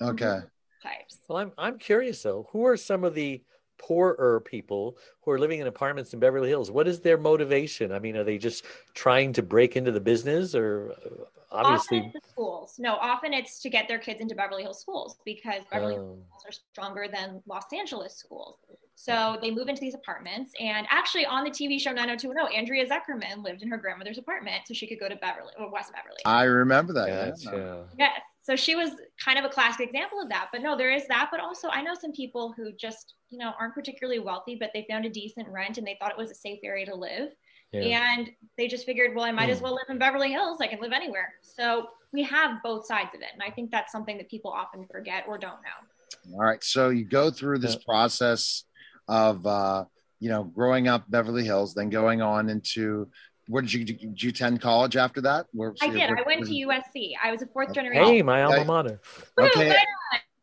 okay 0.00 0.40
types. 0.82 1.18
Well, 1.28 1.38
I'm 1.38 1.52
I'm 1.56 1.78
curious 1.78 2.20
though. 2.20 2.48
Who 2.50 2.66
are 2.66 2.76
some 2.76 3.04
of 3.04 3.14
the 3.14 3.44
poorer 3.78 4.40
people 4.40 4.96
who 5.22 5.30
are 5.30 5.38
living 5.38 5.60
in 5.60 5.66
apartments 5.66 6.12
in 6.12 6.20
Beverly 6.20 6.48
Hills? 6.48 6.70
What 6.70 6.88
is 6.88 7.00
their 7.00 7.18
motivation? 7.18 7.92
I 7.92 7.98
mean, 7.98 8.16
are 8.16 8.24
they 8.24 8.38
just 8.38 8.64
trying 8.94 9.32
to 9.34 9.42
break 9.42 9.76
into 9.76 9.92
the 9.92 10.00
business 10.00 10.54
or 10.54 10.94
uh, 11.04 11.24
obviously 11.50 11.98
often 11.98 12.20
schools? 12.30 12.74
No, 12.78 12.94
often 12.94 13.32
it's 13.32 13.60
to 13.60 13.70
get 13.70 13.88
their 13.88 13.98
kids 13.98 14.20
into 14.20 14.34
Beverly 14.34 14.62
Hills 14.62 14.80
schools 14.80 15.16
because 15.24 15.62
Beverly 15.70 15.94
oh. 15.94 16.18
Hills 16.30 16.44
are 16.46 16.52
stronger 16.52 17.06
than 17.12 17.42
Los 17.46 17.64
Angeles 17.72 18.16
schools. 18.16 18.58
So 18.94 19.36
they 19.40 19.50
move 19.50 19.68
into 19.68 19.80
these 19.80 19.94
apartments. 19.94 20.52
And 20.60 20.86
actually, 20.90 21.26
on 21.26 21.44
the 21.44 21.50
TV 21.50 21.80
show 21.80 21.92
90210, 21.92 22.56
Andrea 22.56 22.86
Zuckerman 22.86 23.42
lived 23.42 23.62
in 23.62 23.68
her 23.68 23.76
grandmother's 23.76 24.18
apartment 24.18 24.62
so 24.66 24.74
she 24.74 24.86
could 24.86 25.00
go 25.00 25.08
to 25.08 25.16
Beverly 25.16 25.52
or 25.58 25.70
West 25.70 25.92
Beverly. 25.92 26.20
I 26.24 26.44
remember 26.44 26.92
that. 26.92 27.08
Yes, 27.08 27.44
yeah. 27.44 27.76
Yes. 27.98 28.20
So 28.42 28.56
she 28.56 28.74
was 28.74 28.90
kind 29.24 29.38
of 29.38 29.44
a 29.44 29.48
classic 29.48 29.86
example 29.88 30.20
of 30.20 30.28
that. 30.30 30.48
But 30.52 30.62
no, 30.62 30.76
there 30.76 30.90
is 30.92 31.06
that. 31.06 31.28
But 31.30 31.40
also, 31.40 31.68
I 31.68 31.82
know 31.82 31.94
some 31.94 32.12
people 32.12 32.52
who 32.56 32.72
just, 32.72 33.14
you 33.30 33.38
know, 33.38 33.52
aren't 33.58 33.74
particularly 33.74 34.18
wealthy, 34.18 34.56
but 34.58 34.70
they 34.74 34.84
found 34.90 35.04
a 35.04 35.10
decent 35.10 35.48
rent 35.48 35.78
and 35.78 35.86
they 35.86 35.96
thought 36.00 36.10
it 36.10 36.18
was 36.18 36.30
a 36.30 36.34
safe 36.34 36.58
area 36.64 36.86
to 36.86 36.94
live. 36.94 37.30
Yeah. 37.72 38.14
And 38.14 38.30
they 38.58 38.68
just 38.68 38.84
figured, 38.84 39.14
well, 39.14 39.24
I 39.24 39.32
might 39.32 39.48
mm. 39.48 39.52
as 39.52 39.58
hmm. 39.58 39.64
well 39.64 39.74
live 39.74 39.86
in 39.88 39.98
Beverly 39.98 40.30
Hills. 40.30 40.58
I 40.60 40.66
can 40.66 40.80
live 40.80 40.92
anywhere. 40.92 41.32
So 41.40 41.88
we 42.12 42.22
have 42.24 42.62
both 42.62 42.84
sides 42.84 43.10
of 43.14 43.22
it. 43.22 43.28
And 43.32 43.42
I 43.42 43.50
think 43.50 43.70
that's 43.70 43.92
something 43.92 44.18
that 44.18 44.28
people 44.28 44.50
often 44.50 44.86
forget 44.90 45.24
or 45.26 45.38
don't 45.38 45.60
know. 45.62 46.34
All 46.34 46.40
right. 46.40 46.62
So 46.62 46.90
you 46.90 47.04
go 47.04 47.30
through 47.30 47.58
this 47.58 47.76
process 47.76 48.64
of 49.08 49.46
uh, 49.46 49.84
you 50.20 50.28
know 50.28 50.44
growing 50.44 50.88
up 50.88 51.04
Beverly 51.08 51.44
Hills, 51.44 51.74
then 51.74 51.90
going 51.90 52.20
on 52.20 52.48
into 52.48 53.08
where 53.48 53.62
did 53.62 53.72
you 53.72 53.84
did 53.84 54.22
you 54.22 54.30
attend 54.30 54.60
college 54.60 54.96
after 54.96 55.20
that? 55.22 55.46
Where, 55.52 55.74
I 55.80 55.88
did. 55.88 56.10
Where, 56.10 56.18
I 56.18 56.22
went 56.26 56.46
to 56.46 56.52
USC. 56.52 57.12
I 57.22 57.30
was 57.30 57.42
a 57.42 57.46
fourth 57.46 57.72
generation. 57.72 58.04
Hey, 58.04 58.22
my 58.22 58.42
alma 58.42 58.64
mater. 58.64 59.00
Okay. 59.38 59.74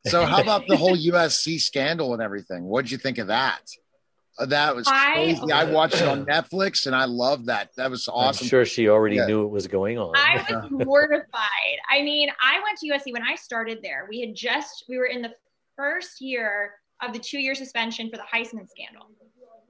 so 0.08 0.26
how 0.26 0.41
about 0.41 0.68
the 0.68 0.78
whole 0.78 0.95
USC 0.95 1.60
scandal 1.60 2.14
and 2.14 2.22
everything? 2.22 2.66
What 2.66 2.84
did 2.84 2.91
you 2.91 2.97
think 2.97 3.18
of 3.18 3.28
that? 3.28 3.62
Uh, 4.39 4.45
that 4.45 4.76
was 4.76 4.88
crazy. 4.88 5.52
I, 5.52 5.62
I, 5.62 5.66
watched 5.66 5.95
it 5.95 6.08
on 6.08 6.26
Netflix 6.26 6.86
and 6.86 6.95
I 6.95 7.04
loved 7.06 7.47
that. 7.47 7.72
That 7.76 7.91
was 7.91 8.08
awesome. 8.08 8.45
I'm 8.45 8.50
sure 8.50 8.66
she 8.66 8.88
already 8.88 9.18
yeah. 9.18 9.26
knew 9.26 9.43
it 9.43 9.50
was 9.50 9.68
going 9.68 9.97
on. 9.97 10.14
I 10.16 10.45
was 10.50 10.72
mortified. 10.72 11.78
I 11.91 12.02
mean, 12.02 12.30
I 12.41 12.62
went 12.64 12.78
to 12.80 12.88
USC 12.88 13.12
when 13.12 13.24
I 13.24 13.36
started 13.36 13.80
there. 13.84 14.08
We 14.10 14.22
had 14.22 14.34
just 14.34 14.86
we 14.88 14.97
were 14.97 15.08
in 15.08 15.22
the 15.22 15.34
first 15.76 16.22
year 16.22 16.72
of 17.02 17.12
the 17.12 17.20
two 17.20 17.39
year 17.39 17.54
suspension 17.54 18.10
for 18.10 18.18
the 18.18 18.24
Heisman 18.24 18.68
scandal. 18.70 19.08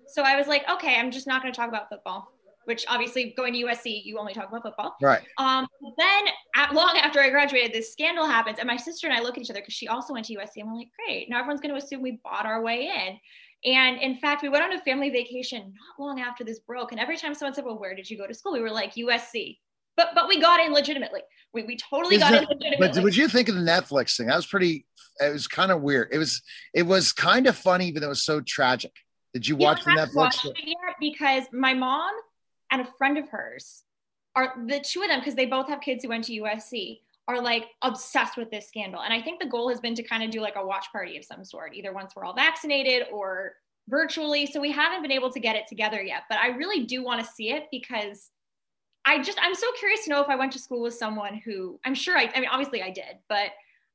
So 0.07 0.23
I 0.23 0.35
was 0.35 0.47
like, 0.47 0.67
okay, 0.69 0.95
I'm 0.97 1.11
just 1.11 1.27
not 1.27 1.41
going 1.41 1.53
to 1.53 1.57
talk 1.57 1.69
about 1.69 1.89
football, 1.89 2.31
which 2.69 2.85
obviously 2.87 3.33
going 3.35 3.51
to 3.53 3.59
USC, 3.63 4.05
you 4.05 4.17
only 4.17 4.33
talk 4.33 4.47
about 4.47 4.61
football. 4.63 4.95
Right. 5.01 5.21
Um, 5.37 5.67
then 5.97 6.23
at, 6.55 6.73
long 6.73 6.95
after 6.95 7.19
I 7.19 7.29
graduated, 7.29 7.73
this 7.73 7.91
scandal 7.91 8.25
happens. 8.25 8.59
And 8.59 8.67
my 8.67 8.77
sister 8.77 9.07
and 9.07 9.17
I 9.17 9.21
look 9.21 9.37
at 9.37 9.43
each 9.43 9.49
other 9.49 9.59
because 9.59 9.73
she 9.73 9.87
also 9.87 10.13
went 10.13 10.25
to 10.27 10.35
USC. 10.35 10.57
And 10.57 10.67
we're 10.67 10.77
like, 10.77 10.91
great. 10.95 11.29
Now 11.29 11.39
everyone's 11.39 11.59
going 11.59 11.73
to 11.73 11.83
assume 11.83 12.01
we 12.01 12.21
bought 12.23 12.45
our 12.45 12.61
way 12.61 12.83
in. 12.85 13.71
And 13.73 14.01
in 14.01 14.15
fact, 14.15 14.41
we 14.41 14.47
went 14.49 14.63
on 14.63 14.71
a 14.71 14.81
family 14.83 15.09
vacation 15.09 15.73
not 15.73 16.05
long 16.05 16.21
after 16.21 16.45
this 16.45 16.59
broke. 16.59 16.91
And 16.91 17.01
every 17.01 17.17
time 17.17 17.33
someone 17.33 17.53
said, 17.53 17.65
well, 17.65 17.77
where 17.77 17.95
did 17.95 18.09
you 18.09 18.17
go 18.17 18.25
to 18.25 18.33
school? 18.33 18.53
We 18.53 18.61
were 18.61 18.71
like, 18.71 18.93
USC 18.93 19.57
but 19.99 20.15
but 20.15 20.29
we 20.29 20.39
got 20.39 20.61
in 20.61 20.71
legitimately. 20.71 21.19
We, 21.53 21.63
we 21.63 21.75
totally 21.75 22.15
Is 22.15 22.21
got 22.21 22.33
in 22.33 22.45
legitimately. 22.49 22.87
But 22.87 23.03
would 23.03 23.17
you 23.17 23.27
think 23.27 23.49
of 23.49 23.55
the 23.55 23.61
Netflix 23.61 24.15
thing? 24.15 24.27
That 24.27 24.37
was 24.37 24.45
pretty. 24.45 24.85
It 25.19 25.33
was 25.33 25.45
kind 25.45 25.71
of 25.71 25.81
weird. 25.81 26.07
It 26.13 26.17
was 26.17 26.41
it 26.73 26.83
was 26.83 27.11
kind 27.11 27.47
of 27.47 27.57
funny, 27.57 27.87
even 27.87 28.01
though 28.01 28.07
it 28.07 28.11
was 28.11 28.23
so 28.23 28.39
tragic. 28.39 28.93
Did 29.33 29.45
you 29.45 29.57
watch 29.57 29.83
the 29.83 29.91
Netflix? 29.91 30.45
It 30.45 30.55
yet 30.65 30.95
because 30.99 31.43
my 31.51 31.73
mom 31.73 32.11
and 32.71 32.81
a 32.81 32.85
friend 32.97 33.17
of 33.17 33.29
hers 33.29 33.83
are 34.35 34.53
the 34.67 34.79
two 34.79 35.01
of 35.01 35.09
them 35.09 35.19
because 35.19 35.35
they 35.35 35.45
both 35.45 35.67
have 35.67 35.81
kids 35.81 36.03
who 36.03 36.09
went 36.09 36.25
to 36.25 36.41
USC 36.41 36.99
are 37.27 37.41
like 37.41 37.67
obsessed 37.83 38.37
with 38.37 38.49
this 38.49 38.67
scandal. 38.67 39.01
And 39.01 39.13
I 39.13 39.21
think 39.21 39.39
the 39.39 39.47
goal 39.47 39.69
has 39.69 39.79
been 39.79 39.95
to 39.95 40.03
kind 40.03 40.23
of 40.23 40.31
do 40.31 40.41
like 40.41 40.55
a 40.55 40.65
watch 40.65 40.87
party 40.91 41.17
of 41.17 41.23
some 41.23 41.45
sort, 41.45 41.75
either 41.75 41.93
once 41.93 42.13
we're 42.15 42.25
all 42.25 42.33
vaccinated 42.33 43.07
or 43.11 43.53
virtually. 43.87 44.45
So 44.47 44.59
we 44.59 44.71
haven't 44.71 45.01
been 45.01 45.11
able 45.11 45.31
to 45.31 45.39
get 45.39 45.55
it 45.55 45.67
together 45.67 46.01
yet, 46.01 46.23
but 46.29 46.39
I 46.39 46.47
really 46.49 46.85
do 46.85 47.03
want 47.03 47.23
to 47.23 47.31
see 47.31 47.51
it 47.51 47.67
because 47.71 48.31
I 49.05 49.21
just 49.21 49.37
I'm 49.41 49.55
so 49.55 49.67
curious 49.77 50.03
to 50.05 50.09
know 50.09 50.21
if 50.21 50.29
I 50.29 50.35
went 50.35 50.51
to 50.53 50.59
school 50.59 50.81
with 50.81 50.93
someone 50.93 51.41
who 51.45 51.79
I'm 51.85 51.95
sure 51.95 52.17
I 52.17 52.31
I 52.33 52.39
mean 52.39 52.49
obviously 52.51 52.81
I 52.81 52.91
did, 52.91 53.17
but 53.27 53.51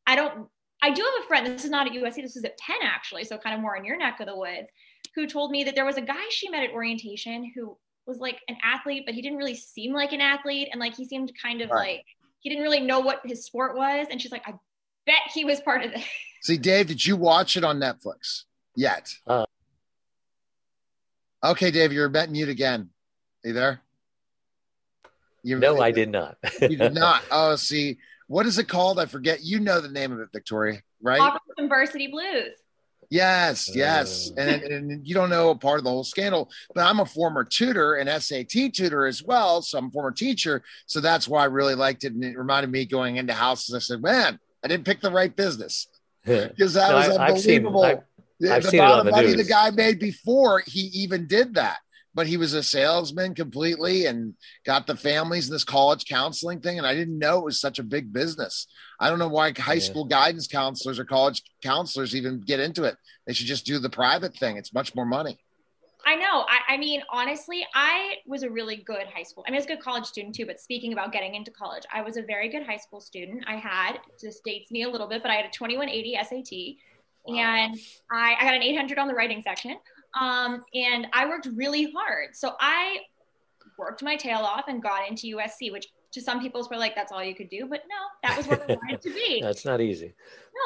I 0.06 0.16
don't 0.16 0.48
I 0.82 0.90
do 0.90 1.02
have 1.02 1.24
a 1.24 1.26
friend, 1.26 1.46
this 1.46 1.64
is 1.64 1.70
not 1.70 1.86
at 1.86 1.92
USC, 1.92 2.16
this 2.16 2.36
is 2.36 2.44
at 2.44 2.58
Penn 2.58 2.76
actually, 2.82 3.24
so 3.24 3.38
kind 3.38 3.54
of 3.54 3.62
more 3.62 3.76
in 3.76 3.84
your 3.84 3.96
neck 3.96 4.20
of 4.20 4.26
the 4.26 4.36
woods, 4.36 4.68
who 5.14 5.26
told 5.26 5.50
me 5.50 5.64
that 5.64 5.74
there 5.74 5.86
was 5.86 5.96
a 5.96 6.02
guy 6.02 6.22
she 6.30 6.48
met 6.50 6.62
at 6.62 6.72
orientation 6.72 7.50
who 7.54 7.76
was 8.06 8.18
like 8.18 8.40
an 8.48 8.56
athlete, 8.62 9.04
but 9.06 9.14
he 9.14 9.22
didn't 9.22 9.38
really 9.38 9.54
seem 9.54 9.92
like 9.92 10.12
an 10.12 10.20
athlete. 10.20 10.68
And 10.70 10.80
like 10.80 10.94
he 10.94 11.04
seemed 11.04 11.32
kind 11.40 11.60
of 11.60 11.70
right. 11.70 11.96
like 11.96 12.06
he 12.40 12.50
didn't 12.50 12.64
really 12.64 12.80
know 12.80 13.00
what 13.00 13.20
his 13.24 13.44
sport 13.44 13.76
was. 13.76 14.06
And 14.10 14.20
she's 14.20 14.32
like, 14.32 14.46
I 14.46 14.54
bet 15.06 15.22
he 15.32 15.44
was 15.44 15.60
part 15.60 15.82
of 15.82 15.92
this. 15.92 16.04
See, 16.42 16.58
Dave, 16.58 16.88
did 16.88 17.04
you 17.04 17.16
watch 17.16 17.56
it 17.56 17.64
on 17.64 17.78
Netflix 17.78 18.42
yet? 18.76 19.10
Uh, 19.26 19.46
okay, 21.42 21.70
Dave, 21.70 21.92
you're 21.92 22.08
bet 22.08 22.30
mute 22.30 22.48
again. 22.50 22.90
Are 23.44 23.48
you 23.48 23.54
there? 23.54 23.80
You, 25.42 25.58
no, 25.58 25.80
I 25.80 25.90
did 25.90 26.10
not. 26.10 26.36
you 26.60 26.76
did 26.76 26.94
not. 26.94 27.22
Oh, 27.30 27.56
see, 27.56 27.98
what 28.28 28.46
is 28.46 28.58
it 28.58 28.68
called? 28.68 28.98
I 28.98 29.06
forget. 29.06 29.42
You 29.42 29.60
know 29.60 29.80
the 29.80 29.88
name 29.88 30.12
of 30.12 30.20
it, 30.20 30.28
Victoria, 30.32 30.80
right? 31.02 31.20
Operation 31.20 31.68
Varsity 31.68 32.08
Blues. 32.08 32.54
Yes, 33.10 33.70
yes. 33.74 34.30
Uh. 34.36 34.40
And, 34.40 34.62
and 34.62 35.06
you 35.06 35.14
don't 35.14 35.30
know 35.30 35.50
a 35.50 35.54
part 35.54 35.78
of 35.78 35.84
the 35.84 35.90
whole 35.90 36.04
scandal, 36.04 36.50
but 36.74 36.86
I'm 36.86 37.00
a 37.00 37.06
former 37.06 37.44
tutor 37.44 37.94
and 37.94 38.08
SAT 38.22 38.72
tutor 38.72 39.06
as 39.06 39.22
well. 39.22 39.62
So 39.62 39.78
I'm 39.78 39.86
a 39.86 39.90
former 39.90 40.12
teacher. 40.12 40.62
So 40.86 41.00
that's 41.00 41.28
why 41.28 41.42
I 41.42 41.46
really 41.46 41.74
liked 41.74 42.04
it. 42.04 42.12
And 42.12 42.24
it 42.24 42.38
reminded 42.38 42.70
me 42.70 42.84
going 42.84 43.16
into 43.16 43.32
houses. 43.32 43.74
I 43.74 43.78
said, 43.78 44.02
man, 44.02 44.38
I 44.64 44.68
didn't 44.68 44.84
pick 44.84 45.00
the 45.00 45.10
right 45.10 45.34
business 45.34 45.88
because 46.24 46.74
that 46.74 46.90
no, 46.90 46.96
was 46.96 47.08
I, 47.16 47.26
unbelievable. 47.28 47.84
I've 47.84 47.98
seen, 48.40 48.50
I've, 48.50 48.64
I've 48.64 48.70
the 48.70 48.78
amount 48.78 49.08
of 49.08 49.14
money 49.14 49.26
news. 49.28 49.36
the 49.36 49.44
guy 49.44 49.70
made 49.70 49.98
before 49.98 50.62
he 50.66 50.80
even 50.80 51.26
did 51.26 51.54
that 51.54 51.78
but 52.14 52.26
he 52.26 52.36
was 52.36 52.54
a 52.54 52.62
salesman 52.62 53.34
completely 53.34 54.06
and 54.06 54.34
got 54.64 54.86
the 54.86 54.96
families 54.96 55.48
in 55.48 55.52
this 55.52 55.64
college 55.64 56.04
counseling 56.06 56.60
thing. 56.60 56.78
And 56.78 56.86
I 56.86 56.94
didn't 56.94 57.18
know 57.18 57.38
it 57.38 57.44
was 57.44 57.60
such 57.60 57.78
a 57.78 57.82
big 57.82 58.12
business. 58.12 58.66
I 59.00 59.10
don't 59.10 59.18
know 59.18 59.28
why 59.28 59.52
high 59.52 59.74
yeah. 59.74 59.80
school 59.80 60.04
guidance 60.04 60.46
counselors 60.46 60.98
or 60.98 61.04
college 61.04 61.42
counselors 61.62 62.14
even 62.14 62.40
get 62.40 62.60
into 62.60 62.84
it. 62.84 62.96
They 63.26 63.32
should 63.32 63.46
just 63.46 63.66
do 63.66 63.78
the 63.78 63.90
private 63.90 64.36
thing. 64.36 64.56
It's 64.56 64.72
much 64.72 64.94
more 64.94 65.06
money. 65.06 65.38
I 66.06 66.16
know. 66.16 66.44
I, 66.46 66.74
I, 66.74 66.76
mean, 66.76 67.02
honestly, 67.10 67.66
I 67.74 68.16
was 68.26 68.42
a 68.42 68.50
really 68.50 68.76
good 68.76 69.06
high 69.14 69.22
school. 69.22 69.42
I 69.46 69.50
mean, 69.50 69.56
I 69.56 69.58
was 69.58 69.64
a 69.64 69.68
good 69.68 69.80
college 69.80 70.04
student 70.04 70.34
too. 70.34 70.44
But 70.46 70.60
speaking 70.60 70.92
about 70.92 71.12
getting 71.12 71.34
into 71.34 71.50
college, 71.50 71.84
I 71.92 72.02
was 72.02 72.16
a 72.16 72.22
very 72.22 72.48
good 72.48 72.64
high 72.64 72.76
school 72.76 73.00
student. 73.00 73.44
I 73.46 73.56
had 73.56 73.98
this 74.22 74.40
dates 74.44 74.70
me 74.70 74.82
a 74.82 74.88
little 74.88 75.08
bit, 75.08 75.22
but 75.22 75.30
I 75.30 75.34
had 75.34 75.46
a 75.46 75.50
2180 75.50 76.18
SAT, 76.22 77.32
wow. 77.32 77.40
and 77.40 77.78
I, 78.12 78.36
I 78.38 78.44
got 78.44 78.54
an 78.54 78.62
800 78.62 78.98
on 78.98 79.08
the 79.08 79.14
writing 79.14 79.42
section. 79.42 79.76
Um, 80.18 80.62
and 80.74 81.06
I 81.12 81.26
worked 81.26 81.48
really 81.54 81.92
hard. 81.92 82.34
So 82.34 82.54
I 82.60 82.98
worked 83.78 84.02
my 84.02 84.16
tail 84.16 84.40
off 84.40 84.64
and 84.68 84.82
got 84.82 85.08
into 85.08 85.36
USC, 85.36 85.72
which 85.72 85.88
to 86.12 86.20
some 86.20 86.40
people's 86.40 86.70
were 86.70 86.76
like, 86.76 86.94
that's 86.94 87.12
all 87.12 87.22
you 87.22 87.34
could 87.34 87.50
do. 87.50 87.66
But 87.68 87.82
no, 87.88 87.96
that 88.28 88.36
was 88.36 88.46
what 88.46 88.62
I 88.70 88.74
wanted 88.74 89.02
to 89.02 89.12
be. 89.12 89.40
That's 89.42 89.64
not 89.64 89.80
easy. 89.80 90.14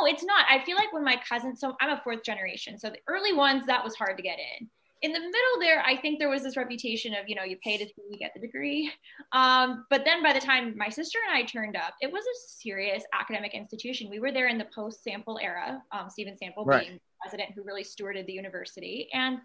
No, 0.01 0.07
it's 0.07 0.23
not. 0.23 0.45
I 0.49 0.63
feel 0.65 0.77
like 0.77 0.93
when 0.93 1.03
my 1.03 1.19
cousins, 1.27 1.59
so 1.61 1.75
I'm 1.81 1.91
a 1.91 2.01
fourth 2.05 2.23
generation. 2.23 2.79
So 2.79 2.91
the 2.91 2.99
early 3.09 3.33
ones, 3.33 3.65
that 3.67 3.83
was 3.83 3.95
hard 3.95 4.19
to 4.19 4.23
get 4.23 4.39
in. 4.39 4.69
in 5.01 5.13
the 5.13 5.19
middle 5.19 5.61
there, 5.61 5.83
I 5.87 5.97
think 5.97 6.19
there 6.19 6.29
was 6.29 6.43
this 6.43 6.59
reputation 6.59 7.15
of, 7.15 7.29
you 7.29 7.35
know, 7.35 7.45
you 7.45 7.57
pay 7.65 7.79
to 7.79 7.85
you 7.85 8.19
get 8.19 8.33
the 8.35 8.41
degree. 8.41 8.93
Um, 9.33 9.87
but 9.89 10.05
then 10.05 10.23
by 10.23 10.35
the 10.35 10.41
time 10.41 10.75
my 10.77 10.91
sister 10.91 11.19
and 11.27 11.37
I 11.37 11.45
turned 11.45 11.77
up, 11.77 11.95
it 12.03 12.13
was 12.13 12.23
a 12.23 12.37
serious 12.63 13.05
academic 13.19 13.55
institution. 13.55 14.11
We 14.11 14.21
were 14.21 14.33
there 14.33 14.49
in 14.49 14.59
the 14.59 14.67
post 14.75 15.03
Sample 15.03 15.39
era, 15.41 15.83
um, 15.93 16.11
Steven 16.11 16.37
Sample 16.37 16.67
right. 16.67 16.87
being 16.87 17.01
president 17.21 17.51
who 17.55 17.63
really 17.63 17.85
stewarded 17.85 18.27
the 18.27 18.33
university. 18.33 19.09
And 19.13 19.39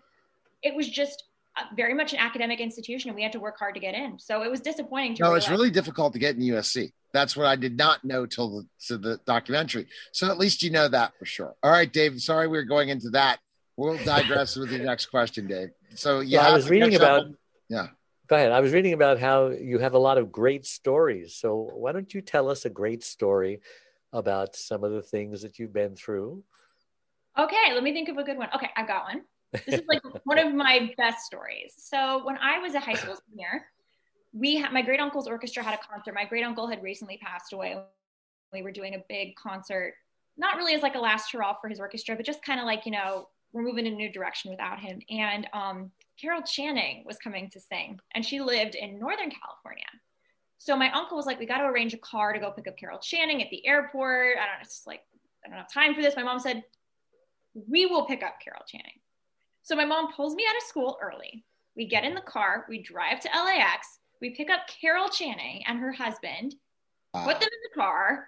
it 0.61 0.75
was 0.75 0.89
just 0.89 1.23
uh, 1.57 1.63
very 1.75 1.93
much 1.93 2.13
an 2.13 2.19
academic 2.19 2.59
institution 2.59 3.09
and 3.09 3.15
we 3.15 3.21
had 3.23 3.31
to 3.31 3.39
work 3.39 3.57
hard 3.59 3.75
to 3.75 3.79
get 3.79 3.93
in. 3.93 4.17
So 4.19 4.43
it 4.43 4.49
was 4.49 4.59
disappointing. 4.59 5.17
no, 5.19 5.27
realize. 5.27 5.43
it's 5.43 5.51
really 5.51 5.69
difficult 5.69 6.13
to 6.13 6.19
get 6.19 6.35
in 6.35 6.41
USC. 6.41 6.91
That's 7.13 7.37
what 7.37 7.45
I 7.45 7.55
did 7.55 7.77
not 7.77 8.03
know 8.03 8.25
till 8.25 8.49
the, 8.49 8.67
to 8.87 8.97
the 8.97 9.19
documentary. 9.25 9.87
So 10.13 10.29
at 10.31 10.39
least 10.39 10.63
you 10.63 10.71
know 10.71 10.87
that 10.87 11.13
for 11.19 11.25
sure. 11.25 11.53
All 11.61 11.71
right, 11.71 11.91
Dave. 11.91 12.19
Sorry 12.19 12.47
we 12.47 12.57
are 12.57 12.63
going 12.63 12.89
into 12.89 13.09
that. 13.11 13.39
We'll 13.77 14.03
digress 14.03 14.55
with 14.55 14.69
the 14.69 14.79
next 14.79 15.07
question, 15.07 15.47
Dave. 15.47 15.69
So 15.95 16.21
yeah, 16.21 16.47
I 16.47 16.53
was 16.53 16.69
reading 16.69 16.95
about. 16.95 17.27
yeah. 17.69 17.87
Go 18.27 18.35
ahead. 18.37 18.51
I 18.51 18.61
was 18.61 18.71
reading 18.71 18.93
about 18.93 19.19
how 19.19 19.49
you 19.49 19.79
have 19.79 19.93
a 19.93 19.99
lot 19.99 20.17
of 20.17 20.31
great 20.31 20.65
stories. 20.65 21.35
So 21.35 21.69
why 21.73 21.91
don't 21.91 22.13
you 22.13 22.21
tell 22.21 22.49
us 22.49 22.65
a 22.65 22.69
great 22.69 23.03
story 23.03 23.59
about 24.11 24.55
some 24.55 24.83
of 24.83 24.91
the 24.91 25.01
things 25.01 25.41
that 25.41 25.59
you've 25.59 25.73
been 25.73 25.95
through? 25.95 26.43
Okay, 27.37 27.73
let 27.73 27.83
me 27.83 27.93
think 27.93 28.09
of 28.09 28.17
a 28.17 28.23
good 28.23 28.37
one. 28.37 28.49
Okay, 28.55 28.69
I've 28.75 28.87
got 28.87 29.05
one. 29.05 29.23
This 29.51 29.79
is 29.79 29.81
like 29.87 30.01
one 30.25 30.39
of 30.39 30.53
my 30.53 30.93
best 30.97 31.25
stories. 31.25 31.73
So 31.77 32.23
when 32.25 32.37
I 32.37 32.59
was 32.59 32.75
a 32.75 32.79
high 32.79 32.93
school 32.93 33.17
senior, 33.29 33.65
we 34.33 34.55
had 34.55 34.71
my 34.71 34.81
great 34.81 34.99
uncle's 34.99 35.27
orchestra 35.27 35.63
had 35.63 35.73
a 35.73 35.77
concert. 35.77 36.13
My 36.13 36.25
great 36.25 36.43
uncle 36.43 36.67
had 36.67 36.81
recently 36.83 37.17
passed 37.17 37.53
away. 37.53 37.77
We 38.51 38.61
were 38.61 38.71
doing 38.71 38.95
a 38.95 39.03
big 39.09 39.35
concert, 39.35 39.95
not 40.37 40.57
really 40.57 40.73
as 40.73 40.81
like 40.81 40.95
a 40.95 40.99
last 40.99 41.31
hurrah 41.31 41.53
for 41.59 41.69
his 41.69 41.79
orchestra, 41.79 42.15
but 42.15 42.25
just 42.25 42.43
kind 42.43 42.59
of 42.59 42.65
like 42.65 42.85
you 42.85 42.91
know 42.91 43.29
we're 43.51 43.63
moving 43.63 43.85
in 43.85 43.93
a 43.93 43.95
new 43.95 44.11
direction 44.11 44.51
without 44.51 44.79
him. 44.79 44.99
And 45.09 45.47
um, 45.53 45.91
Carol 46.19 46.41
Channing 46.41 47.03
was 47.05 47.17
coming 47.17 47.49
to 47.51 47.59
sing, 47.59 47.99
and 48.15 48.25
she 48.25 48.41
lived 48.41 48.75
in 48.75 48.99
Northern 48.99 49.31
California. 49.31 49.85
So 50.57 50.75
my 50.75 50.91
uncle 50.91 51.17
was 51.17 51.25
like, 51.25 51.39
"We 51.39 51.45
got 51.45 51.59
to 51.59 51.65
arrange 51.65 51.93
a 51.93 51.99
car 51.99 52.33
to 52.33 52.39
go 52.39 52.51
pick 52.51 52.67
up 52.67 52.77
Carol 52.77 52.99
Channing 52.99 53.41
at 53.41 53.49
the 53.49 53.65
airport." 53.65 54.37
I 54.37 54.45
don't 54.45 54.55
know, 54.55 54.61
it's 54.61 54.83
like 54.85 55.01
I 55.45 55.49
don't 55.49 55.57
have 55.57 55.71
time 55.71 55.93
for 55.93 56.01
this. 56.01 56.15
My 56.15 56.23
mom 56.23 56.39
said, 56.39 56.63
"We 57.53 57.85
will 57.85 58.05
pick 58.05 58.23
up 58.23 58.39
Carol 58.43 58.63
Channing." 58.67 58.99
So 59.63 59.75
my 59.75 59.85
mom 59.85 60.11
pulls 60.13 60.35
me 60.35 60.45
out 60.49 60.57
of 60.57 60.63
school 60.63 60.97
early. 61.01 61.45
We 61.75 61.87
get 61.87 62.03
in 62.03 62.13
the 62.13 62.21
car, 62.21 62.65
we 62.69 62.83
drive 62.83 63.19
to 63.21 63.29
LAX, 63.33 63.99
we 64.21 64.31
pick 64.31 64.49
up 64.49 64.61
Carol 64.67 65.09
Channing 65.09 65.63
and 65.67 65.79
her 65.79 65.91
husband, 65.91 66.55
uh. 67.13 67.23
put 67.25 67.39
them 67.39 67.49
in 67.51 67.69
the 67.69 67.81
car, 67.81 68.27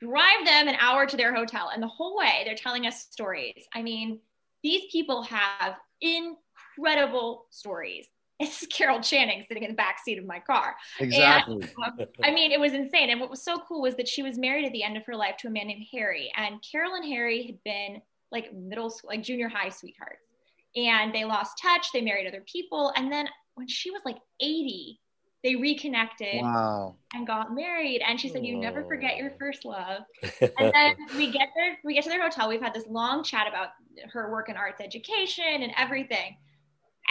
drive 0.00 0.44
them 0.44 0.68
an 0.68 0.76
hour 0.80 1.06
to 1.06 1.16
their 1.16 1.34
hotel. 1.34 1.70
And 1.72 1.82
the 1.82 1.88
whole 1.88 2.16
way 2.16 2.42
they're 2.44 2.54
telling 2.54 2.86
us 2.86 3.06
stories. 3.10 3.66
I 3.74 3.82
mean, 3.82 4.20
these 4.62 4.82
people 4.90 5.22
have 5.22 5.76
incredible 6.00 7.46
stories. 7.50 8.06
It's 8.42 8.66
Carol 8.68 9.02
Channing 9.02 9.44
sitting 9.46 9.64
in 9.64 9.72
the 9.72 9.76
back 9.76 9.98
seat 10.02 10.18
of 10.18 10.24
my 10.24 10.38
car. 10.38 10.74
Exactly. 10.98 11.56
And, 11.56 12.00
um, 12.00 12.06
I 12.24 12.30
mean, 12.30 12.52
it 12.52 12.58
was 12.58 12.72
insane. 12.72 13.10
And 13.10 13.20
what 13.20 13.28
was 13.28 13.44
so 13.44 13.58
cool 13.68 13.82
was 13.82 13.96
that 13.96 14.08
she 14.08 14.22
was 14.22 14.38
married 14.38 14.64
at 14.64 14.72
the 14.72 14.82
end 14.82 14.96
of 14.96 15.04
her 15.04 15.14
life 15.14 15.36
to 15.40 15.48
a 15.48 15.50
man 15.50 15.66
named 15.66 15.84
Harry. 15.92 16.32
And 16.34 16.54
Carol 16.62 16.94
and 16.94 17.04
Harry 17.04 17.42
had 17.42 17.62
been 17.64 18.00
like 18.32 18.52
middle 18.54 18.90
school, 18.90 19.10
like 19.10 19.22
junior 19.22 19.48
high 19.48 19.68
sweethearts 19.68 20.30
and 20.76 21.14
they 21.14 21.24
lost 21.24 21.58
touch. 21.60 21.92
They 21.92 22.00
married 22.00 22.26
other 22.26 22.44
people. 22.46 22.92
And 22.96 23.12
then 23.12 23.28
when 23.54 23.68
she 23.68 23.90
was 23.90 24.02
like 24.04 24.18
80, 24.40 25.00
they 25.42 25.56
reconnected 25.56 26.42
wow. 26.42 26.96
and 27.14 27.26
got 27.26 27.54
married. 27.54 28.02
And 28.06 28.20
she 28.20 28.28
said, 28.28 28.44
You 28.44 28.56
never 28.58 28.84
forget 28.84 29.16
your 29.16 29.32
first 29.38 29.64
love. 29.64 30.02
and 30.40 30.72
then 30.72 30.96
we 31.16 31.30
get 31.30 31.48
there, 31.56 31.78
we 31.84 31.94
get 31.94 32.04
to 32.04 32.10
their 32.10 32.22
hotel. 32.22 32.48
We've 32.48 32.60
had 32.60 32.74
this 32.74 32.86
long 32.88 33.24
chat 33.24 33.48
about 33.48 33.68
her 34.12 34.30
work 34.30 34.48
in 34.48 34.56
arts 34.56 34.80
education 34.80 35.62
and 35.62 35.72
everything. 35.76 36.36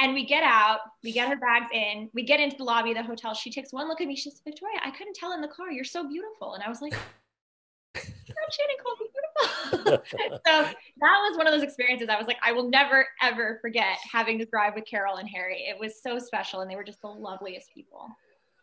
And 0.01 0.13
we 0.13 0.25
get 0.25 0.43
out, 0.43 0.79
we 1.03 1.11
get 1.11 1.27
her 1.27 1.35
bags 1.35 1.65
in, 1.73 2.09
we 2.13 2.23
get 2.23 2.39
into 2.39 2.55
the 2.55 2.63
lobby 2.63 2.91
of 2.91 2.97
the 2.97 3.03
hotel. 3.03 3.33
She 3.33 3.51
takes 3.51 3.73
one 3.73 3.89
look 3.89 3.99
at 3.99 4.07
me. 4.07 4.15
She 4.15 4.29
says, 4.29 4.41
Victoria, 4.45 4.79
I 4.85 4.91
couldn't 4.91 5.15
tell 5.15 5.33
in 5.33 5.41
the 5.41 5.47
car. 5.49 5.71
You're 5.71 5.83
so 5.83 6.07
beautiful. 6.07 6.53
And 6.53 6.63
I 6.63 6.69
was 6.69 6.79
like, 6.81 6.93
called 8.81 8.97
me 8.99 9.07
beautiful. 9.11 9.18
so 9.71 10.01
that 10.43 10.73
was 11.01 11.37
one 11.37 11.47
of 11.47 11.53
those 11.53 11.63
experiences 11.63 12.09
I 12.09 12.17
was 12.17 12.27
like, 12.27 12.37
I 12.43 12.51
will 12.51 12.69
never, 12.69 13.07
ever 13.21 13.59
forget 13.61 13.97
having 14.11 14.39
to 14.39 14.45
drive 14.45 14.75
with 14.75 14.85
Carol 14.85 15.15
and 15.15 15.29
Harry. 15.29 15.65
It 15.67 15.79
was 15.79 16.01
so 16.01 16.19
special, 16.19 16.61
and 16.61 16.69
they 16.69 16.75
were 16.75 16.83
just 16.83 17.01
the 17.01 17.07
loveliest 17.07 17.73
people. 17.73 18.09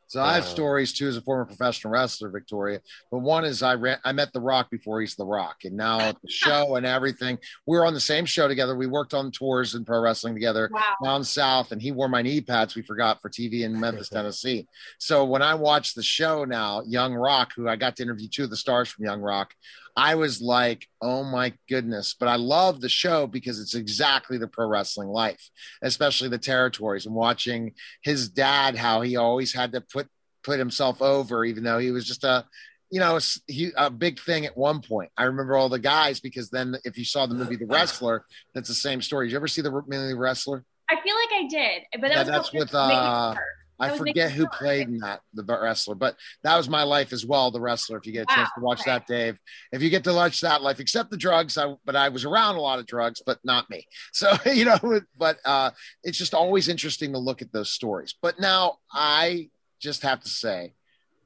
So 0.09 0.22
I 0.22 0.35
have 0.35 0.45
stories 0.45 0.93
too 0.93 1.09
as 1.09 1.16
a 1.16 1.20
former 1.20 1.45
professional 1.45 1.93
wrestler, 1.93 2.31
Victoria. 2.31 2.81
But 3.11 3.18
one 3.18 3.45
is 3.45 3.62
I 3.62 3.74
ran, 3.74 3.99
I 4.05 4.12
met 4.12 4.33
The 4.33 4.41
Rock 4.41 4.70
before 4.70 5.01
he's 5.01 5.16
The 5.16 5.24
Rock, 5.24 5.64
and 5.64 5.77
now 5.77 5.99
at 5.99 6.22
the 6.22 6.31
show 6.31 6.77
and 6.77 6.87
everything, 6.87 7.39
we 7.66 7.77
were 7.77 7.85
on 7.85 7.95
the 7.95 8.01
same 8.01 8.24
show 8.24 8.47
together. 8.47 8.77
We 8.77 8.87
worked 8.87 9.14
on 9.14 9.33
tours 9.33 9.74
in 9.74 9.85
pro 9.85 10.01
wrestling 10.01 10.35
together 10.35 10.70
wow. 10.72 10.95
down 11.03 11.24
south, 11.24 11.72
and 11.72 11.83
he 11.83 11.91
wore 11.91 12.09
my 12.09 12.22
knee 12.22 12.41
pads 12.41 12.77
we 12.77 12.83
forgot 12.83 13.20
for 13.20 13.29
TV 13.29 13.62
in 13.62 13.79
Memphis, 13.79 14.09
Tennessee. 14.11 14.68
So 14.99 15.24
when 15.24 15.43
I 15.43 15.55
watch 15.55 15.95
the 15.95 16.05
show 16.05 16.45
now, 16.45 16.83
Young 16.87 17.12
Rock, 17.12 17.53
who 17.57 17.68
I 17.68 17.74
got 17.74 17.97
to 17.97 18.05
interview 18.05 18.29
two 18.29 18.45
of 18.45 18.51
the 18.51 18.57
stars 18.57 18.89
from 18.89 19.05
Young 19.05 19.20
Rock, 19.20 19.55
I 19.97 20.14
was 20.16 20.42
like, 20.42 20.86
oh 21.01 21.24
my 21.24 21.55
goodness. 21.68 22.14
But 22.18 22.28
I 22.28 22.36
love 22.36 22.80
the 22.80 22.88
show 22.88 23.26
because 23.26 23.61
it's 23.61 23.74
exactly 23.74 24.36
the 24.36 24.49
pro 24.49 24.68
wrestling 24.68 25.09
life, 25.09 25.51
especially 25.82 26.28
the 26.28 26.38
territories 26.38 27.07
and 27.07 27.14
watching 27.14 27.72
his 28.03 28.28
dad, 28.28 28.76
how 28.76 29.01
he 29.01 29.16
always 29.16 29.55
had 29.55 29.72
to 29.72 29.80
put 29.80 30.09
put 30.44 30.59
himself 30.59 31.03
over, 31.03 31.44
even 31.44 31.64
though 31.64 31.78
he 31.78 31.90
was 31.90 32.07
just 32.07 32.24
a 32.24 32.44
you 32.90 33.01
know, 33.01 33.18
he, 33.49 33.72
a 33.76 33.90
big 33.90 34.20
thing 34.20 34.47
at 34.47 34.57
one 34.57 34.80
point. 34.80 35.11
I 35.16 35.24
remember 35.24 35.57
all 35.57 35.68
the 35.68 35.78
guys 35.78 36.20
because 36.20 36.51
then 36.51 36.76
if 36.84 36.97
you 36.97 37.05
saw 37.05 37.26
the 37.26 37.34
movie 37.34 37.57
The 37.57 37.66
Wrestler, 37.66 38.24
that's 38.55 38.68
the 38.68 38.74
same 38.74 39.03
story. 39.03 39.26
Did 39.26 39.32
you 39.32 39.38
ever 39.38 39.49
see 39.49 39.61
the 39.61 39.70
The 39.70 40.14
Wrestler? 40.16 40.64
I 40.88 40.94
feel 41.03 41.16
like 41.16 41.44
I 41.44 41.49
did, 41.49 41.82
but 42.01 42.09
that 42.12 42.26
yeah, 42.26 42.32
that's 42.32 42.53
with 42.53 42.72
uh, 42.72 43.34
I 43.79 43.97
forget 43.97 44.33
who 44.33 44.47
played 44.49 44.89
in 44.89 44.99
that, 44.99 45.20
the 45.35 45.45
wrestler, 45.45 45.95
but 45.95 46.16
that 46.43 46.57
was 46.57 46.68
my 46.68 46.83
life 46.83 47.12
as 47.12 47.27
well. 47.27 47.51
The 47.51 47.61
wrestler. 47.61 47.99
If 47.99 48.07
you 48.07 48.12
get 48.12 48.22
a 48.22 48.27
wow. 48.29 48.35
chance 48.37 48.51
to 48.55 48.61
watch 48.61 48.81
okay. 48.81 48.91
that, 48.91 49.07
Dave, 49.07 49.39
if 49.72 49.83
you 49.83 49.91
get 49.91 50.05
to 50.05 50.14
watch 50.14 50.41
that 50.41 50.62
life, 50.62 50.81
except 50.81 51.11
the 51.11 51.16
drugs, 51.16 51.59
I, 51.59 51.74
but 51.85 51.97
I 51.97 52.09
was 52.09 52.24
around 52.24 52.57
a 52.57 52.61
lot 52.61 52.79
of 52.79 52.87
drugs, 52.87 53.22
but 53.24 53.39
not 53.45 53.68
me. 53.70 53.87
So 54.12 54.35
you 54.47 54.64
know, 54.64 55.01
but 55.18 55.39
uh, 55.45 55.70
it's 56.03 56.16
just 56.16 56.33
always 56.33 56.68
interesting 56.68 57.12
to 57.12 57.18
look 57.18 57.43
at 57.43 57.53
those 57.53 57.70
stories. 57.70 58.14
But 58.20 58.41
now 58.41 58.79
I 58.91 59.51
just 59.79 60.03
have 60.03 60.20
to 60.20 60.29
say, 60.29 60.72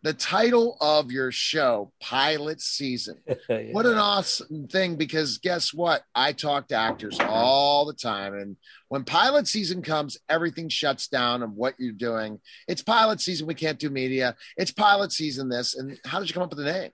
the 0.02 0.14
title 0.14 0.76
of 0.80 1.12
your 1.12 1.30
show, 1.30 1.92
Pilot 2.00 2.60
Season. 2.60 3.18
yeah. 3.48 3.72
What 3.72 3.84
an 3.84 3.98
awesome 3.98 4.66
thing 4.68 4.96
because 4.96 5.38
guess 5.38 5.74
what? 5.74 6.02
I 6.14 6.32
talk 6.32 6.68
to 6.68 6.74
actors 6.74 7.18
all 7.20 7.84
the 7.84 7.92
time. 7.92 8.34
And 8.34 8.56
when 8.88 9.04
pilot 9.04 9.46
season 9.46 9.82
comes, 9.82 10.18
everything 10.28 10.68
shuts 10.68 11.08
down 11.08 11.42
of 11.42 11.52
what 11.52 11.74
you're 11.78 11.92
doing. 11.92 12.40
It's 12.66 12.82
pilot 12.82 13.20
season. 13.20 13.46
We 13.46 13.54
can't 13.54 13.78
do 13.78 13.90
media. 13.90 14.36
It's 14.56 14.70
pilot 14.70 15.12
season, 15.12 15.48
this. 15.50 15.76
And 15.76 15.98
how 16.06 16.18
did 16.18 16.28
you 16.28 16.34
come 16.34 16.44
up 16.44 16.50
with 16.50 16.64
the 16.64 16.72
name? 16.72 16.90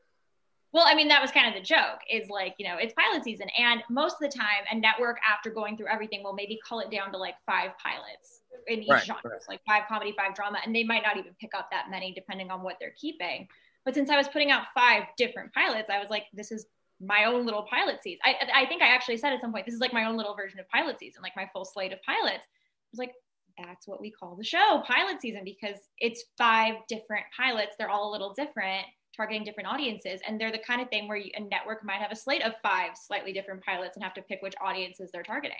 Well, 0.72 0.84
I 0.86 0.94
mean, 0.94 1.08
that 1.08 1.22
was 1.22 1.30
kind 1.30 1.46
of 1.48 1.54
the 1.54 1.66
joke 1.66 2.00
is 2.10 2.28
like, 2.28 2.56
you 2.58 2.66
know, 2.66 2.76
it's 2.76 2.92
pilot 2.92 3.22
season. 3.22 3.46
And 3.56 3.82
most 3.88 4.16
of 4.20 4.30
the 4.30 4.36
time, 4.36 4.64
a 4.70 4.74
network, 4.74 5.18
after 5.26 5.50
going 5.50 5.76
through 5.76 5.88
everything, 5.88 6.22
will 6.24 6.34
maybe 6.34 6.58
call 6.66 6.80
it 6.80 6.90
down 6.90 7.12
to 7.12 7.18
like 7.18 7.36
five 7.46 7.70
pilots 7.78 8.35
in 8.66 8.82
each 8.82 8.90
right, 8.90 9.04
genre, 9.04 9.20
right. 9.24 9.40
like 9.48 9.60
five 9.66 9.84
comedy, 9.88 10.14
five 10.16 10.34
drama, 10.34 10.58
and 10.64 10.74
they 10.74 10.84
might 10.84 11.02
not 11.02 11.16
even 11.16 11.32
pick 11.40 11.54
up 11.54 11.68
that 11.70 11.86
many 11.90 12.12
depending 12.12 12.50
on 12.50 12.62
what 12.62 12.76
they're 12.80 12.94
keeping. 12.96 13.48
But 13.84 13.94
since 13.94 14.10
I 14.10 14.16
was 14.16 14.28
putting 14.28 14.50
out 14.50 14.64
five 14.74 15.04
different 15.16 15.52
pilots, 15.52 15.88
I 15.90 16.00
was 16.00 16.10
like, 16.10 16.24
this 16.32 16.50
is 16.50 16.66
my 17.00 17.24
own 17.24 17.44
little 17.44 17.66
pilot 17.70 18.02
season. 18.02 18.20
I, 18.24 18.34
I 18.54 18.66
think 18.66 18.82
I 18.82 18.88
actually 18.88 19.18
said 19.18 19.32
at 19.32 19.40
some 19.40 19.52
point, 19.52 19.66
this 19.66 19.74
is 19.74 19.80
like 19.80 19.92
my 19.92 20.06
own 20.06 20.16
little 20.16 20.34
version 20.34 20.58
of 20.58 20.68
pilot 20.68 20.98
season, 20.98 21.22
like 21.22 21.36
my 21.36 21.48
full 21.52 21.64
slate 21.64 21.92
of 21.92 22.02
pilots. 22.02 22.44
I 22.46 22.90
was 22.92 22.98
like, 22.98 23.12
that's 23.58 23.86
what 23.86 24.00
we 24.00 24.10
call 24.10 24.36
the 24.36 24.44
show, 24.44 24.82
pilot 24.86 25.20
season, 25.20 25.42
because 25.44 25.78
it's 25.98 26.24
five 26.36 26.74
different 26.88 27.24
pilots. 27.36 27.74
They're 27.78 27.90
all 27.90 28.10
a 28.10 28.12
little 28.12 28.34
different, 28.34 28.86
targeting 29.16 29.44
different 29.44 29.68
audiences. 29.68 30.20
And 30.26 30.40
they're 30.40 30.52
the 30.52 30.58
kind 30.58 30.80
of 30.80 30.88
thing 30.88 31.08
where 31.08 31.16
you, 31.16 31.30
a 31.36 31.40
network 31.40 31.84
might 31.84 32.00
have 32.00 32.12
a 32.12 32.16
slate 32.16 32.42
of 32.42 32.52
five 32.62 32.90
slightly 32.94 33.32
different 33.32 33.62
pilots 33.64 33.96
and 33.96 34.04
have 34.04 34.14
to 34.14 34.22
pick 34.22 34.42
which 34.42 34.54
audiences 34.60 35.10
they're 35.12 35.22
targeting. 35.22 35.56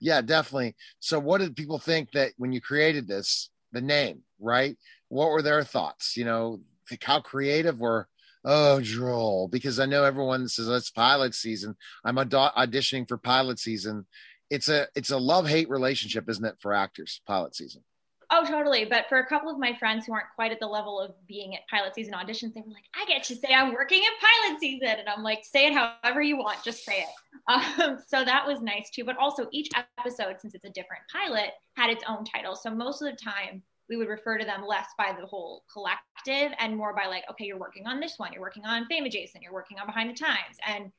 Yeah, 0.00 0.20
definitely. 0.20 0.76
So, 1.00 1.18
what 1.18 1.40
did 1.40 1.56
people 1.56 1.78
think 1.78 2.12
that 2.12 2.32
when 2.36 2.52
you 2.52 2.60
created 2.60 3.08
this, 3.08 3.50
the 3.72 3.80
name, 3.80 4.22
right? 4.40 4.76
What 5.08 5.30
were 5.30 5.42
their 5.42 5.64
thoughts? 5.64 6.16
You 6.16 6.24
know, 6.24 6.60
like 6.90 7.02
how 7.02 7.20
creative 7.20 7.80
were 7.80 8.08
oh 8.44 8.80
droll? 8.80 9.48
Because 9.48 9.80
I 9.80 9.86
know 9.86 10.04
everyone 10.04 10.48
says 10.48 10.68
oh, 10.68 10.74
it's 10.74 10.90
pilot 10.90 11.34
season. 11.34 11.76
I'm 12.04 12.16
auditioning 12.16 13.08
for 13.08 13.18
pilot 13.18 13.58
season. 13.58 14.06
It's 14.50 14.68
a 14.68 14.88
it's 14.94 15.10
a 15.10 15.18
love 15.18 15.48
hate 15.48 15.68
relationship, 15.68 16.28
isn't 16.28 16.44
it, 16.44 16.56
for 16.60 16.72
actors? 16.72 17.20
Pilot 17.26 17.54
season. 17.56 17.82
Oh, 18.30 18.44
totally. 18.44 18.84
But 18.84 19.06
for 19.08 19.20
a 19.20 19.26
couple 19.26 19.50
of 19.50 19.58
my 19.58 19.74
friends 19.74 20.04
who 20.04 20.12
aren't 20.12 20.26
quite 20.34 20.52
at 20.52 20.60
the 20.60 20.66
level 20.66 21.00
of 21.00 21.14
being 21.26 21.54
at 21.54 21.66
pilot 21.68 21.94
season 21.94 22.12
auditions, 22.12 22.52
they 22.52 22.60
were 22.60 22.72
like, 22.72 22.84
I 22.94 23.06
get 23.06 23.22
to 23.24 23.34
say 23.34 23.54
I'm 23.54 23.72
working 23.72 24.02
at 24.02 24.12
pilot 24.20 24.60
season. 24.60 24.96
And 24.98 25.08
I'm 25.08 25.22
like, 25.22 25.44
say 25.44 25.66
it 25.66 25.72
however 25.72 26.20
you 26.20 26.36
want, 26.36 26.62
just 26.62 26.84
say 26.84 27.00
it. 27.00 27.08
Um, 27.48 27.98
so 28.06 28.26
that 28.26 28.46
was 28.46 28.60
nice 28.60 28.90
too. 28.90 29.04
But 29.04 29.16
also, 29.16 29.48
each 29.52 29.70
episode, 29.98 30.36
since 30.38 30.54
it's 30.54 30.66
a 30.66 30.70
different 30.70 31.02
pilot, 31.10 31.52
had 31.78 31.88
its 31.88 32.04
own 32.06 32.22
title. 32.22 32.54
So 32.54 32.68
most 32.68 33.00
of 33.00 33.10
the 33.10 33.16
time, 33.16 33.62
we 33.88 33.96
would 33.96 34.08
refer 34.08 34.36
to 34.36 34.44
them 34.44 34.66
less 34.66 34.88
by 34.98 35.16
the 35.18 35.26
whole 35.26 35.64
collective 35.72 36.54
and 36.58 36.76
more 36.76 36.94
by 36.94 37.06
like, 37.06 37.24
okay, 37.30 37.46
you're 37.46 37.58
working 37.58 37.86
on 37.86 38.00
this 38.00 38.18
one, 38.18 38.34
you're 38.34 38.42
working 38.42 38.66
on 38.66 38.84
Fame 38.86 39.04
Adjacent, 39.04 39.42
you're 39.42 39.52
working 39.52 39.78
on 39.78 39.86
Behind 39.86 40.10
the 40.10 40.14
Times. 40.14 40.58
And 40.66 40.92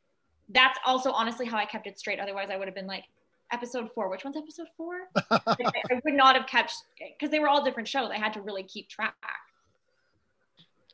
that's 0.50 0.80
also 0.86 1.12
honestly 1.12 1.46
how 1.46 1.58
I 1.58 1.66
kept 1.66 1.86
it 1.86 2.00
straight. 2.00 2.20
Otherwise, 2.20 2.50
I 2.52 2.58
would 2.58 2.68
have 2.68 2.76
been 2.76 2.88
like, 2.88 3.04
episode 3.52 3.90
four. 3.94 4.10
Which 4.10 4.24
one's 4.24 4.38
episode 4.38 4.68
four? 4.78 4.96
I, 5.32 5.56
I 5.92 6.02
would 6.04 6.14
not 6.14 6.36
have 6.36 6.48
kept 6.48 6.74
because 6.98 7.32
they 7.32 7.40
were 7.40 7.48
all 7.48 7.64
different 7.64 7.88
shows. 7.88 8.10
I 8.12 8.18
had 8.18 8.34
to 8.34 8.42
really 8.42 8.64
keep 8.64 8.90
track. 8.90 9.16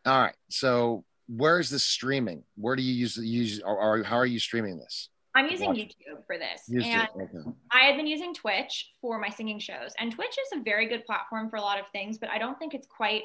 All 0.05 0.19
right. 0.19 0.35
So 0.49 1.03
where 1.27 1.59
is 1.59 1.69
this 1.69 1.83
streaming? 1.83 2.43
Where 2.55 2.75
do 2.75 2.83
you 2.83 2.93
use 2.93 3.17
use 3.17 3.61
or, 3.61 3.77
or 3.77 4.03
how 4.03 4.17
are 4.17 4.25
you 4.25 4.39
streaming 4.39 4.77
this? 4.77 5.09
I'm 5.35 5.49
using 5.49 5.73
YouTube 5.73 6.25
for 6.25 6.37
this. 6.37 6.61
Used 6.69 6.87
and. 6.87 7.09
Okay. 7.15 7.49
I 7.71 7.79
had 7.85 7.97
been 7.97 8.07
using 8.07 8.33
Twitch 8.33 8.91
for 9.01 9.19
my 9.19 9.29
singing 9.29 9.59
shows. 9.59 9.91
And 9.99 10.11
Twitch 10.11 10.29
is 10.29 10.59
a 10.59 10.63
very 10.63 10.87
good 10.87 11.05
platform 11.05 11.49
for 11.49 11.57
a 11.57 11.61
lot 11.61 11.79
of 11.79 11.87
things, 11.89 12.17
but 12.17 12.29
I 12.29 12.37
don't 12.37 12.57
think 12.57 12.73
it's 12.73 12.87
quite 12.87 13.23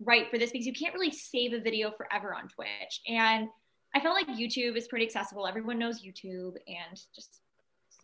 right 0.00 0.30
for 0.30 0.38
this 0.38 0.52
because 0.52 0.66
you 0.66 0.72
can't 0.72 0.94
really 0.94 1.10
save 1.10 1.52
a 1.52 1.60
video 1.60 1.90
forever 1.90 2.34
on 2.34 2.48
Twitch. 2.48 3.00
And 3.08 3.48
I 3.94 4.00
felt 4.00 4.14
like 4.14 4.28
YouTube 4.36 4.76
is 4.76 4.86
pretty 4.86 5.06
accessible. 5.06 5.46
Everyone 5.46 5.78
knows 5.78 6.02
YouTube 6.02 6.54
and 6.68 7.00
just 7.14 7.40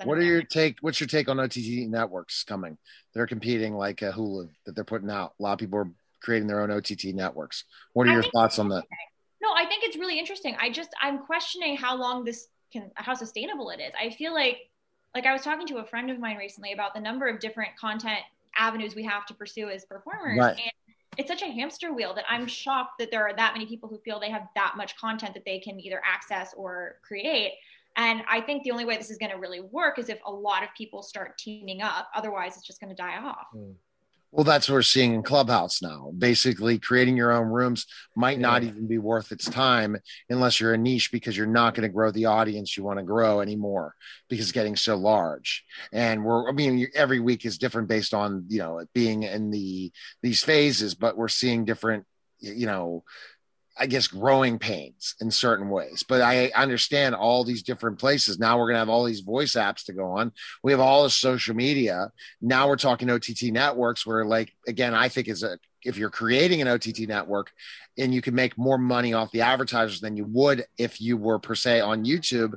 What 0.06 0.18
are 0.18 0.22
your 0.22 0.42
take? 0.42 0.78
What's 0.80 1.00
your 1.00 1.06
take 1.06 1.28
on 1.28 1.40
OTT 1.40 1.88
networks 1.88 2.44
coming? 2.44 2.78
They're 3.14 3.26
competing 3.26 3.74
like 3.74 4.02
a 4.02 4.12
Hulu 4.12 4.48
that 4.66 4.74
they're 4.74 4.84
putting 4.84 5.10
out. 5.10 5.34
A 5.38 5.42
lot 5.42 5.52
of 5.54 5.58
people 5.58 5.78
are 5.78 5.90
creating 6.20 6.48
their 6.48 6.60
own 6.60 6.70
OTT 6.70 7.06
networks. 7.14 7.64
What 7.92 8.06
are 8.06 8.10
I 8.10 8.14
your 8.14 8.22
thoughts 8.22 8.58
on 8.58 8.68
that? 8.68 8.84
No, 9.42 9.50
I 9.56 9.64
think 9.66 9.84
it's 9.84 9.96
really 9.96 10.18
interesting. 10.18 10.56
I 10.60 10.70
just 10.70 10.90
I'm 11.00 11.18
questioning 11.18 11.76
how 11.76 11.96
long 11.96 12.24
this 12.24 12.48
can 12.72 12.90
how 12.94 13.14
sustainable 13.14 13.70
it 13.70 13.80
is. 13.80 13.92
I 14.00 14.10
feel 14.10 14.34
like 14.34 14.58
like 15.14 15.26
I 15.26 15.32
was 15.32 15.42
talking 15.42 15.66
to 15.68 15.78
a 15.78 15.84
friend 15.84 16.10
of 16.10 16.18
mine 16.18 16.36
recently 16.36 16.72
about 16.72 16.94
the 16.94 17.00
number 17.00 17.26
of 17.26 17.40
different 17.40 17.76
content 17.76 18.20
avenues 18.56 18.94
we 18.94 19.04
have 19.04 19.26
to 19.26 19.34
pursue 19.34 19.68
as 19.68 19.84
performers 19.84 20.38
Right. 20.38 20.50
and 20.50 20.72
it's 21.16 21.28
such 21.28 21.42
a 21.42 21.46
hamster 21.50 21.92
wheel 21.92 22.14
that 22.14 22.24
I'm 22.28 22.46
shocked 22.46 22.98
that 22.98 23.10
there 23.10 23.22
are 23.26 23.34
that 23.34 23.52
many 23.52 23.66
people 23.66 23.88
who 23.88 23.98
feel 23.98 24.20
they 24.20 24.30
have 24.30 24.46
that 24.54 24.74
much 24.76 24.96
content 24.96 25.34
that 25.34 25.44
they 25.44 25.58
can 25.58 25.78
either 25.80 26.00
access 26.04 26.54
or 26.56 26.96
create. 27.02 27.52
And 27.96 28.22
I 28.28 28.40
think 28.40 28.62
the 28.62 28.70
only 28.70 28.84
way 28.84 28.96
this 28.96 29.10
is 29.10 29.18
going 29.18 29.32
to 29.32 29.38
really 29.38 29.60
work 29.60 29.98
is 29.98 30.08
if 30.08 30.18
a 30.24 30.32
lot 30.32 30.62
of 30.62 30.68
people 30.76 31.02
start 31.02 31.36
teaming 31.38 31.82
up. 31.82 32.08
Otherwise, 32.14 32.56
it's 32.56 32.66
just 32.66 32.80
going 32.80 32.90
to 32.90 32.96
die 32.96 33.18
off. 33.18 33.46
Hmm. 33.52 33.72
Well, 34.32 34.44
that's 34.44 34.68
what 34.68 34.76
we're 34.76 34.82
seeing 34.82 35.12
in 35.14 35.24
Clubhouse 35.24 35.82
now. 35.82 36.12
Basically, 36.16 36.78
creating 36.78 37.16
your 37.16 37.32
own 37.32 37.48
rooms 37.48 37.86
might 38.14 38.38
not 38.38 38.62
even 38.62 38.86
be 38.86 38.98
worth 38.98 39.32
its 39.32 39.50
time 39.50 39.96
unless 40.28 40.60
you're 40.60 40.72
a 40.72 40.78
niche 40.78 41.10
because 41.10 41.36
you're 41.36 41.46
not 41.46 41.74
going 41.74 41.82
to 41.82 41.92
grow 41.92 42.12
the 42.12 42.26
audience 42.26 42.76
you 42.76 42.84
want 42.84 43.00
to 43.00 43.04
grow 43.04 43.40
anymore 43.40 43.94
because 44.28 44.44
it's 44.44 44.52
getting 44.52 44.76
so 44.76 44.94
large. 44.94 45.64
And 45.92 46.24
we're, 46.24 46.48
I 46.48 46.52
mean, 46.52 46.86
every 46.94 47.18
week 47.18 47.44
is 47.44 47.58
different 47.58 47.88
based 47.88 48.14
on, 48.14 48.44
you 48.48 48.58
know, 48.58 48.78
it 48.78 48.88
being 48.94 49.24
in 49.24 49.50
the, 49.50 49.90
these 50.22 50.44
phases, 50.44 50.94
but 50.94 51.16
we're 51.16 51.26
seeing 51.26 51.64
different, 51.64 52.06
you 52.38 52.66
know, 52.66 53.02
I 53.80 53.86
guess 53.86 54.06
growing 54.06 54.58
pains 54.58 55.14
in 55.22 55.30
certain 55.30 55.70
ways. 55.70 56.04
But 56.06 56.20
I 56.20 56.50
understand 56.54 57.14
all 57.14 57.44
these 57.44 57.62
different 57.62 57.98
places. 57.98 58.38
Now 58.38 58.58
we're 58.58 58.66
going 58.66 58.74
to 58.74 58.80
have 58.80 58.90
all 58.90 59.04
these 59.04 59.20
voice 59.20 59.52
apps 59.54 59.84
to 59.86 59.94
go 59.94 60.04
on. 60.18 60.32
We 60.62 60.70
have 60.72 60.80
all 60.80 61.04
this 61.04 61.16
social 61.16 61.56
media. 61.56 62.12
Now 62.42 62.68
we're 62.68 62.76
talking 62.76 63.08
OTT 63.10 63.44
networks 63.44 64.06
where 64.06 64.26
like 64.26 64.52
again, 64.68 64.94
I 64.94 65.08
think 65.08 65.28
is 65.28 65.42
a 65.42 65.58
if 65.82 65.96
you're 65.96 66.10
creating 66.10 66.60
an 66.60 66.68
OTT 66.68 67.00
network 67.08 67.50
and 67.96 68.12
you 68.12 68.20
can 68.20 68.34
make 68.34 68.58
more 68.58 68.76
money 68.76 69.14
off 69.14 69.30
the 69.32 69.40
advertisers 69.40 70.00
than 70.02 70.14
you 70.14 70.26
would 70.26 70.66
if 70.76 71.00
you 71.00 71.16
were 71.16 71.38
per 71.38 71.54
se 71.54 71.80
on 71.80 72.04
YouTube. 72.04 72.52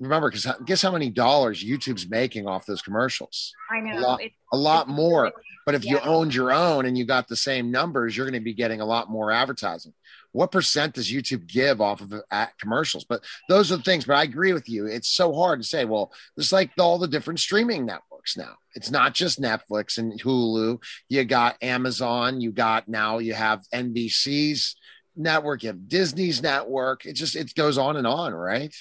Remember, 0.00 0.28
because 0.30 0.46
guess 0.66 0.82
how 0.82 0.90
many 0.90 1.08
dollars 1.08 1.64
YouTube's 1.64 2.08
making 2.10 2.46
off 2.48 2.66
those 2.66 2.82
commercials? 2.82 3.54
I 3.70 3.80
know. 3.80 3.98
A 3.98 4.00
lot- 4.00 4.20
A 4.52 4.56
lot 4.56 4.88
more. 4.88 5.32
But 5.64 5.74
if 5.74 5.84
you 5.84 5.98
owned 6.00 6.34
your 6.34 6.52
own 6.52 6.86
and 6.86 6.96
you 6.98 7.04
got 7.04 7.26
the 7.28 7.36
same 7.36 7.70
numbers, 7.72 8.16
you're 8.16 8.26
going 8.26 8.38
to 8.40 8.44
be 8.44 8.54
getting 8.54 8.80
a 8.80 8.84
lot 8.84 9.10
more 9.10 9.32
advertising. 9.32 9.92
What 10.36 10.52
percent 10.52 10.94
does 10.94 11.10
YouTube 11.10 11.46
give 11.46 11.80
off 11.80 12.02
of 12.02 12.12
at 12.30 12.58
commercials? 12.58 13.04
But 13.04 13.24
those 13.48 13.72
are 13.72 13.76
the 13.76 13.82
things. 13.82 14.04
But 14.04 14.16
I 14.16 14.24
agree 14.24 14.52
with 14.52 14.68
you. 14.68 14.84
It's 14.86 15.08
so 15.08 15.32
hard 15.32 15.62
to 15.62 15.66
say. 15.66 15.86
Well, 15.86 16.12
it's 16.36 16.52
like 16.52 16.70
all 16.78 16.98
the 16.98 17.08
different 17.08 17.40
streaming 17.40 17.86
networks 17.86 18.36
now. 18.36 18.54
It's 18.74 18.90
not 18.90 19.14
just 19.14 19.40
Netflix 19.40 19.96
and 19.96 20.20
Hulu. 20.20 20.82
You 21.08 21.24
got 21.24 21.56
Amazon. 21.62 22.42
You 22.42 22.52
got 22.52 22.86
now 22.86 23.16
you 23.16 23.32
have 23.32 23.62
NBC's 23.72 24.76
network. 25.16 25.62
You 25.62 25.68
have 25.68 25.88
Disney's 25.88 26.42
network. 26.42 27.06
It 27.06 27.14
just 27.14 27.34
it 27.34 27.54
goes 27.54 27.78
on 27.78 27.96
and 27.96 28.06
on, 28.06 28.34
right? 28.34 28.74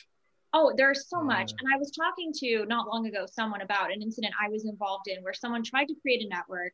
Oh, 0.53 0.73
there's 0.75 1.07
so 1.07 1.19
mm. 1.19 1.27
much. 1.27 1.51
And 1.51 1.73
I 1.73 1.77
was 1.77 1.91
talking 1.91 2.33
to 2.39 2.65
not 2.65 2.87
long 2.87 3.07
ago 3.07 3.25
someone 3.31 3.61
about 3.61 3.93
an 3.93 4.01
incident 4.01 4.33
I 4.43 4.49
was 4.49 4.65
involved 4.65 5.07
in 5.07 5.23
where 5.23 5.33
someone 5.33 5.63
tried 5.63 5.85
to 5.85 5.95
create 6.01 6.21
a 6.25 6.27
network, 6.27 6.73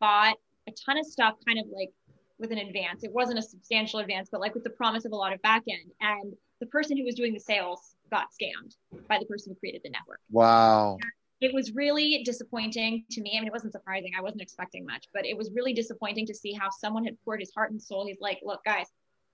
bought 0.00 0.36
a 0.68 0.72
ton 0.84 0.98
of 0.98 1.06
stuff 1.06 1.34
kind 1.46 1.58
of 1.58 1.64
like 1.74 1.90
with 2.38 2.52
an 2.52 2.58
advance. 2.58 3.04
It 3.04 3.12
wasn't 3.12 3.38
a 3.38 3.42
substantial 3.42 4.00
advance, 4.00 4.28
but 4.30 4.40
like 4.40 4.54
with 4.54 4.64
the 4.64 4.70
promise 4.70 5.04
of 5.04 5.12
a 5.12 5.16
lot 5.16 5.32
of 5.32 5.42
back 5.42 5.62
end. 5.68 5.90
And 6.00 6.34
the 6.60 6.66
person 6.66 6.96
who 6.96 7.04
was 7.04 7.14
doing 7.14 7.32
the 7.32 7.40
sales 7.40 7.94
got 8.10 8.28
scammed 8.30 8.74
by 9.08 9.18
the 9.18 9.26
person 9.26 9.52
who 9.52 9.58
created 9.58 9.82
the 9.84 9.90
network. 9.90 10.20
Wow. 10.30 10.98
It 11.40 11.54
was 11.54 11.72
really 11.72 12.22
disappointing 12.24 13.04
to 13.10 13.20
me. 13.20 13.34
I 13.36 13.40
mean, 13.40 13.46
it 13.46 13.52
wasn't 13.52 13.72
surprising. 13.72 14.12
I 14.18 14.22
wasn't 14.22 14.42
expecting 14.42 14.84
much, 14.84 15.06
but 15.14 15.24
it 15.24 15.36
was 15.36 15.50
really 15.52 15.72
disappointing 15.72 16.26
to 16.26 16.34
see 16.34 16.52
how 16.52 16.68
someone 16.70 17.04
had 17.04 17.16
poured 17.24 17.40
his 17.40 17.52
heart 17.54 17.70
and 17.70 17.80
soul. 17.80 18.06
He's 18.06 18.20
like, 18.20 18.40
look, 18.42 18.64
guys, 18.64 18.86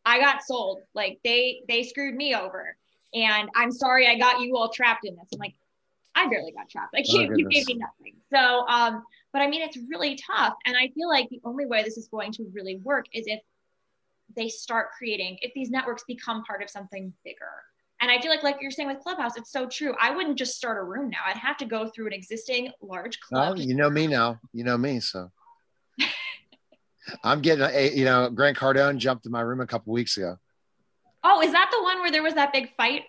I 0.05 0.21
got 0.21 0.43
sold. 0.43 0.81
Like 0.95 1.19
they 1.25 1.63
they 1.67 1.83
screwed 1.83 2.15
me 2.15 2.35
over. 2.35 2.77
And 3.15 3.49
I'm 3.55 3.71
sorry 3.71 4.07
I 4.07 4.19
got 4.19 4.41
you 4.41 4.57
all 4.57 4.69
trapped 4.69 5.07
in 5.07 5.15
this. 5.15 5.29
I'm 5.33 5.39
like, 5.39 5.55
I 6.15 6.29
barely 6.29 6.53
got 6.53 6.69
trapped. 6.69 6.93
Like 6.93 7.07
Oh, 7.11 7.21
you, 7.21 7.35
you 7.37 7.49
gave 7.49 7.67
me 7.69 7.75
nothing. 7.75 8.17
So 8.33 8.67
um, 8.69 9.03
but 9.35 9.43
I 9.43 9.49
mean 9.49 9.61
it's 9.61 9.77
really 9.91 10.17
tough. 10.17 10.55
And 10.65 10.75
I 10.77 10.89
feel 10.95 11.09
like 11.11 11.29
the 11.29 11.41
only 11.45 11.67
way 11.67 11.83
this 11.83 11.99
is 11.99 12.09
going 12.09 12.33
to 12.33 12.47
really 12.55 12.77
work 12.77 13.05
is 13.13 13.27
if 13.27 13.41
they 14.35 14.49
start 14.49 14.89
creating, 14.97 15.39
if 15.43 15.53
these 15.55 15.69
networks 15.71 16.05
become 16.05 16.43
part 16.45 16.63
of 16.63 16.71
something 16.71 17.13
bigger. 17.25 17.51
And 18.01 18.11
I 18.11 18.21
feel 18.21 18.31
like, 18.31 18.43
like 18.43 18.57
you're 18.61 18.71
saying 18.71 18.89
with 18.89 19.01
Clubhouse, 19.01 19.37
it's 19.37 19.51
so 19.51 19.67
true. 19.67 19.95
I 20.01 20.11
wouldn't 20.11 20.37
just 20.39 20.57
start 20.57 20.79
a 20.79 20.83
room 20.85 21.11
now. 21.11 21.19
I'd 21.27 21.37
have 21.37 21.57
to 21.59 21.65
go 21.65 21.89
through 21.89 22.09
an 22.09 22.13
existing 22.13 22.71
large 22.81 23.19
Well, 23.31 23.55
club. 23.55 23.59
you 23.59 23.75
know 23.75 23.91
me 23.91 24.07
now. 24.07 24.41
You 24.53 24.65
know 24.65 24.77
me, 24.79 25.01
so 25.01 25.31
I'm 27.25 27.41
getting 27.41 27.65
a. 27.65 27.95
You 27.95 28.05
know, 28.05 28.31
Grant 28.31 28.57
Cardone 28.57 28.99
jumped 28.99 29.27
in 29.27 29.33
my 29.33 29.41
room 29.41 29.61
a 29.61 29.67
couple 29.67 29.93
weeks 29.93 30.17
ago. 30.17 30.37
Oh, 31.23 31.41
is 31.41 31.53
that 31.53 31.71
the 31.73 31.83
one 31.83 32.01
where 32.01 32.11
there 32.11 32.23
was 32.23 32.35
that 32.35 32.53
big 32.53 32.75
fight? 32.77 33.05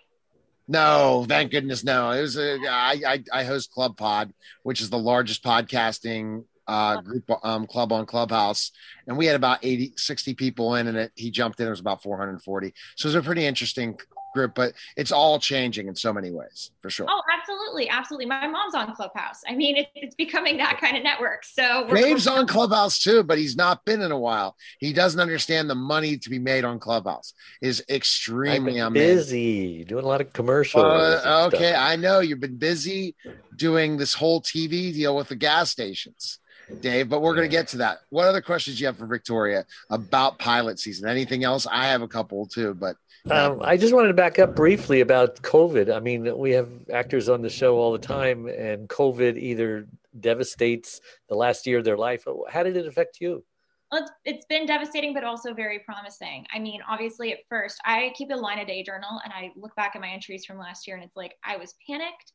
No, 0.68 1.24
thank 1.28 1.52
goodness, 1.52 1.84
no. 1.84 2.10
It 2.10 2.22
was 2.22 2.36
a. 2.36 2.58
I 2.68 3.00
I, 3.06 3.24
I 3.32 3.44
host 3.44 3.70
Club 3.70 3.96
Pod, 3.96 4.32
which 4.62 4.80
is 4.80 4.90
the 4.90 4.98
largest 4.98 5.44
podcasting 5.44 6.44
uh, 6.66 7.00
group 7.00 7.30
um, 7.44 7.66
club 7.66 7.92
on 7.92 8.06
Clubhouse, 8.06 8.72
and 9.06 9.16
we 9.16 9.26
had 9.26 9.36
about 9.36 9.60
80, 9.62 9.92
60 9.96 10.34
people 10.34 10.74
in, 10.74 10.88
and 10.88 10.96
it, 10.96 11.12
he 11.14 11.30
jumped 11.30 11.60
in. 11.60 11.66
It 11.66 11.70
was 11.70 11.80
about 11.80 12.02
440. 12.02 12.74
So 12.96 13.06
it 13.06 13.10
was 13.10 13.14
a 13.14 13.22
pretty 13.22 13.46
interesting 13.46 13.96
group, 14.36 14.54
but 14.54 14.74
it's 14.96 15.10
all 15.10 15.38
changing 15.40 15.88
in 15.88 15.96
so 15.96 16.12
many 16.12 16.30
ways, 16.30 16.70
for 16.82 16.90
sure. 16.90 17.06
Oh, 17.08 17.22
absolutely, 17.32 17.88
absolutely. 17.88 18.26
My 18.26 18.46
mom's 18.46 18.74
on 18.74 18.94
Clubhouse. 18.94 19.40
I 19.48 19.56
mean, 19.56 19.76
it, 19.76 19.88
it's 19.94 20.14
becoming 20.14 20.58
that 20.58 20.78
kind 20.80 20.96
of 20.96 21.02
network. 21.02 21.44
So 21.44 21.86
we're, 21.88 21.96
Dave's 21.96 22.26
on 22.26 22.46
Clubhouse 22.46 23.00
too, 23.00 23.22
but 23.22 23.38
he's 23.38 23.56
not 23.56 23.84
been 23.84 24.02
in 24.02 24.12
a 24.12 24.18
while. 24.18 24.54
He 24.78 24.92
doesn't 24.92 25.20
understand 25.20 25.68
the 25.68 25.74
money 25.74 26.16
to 26.18 26.30
be 26.30 26.38
made 26.38 26.64
on 26.64 26.78
Clubhouse. 26.78 27.32
Is 27.60 27.82
I've 27.88 27.96
extremely 27.96 28.74
been 28.74 28.92
busy 28.92 29.84
doing 29.84 30.04
a 30.04 30.08
lot 30.08 30.20
of 30.20 30.32
commercials. 30.32 30.84
Uh, 30.84 31.48
okay, 31.48 31.70
stuff. 31.70 31.82
I 31.82 31.96
know 31.96 32.20
you've 32.20 32.40
been 32.40 32.58
busy 32.58 33.16
doing 33.56 33.96
this 33.96 34.14
whole 34.14 34.40
TV 34.40 34.92
deal 34.92 35.16
with 35.16 35.28
the 35.28 35.36
gas 35.36 35.70
stations, 35.70 36.38
Dave. 36.82 37.08
But 37.08 37.22
we're 37.22 37.34
going 37.34 37.48
to 37.48 37.56
get 37.56 37.68
to 37.68 37.78
that. 37.78 37.98
What 38.10 38.26
other 38.28 38.42
questions 38.42 38.76
do 38.76 38.82
you 38.82 38.86
have 38.86 38.98
for 38.98 39.06
Victoria 39.06 39.64
about 39.90 40.38
pilot 40.38 40.78
season? 40.78 41.08
Anything 41.08 41.44
else? 41.44 41.66
I 41.66 41.86
have 41.86 42.02
a 42.02 42.08
couple 42.08 42.46
too, 42.46 42.74
but 42.74 42.96
Um, 43.30 43.60
I 43.62 43.76
just 43.76 43.92
wanted 43.92 44.08
to 44.08 44.14
back 44.14 44.38
up 44.38 44.54
briefly 44.54 45.00
about 45.00 45.36
COVID. 45.42 45.94
I 45.94 45.98
mean, 45.98 46.38
we 46.38 46.52
have 46.52 46.68
actors 46.92 47.28
on 47.28 47.42
the 47.42 47.50
show 47.50 47.76
all 47.76 47.92
the 47.92 47.98
time, 47.98 48.46
and 48.46 48.88
COVID 48.88 49.36
either 49.36 49.88
devastates 50.20 51.00
the 51.28 51.34
last 51.34 51.66
year 51.66 51.78
of 51.78 51.84
their 51.84 51.96
life. 51.96 52.24
How 52.48 52.62
did 52.62 52.76
it 52.76 52.86
affect 52.86 53.20
you? 53.20 53.44
Well, 53.90 54.02
it's, 54.02 54.12
it's 54.24 54.46
been 54.46 54.66
devastating, 54.66 55.12
but 55.12 55.24
also 55.24 55.54
very 55.54 55.80
promising. 55.80 56.46
I 56.52 56.58
mean, 56.58 56.80
obviously, 56.88 57.32
at 57.32 57.40
first, 57.48 57.78
I 57.84 58.12
keep 58.16 58.30
a 58.30 58.34
line 58.36 58.58
a 58.58 58.64
day 58.66 58.82
journal 58.82 59.20
and 59.24 59.32
I 59.32 59.52
look 59.56 59.74
back 59.76 59.92
at 59.94 60.00
my 60.00 60.08
entries 60.08 60.44
from 60.44 60.58
last 60.58 60.86
year 60.86 60.96
and 60.96 61.04
it's 61.04 61.16
like, 61.16 61.36
I 61.44 61.56
was 61.56 61.74
panicked. 61.86 62.32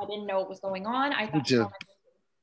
I 0.00 0.04
didn't 0.06 0.26
know 0.26 0.40
what 0.40 0.50
was 0.50 0.60
going 0.60 0.86
on. 0.86 1.12
I 1.14 1.26
thought, 1.30 1.48
someone- 1.48 1.72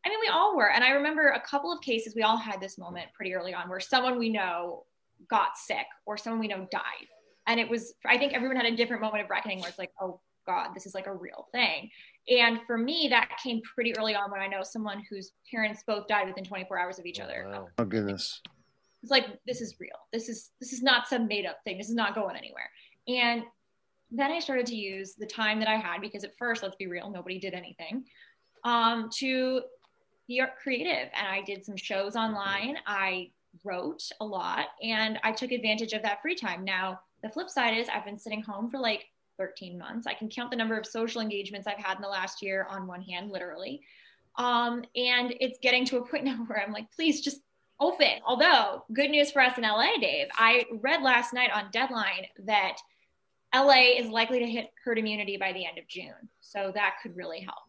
I 0.05 0.09
mean, 0.09 0.19
we 0.21 0.29
all 0.29 0.55
were. 0.57 0.71
And 0.71 0.83
I 0.83 0.91
remember 0.91 1.29
a 1.29 1.41
couple 1.41 1.71
of 1.71 1.81
cases, 1.81 2.15
we 2.15 2.23
all 2.23 2.37
had 2.37 2.59
this 2.59 2.77
moment 2.79 3.07
pretty 3.13 3.35
early 3.35 3.53
on 3.53 3.69
where 3.69 3.79
someone 3.79 4.17
we 4.17 4.29
know 4.29 4.85
got 5.29 5.57
sick 5.57 5.85
or 6.07 6.17
someone 6.17 6.39
we 6.39 6.47
know 6.47 6.67
died. 6.71 7.07
And 7.49 7.59
it 7.59 7.67
was, 7.67 7.95
I 8.05 8.17
think 8.17 8.33
everyone 8.33 8.55
had 8.55 8.71
a 8.71 8.75
different 8.75 9.01
moment 9.01 9.23
of 9.23 9.29
reckoning 9.29 9.59
where 9.59 9.69
it's 9.69 9.79
like, 9.79 9.91
oh 9.99 10.21
God, 10.45 10.69
this 10.75 10.85
is 10.85 10.93
like 10.93 11.07
a 11.07 11.13
real 11.13 11.47
thing. 11.51 11.89
And 12.29 12.59
for 12.67 12.77
me, 12.77 13.07
that 13.09 13.29
came 13.43 13.59
pretty 13.61 13.97
early 13.97 14.15
on 14.15 14.29
when 14.29 14.39
I 14.39 14.47
know 14.47 14.61
someone 14.61 15.03
whose 15.09 15.31
parents 15.49 15.83
both 15.85 16.07
died 16.07 16.27
within 16.27 16.43
24 16.43 16.79
hours 16.79 16.99
of 16.99 17.07
each 17.07 17.19
other. 17.19 17.47
Wow. 17.49 17.67
oh 17.79 17.85
goodness, 17.85 18.41
It's 19.01 19.11
like 19.11 19.25
this 19.47 19.61
is 19.61 19.75
real. 19.79 19.97
This 20.13 20.29
is 20.29 20.51
this 20.59 20.73
is 20.73 20.83
not 20.83 21.07
some 21.07 21.27
made 21.27 21.47
up 21.47 21.57
thing. 21.63 21.79
This 21.79 21.89
is 21.89 21.95
not 21.95 22.13
going 22.13 22.35
anywhere. 22.35 22.69
And 23.07 23.43
then 24.11 24.31
I 24.31 24.39
started 24.39 24.67
to 24.67 24.75
use 24.75 25.15
the 25.15 25.25
time 25.25 25.59
that 25.59 25.67
I 25.67 25.75
had 25.75 26.01
because 26.01 26.23
at 26.23 26.37
first, 26.37 26.61
let's 26.61 26.75
be 26.75 26.87
real, 26.87 27.09
nobody 27.09 27.39
did 27.39 27.53
anything. 27.55 28.05
Um, 28.63 29.09
to 29.17 29.61
be 30.27 30.43
creative, 30.61 31.09
and 31.15 31.27
I 31.27 31.41
did 31.41 31.65
some 31.65 31.77
shows 31.77 32.15
online. 32.15 32.77
I 32.85 33.31
wrote 33.63 34.03
a 34.21 34.25
lot, 34.25 34.67
and 34.83 35.19
I 35.23 35.31
took 35.31 35.51
advantage 35.51 35.93
of 35.93 36.03
that 36.03 36.21
free 36.21 36.35
time. 36.35 36.63
Now 36.63 36.99
the 37.21 37.29
flip 37.29 37.49
side 37.49 37.77
is 37.77 37.87
I've 37.89 38.05
been 38.05 38.19
sitting 38.19 38.41
home 38.41 38.69
for 38.69 38.79
like 38.79 39.05
13 39.37 39.77
months. 39.77 40.05
I 40.05 40.13
can 40.13 40.29
count 40.29 40.51
the 40.51 40.57
number 40.57 40.77
of 40.77 40.85
social 40.85 41.21
engagements 41.21 41.67
I've 41.67 41.77
had 41.77 41.97
in 41.97 42.01
the 42.01 42.09
last 42.09 42.41
year 42.41 42.67
on 42.69 42.87
one 42.87 43.01
hand, 43.01 43.31
literally. 43.31 43.81
Um, 44.35 44.83
and 44.95 45.33
it's 45.39 45.59
getting 45.59 45.85
to 45.85 45.97
a 45.97 46.05
point 46.05 46.23
now 46.25 46.37
where 46.47 46.61
I'm 46.61 46.71
like, 46.71 46.91
please 46.91 47.21
just 47.21 47.41
open. 47.79 48.19
Although, 48.25 48.83
good 48.93 49.09
news 49.09 49.31
for 49.31 49.41
us 49.41 49.57
in 49.57 49.63
LA, 49.63 49.97
Dave. 49.99 50.27
I 50.33 50.65
read 50.81 51.01
last 51.01 51.33
night 51.33 51.49
on 51.53 51.69
Deadline 51.71 52.25
that 52.45 52.77
LA 53.55 53.97
is 53.97 54.09
likely 54.09 54.39
to 54.39 54.45
hit 54.45 54.69
herd 54.83 54.99
immunity 54.99 55.37
by 55.37 55.53
the 55.53 55.65
end 55.65 55.77
of 55.77 55.87
June. 55.87 56.29
So 56.41 56.71
that 56.75 56.95
could 57.01 57.15
really 57.15 57.39
help. 57.39 57.63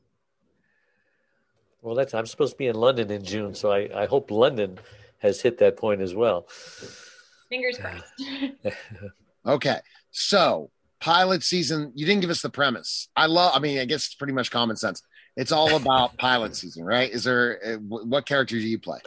Well, 1.82 1.94
that's 1.94 2.12
I'm 2.12 2.26
supposed 2.26 2.52
to 2.52 2.58
be 2.58 2.66
in 2.66 2.76
London 2.76 3.10
in 3.10 3.24
June, 3.24 3.54
so 3.54 3.70
I, 3.70 4.02
I 4.02 4.06
hope 4.06 4.30
London 4.30 4.78
has 5.18 5.40
hit 5.40 5.58
that 5.58 5.76
point 5.76 6.02
as 6.02 6.14
well. 6.14 6.46
Fingers 7.48 7.78
crossed. 7.78 8.04
okay, 9.46 9.78
so 10.10 10.70
pilot 11.00 11.42
season. 11.42 11.92
You 11.94 12.06
didn't 12.06 12.20
give 12.20 12.30
us 12.30 12.42
the 12.42 12.50
premise. 12.50 13.08
I 13.16 13.26
love. 13.26 13.52
I 13.54 13.58
mean, 13.58 13.78
I 13.78 13.84
guess 13.84 14.06
it's 14.06 14.14
pretty 14.14 14.32
much 14.32 14.50
common 14.50 14.76
sense. 14.76 15.02
It's 15.36 15.52
all 15.52 15.76
about 15.76 16.16
pilot 16.18 16.56
season, 16.56 16.84
right? 16.84 17.10
Is 17.10 17.24
there 17.24 17.60
uh, 17.64 17.76
what 17.78 18.26
character 18.26 18.56
do 18.56 18.66
you 18.66 18.78
play? 18.78 18.98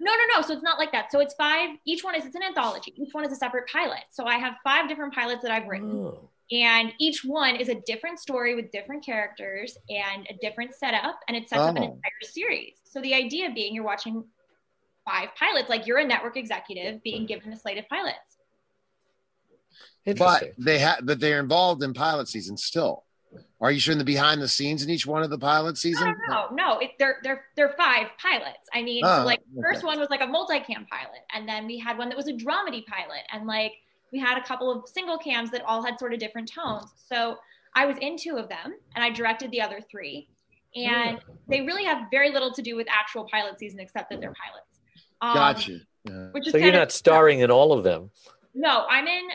No, 0.00 0.12
no, 0.12 0.36
no. 0.36 0.42
So 0.42 0.52
it's 0.52 0.64
not 0.64 0.78
like 0.78 0.90
that. 0.92 1.12
So 1.12 1.20
it's 1.20 1.34
five. 1.34 1.70
Each 1.84 2.02
one 2.02 2.14
is 2.14 2.24
it's 2.26 2.34
an 2.34 2.42
anthology. 2.42 2.92
Each 2.96 3.12
one 3.12 3.24
is 3.24 3.32
a 3.32 3.36
separate 3.36 3.68
pilot. 3.70 4.02
So 4.10 4.24
I 4.26 4.36
have 4.36 4.54
five 4.64 4.88
different 4.88 5.14
pilots 5.14 5.42
that 5.42 5.52
I've 5.52 5.68
written. 5.68 5.90
Oh 5.90 6.28
and 6.52 6.92
each 6.98 7.24
one 7.24 7.56
is 7.56 7.68
a 7.68 7.74
different 7.86 8.18
story 8.18 8.54
with 8.54 8.70
different 8.70 9.04
characters 9.04 9.76
and 9.88 10.26
a 10.28 10.34
different 10.40 10.74
setup 10.74 11.18
and 11.26 11.36
it 11.36 11.48
sets 11.48 11.60
oh. 11.60 11.64
up 11.66 11.76
an 11.76 11.82
oh. 11.82 11.86
entire 11.86 12.22
series 12.22 12.74
so 12.84 13.00
the 13.00 13.14
idea 13.14 13.50
being 13.54 13.74
you're 13.74 13.84
watching 13.84 14.22
five 15.08 15.28
pilots 15.36 15.68
like 15.68 15.86
you're 15.86 15.98
a 15.98 16.04
network 16.04 16.36
executive 16.36 17.02
being 17.02 17.26
given 17.26 17.52
a 17.52 17.56
slate 17.56 17.78
of 17.78 17.88
pilots 17.88 18.38
but 20.16 20.52
they 20.58 20.78
have 20.78 21.00
but 21.04 21.20
they're 21.20 21.40
involved 21.40 21.82
in 21.82 21.92
pilot 21.92 22.28
season 22.28 22.56
still 22.56 23.04
are 23.60 23.70
you 23.70 23.78
sure 23.78 23.92
in 23.92 23.98
the 23.98 24.04
behind 24.04 24.42
the 24.42 24.48
scenes 24.48 24.82
in 24.82 24.90
each 24.90 25.06
one 25.06 25.22
of 25.22 25.30
the 25.30 25.38
pilot 25.38 25.78
season? 25.78 26.14
No, 26.28 26.48
no, 26.50 26.54
no. 26.54 26.78
It, 26.80 26.90
they're 26.98 27.18
they're 27.22 27.44
they're 27.56 27.74
five 27.78 28.08
pilots. 28.20 28.68
I 28.74 28.82
mean, 28.82 29.04
oh, 29.04 29.22
like 29.24 29.38
okay. 29.38 29.62
first 29.62 29.84
one 29.84 29.98
was 30.00 30.10
like 30.10 30.20
a 30.20 30.26
multicam 30.26 30.86
pilot, 30.88 31.22
and 31.32 31.48
then 31.48 31.66
we 31.66 31.78
had 31.78 31.96
one 31.96 32.08
that 32.08 32.16
was 32.16 32.26
a 32.26 32.32
dramedy 32.32 32.84
pilot, 32.84 33.22
and 33.32 33.46
like 33.46 33.72
we 34.12 34.18
had 34.18 34.36
a 34.36 34.42
couple 34.42 34.70
of 34.70 34.88
single 34.88 35.16
cams 35.16 35.50
that 35.50 35.62
all 35.62 35.82
had 35.82 35.98
sort 35.98 36.12
of 36.12 36.20
different 36.20 36.50
tones. 36.52 36.92
So 37.08 37.38
I 37.74 37.86
was 37.86 37.96
in 38.00 38.16
two 38.16 38.36
of 38.36 38.48
them 38.48 38.74
and 38.94 39.02
I 39.02 39.10
directed 39.10 39.50
the 39.50 39.62
other 39.62 39.80
three. 39.90 40.28
And 40.74 41.18
they 41.48 41.62
really 41.62 41.84
have 41.84 42.06
very 42.10 42.30
little 42.30 42.52
to 42.52 42.62
do 42.62 42.76
with 42.76 42.86
actual 42.90 43.24
pilot 43.30 43.58
season 43.58 43.80
except 43.80 44.10
that 44.10 44.20
they're 44.20 44.32
pilots. 44.32 44.80
Um, 45.20 45.34
gotcha. 45.34 45.78
Yeah. 46.04 46.28
Which 46.32 46.46
is 46.46 46.52
so 46.52 46.58
you're 46.58 46.72
not 46.72 46.84
of, 46.84 46.92
starring 46.92 47.40
in 47.40 47.50
all 47.50 47.72
of 47.72 47.84
them. 47.84 48.10
No, 48.54 48.86
I'm 48.88 49.06
in 49.06 49.28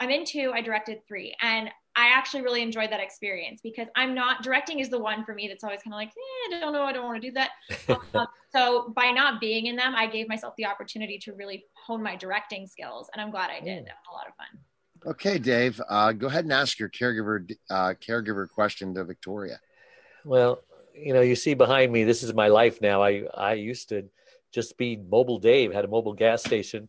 I'm 0.00 0.10
in 0.10 0.24
two, 0.24 0.52
I 0.54 0.60
directed 0.60 1.06
three. 1.06 1.34
And 1.40 1.70
I 1.98 2.08
actually 2.08 2.42
really 2.42 2.60
enjoyed 2.60 2.90
that 2.90 3.00
experience 3.00 3.60
because 3.62 3.88
I'm 3.96 4.14
not 4.14 4.42
directing 4.42 4.80
is 4.80 4.90
the 4.90 4.98
one 4.98 5.24
for 5.24 5.34
me 5.34 5.48
that's 5.48 5.64
always 5.64 5.82
kind 5.82 5.94
of 5.94 5.98
like, 5.98 6.08
eh, 6.08 6.56
I 6.56 6.60
don't 6.60 6.74
know, 6.74 6.82
I 6.82 6.92
don't 6.92 7.06
want 7.06 7.22
to 7.22 7.28
do 7.28 7.34
that. 7.34 7.50
um, 8.14 8.26
so 8.52 8.92
by 8.94 9.10
not 9.10 9.40
being 9.40 9.66
in 9.66 9.76
them, 9.76 9.94
I 9.96 10.06
gave 10.06 10.28
myself 10.28 10.54
the 10.56 10.66
opportunity 10.66 11.18
to 11.20 11.32
really 11.32 11.64
hone 11.72 12.02
my 12.02 12.14
directing 12.14 12.66
skills, 12.66 13.08
and 13.12 13.22
I'm 13.22 13.30
glad 13.30 13.50
I 13.50 13.60
did. 13.60 13.86
That 13.86 13.96
was 13.96 14.10
a 14.10 14.14
lot 14.14 14.26
of 14.28 14.34
fun. 14.36 15.10
Okay, 15.12 15.38
Dave, 15.38 15.80
uh, 15.88 16.12
go 16.12 16.26
ahead 16.26 16.44
and 16.44 16.52
ask 16.52 16.78
your 16.78 16.90
caregiver 16.90 17.50
uh, 17.70 17.94
caregiver 17.94 18.48
question 18.48 18.94
to 18.94 19.04
Victoria. 19.04 19.58
Well, 20.24 20.62
you 20.94 21.14
know, 21.14 21.22
you 21.22 21.34
see 21.34 21.54
behind 21.54 21.92
me, 21.92 22.04
this 22.04 22.22
is 22.22 22.34
my 22.34 22.48
life 22.48 22.80
now. 22.82 23.02
I 23.02 23.24
I 23.34 23.54
used 23.54 23.88
to 23.90 24.04
just 24.52 24.76
be 24.76 24.96
mobile 24.96 25.38
Dave, 25.38 25.72
had 25.72 25.84
a 25.84 25.88
mobile 25.88 26.14
gas 26.14 26.42
station 26.42 26.88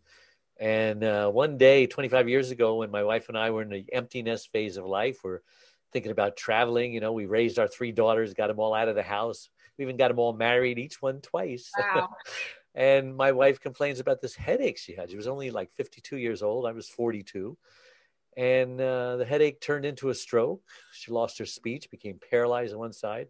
and 0.59 1.03
uh, 1.03 1.29
one 1.29 1.57
day, 1.57 1.85
25 1.85 2.29
years 2.29 2.51
ago, 2.51 2.75
when 2.75 2.91
my 2.91 3.03
wife 3.03 3.29
and 3.29 3.37
I 3.37 3.51
were 3.51 3.61
in 3.61 3.69
the 3.69 3.85
emptiness 3.91 4.45
phase 4.45 4.77
of 4.77 4.85
life, 4.85 5.19
we're 5.23 5.41
thinking 5.93 6.11
about 6.11 6.35
traveling. 6.35 6.93
You 6.93 6.99
know, 6.99 7.13
we 7.13 7.25
raised 7.25 7.59
our 7.59 7.67
three 7.67 7.91
daughters, 7.91 8.33
got 8.33 8.47
them 8.47 8.59
all 8.59 8.73
out 8.73 8.87
of 8.87 8.95
the 8.95 9.03
house. 9.03 9.49
We 9.77 9.85
even 9.85 9.97
got 9.97 10.07
them 10.07 10.19
all 10.19 10.33
married, 10.33 10.79
each 10.79 11.01
one 11.01 11.21
twice. 11.21 11.71
Wow. 11.77 12.09
and 12.75 13.15
my 13.15 13.31
wife 13.31 13.59
complains 13.59 13.99
about 13.99 14.21
this 14.21 14.35
headache 14.35 14.77
she 14.77 14.95
had. 14.95 15.11
She 15.11 15.17
was 15.17 15.27
only 15.27 15.51
like 15.51 15.71
52 15.73 16.17
years 16.17 16.41
old. 16.41 16.65
I 16.65 16.71
was 16.71 16.89
42. 16.89 17.57
And 18.35 18.79
uh, 18.81 19.17
the 19.17 19.25
headache 19.25 19.61
turned 19.61 19.85
into 19.85 20.09
a 20.09 20.15
stroke. 20.15 20.61
She 20.91 21.11
lost 21.11 21.37
her 21.39 21.45
speech, 21.45 21.89
became 21.89 22.19
paralyzed 22.29 22.73
on 22.73 22.79
one 22.79 22.93
side. 22.93 23.27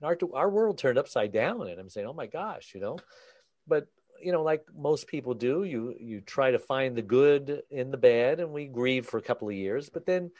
And 0.00 0.06
our, 0.06 0.18
our 0.34 0.50
world 0.50 0.78
turned 0.78 0.98
upside 0.98 1.32
down. 1.32 1.66
And 1.66 1.78
I'm 1.78 1.90
saying, 1.90 2.06
oh 2.06 2.14
my 2.14 2.26
gosh, 2.26 2.72
you 2.74 2.80
know. 2.80 2.98
But 3.66 3.86
you 4.22 4.32
know, 4.32 4.42
like 4.42 4.64
most 4.76 5.06
people 5.06 5.34
do, 5.34 5.64
you 5.64 5.94
you 5.98 6.20
try 6.20 6.50
to 6.50 6.58
find 6.58 6.96
the 6.96 7.02
good 7.02 7.62
in 7.70 7.90
the 7.90 7.96
bad, 7.96 8.40
and 8.40 8.52
we 8.52 8.66
grieve 8.66 9.06
for 9.06 9.18
a 9.18 9.22
couple 9.22 9.48
of 9.48 9.54
years, 9.54 9.88
but 9.88 10.06
then, 10.06 10.30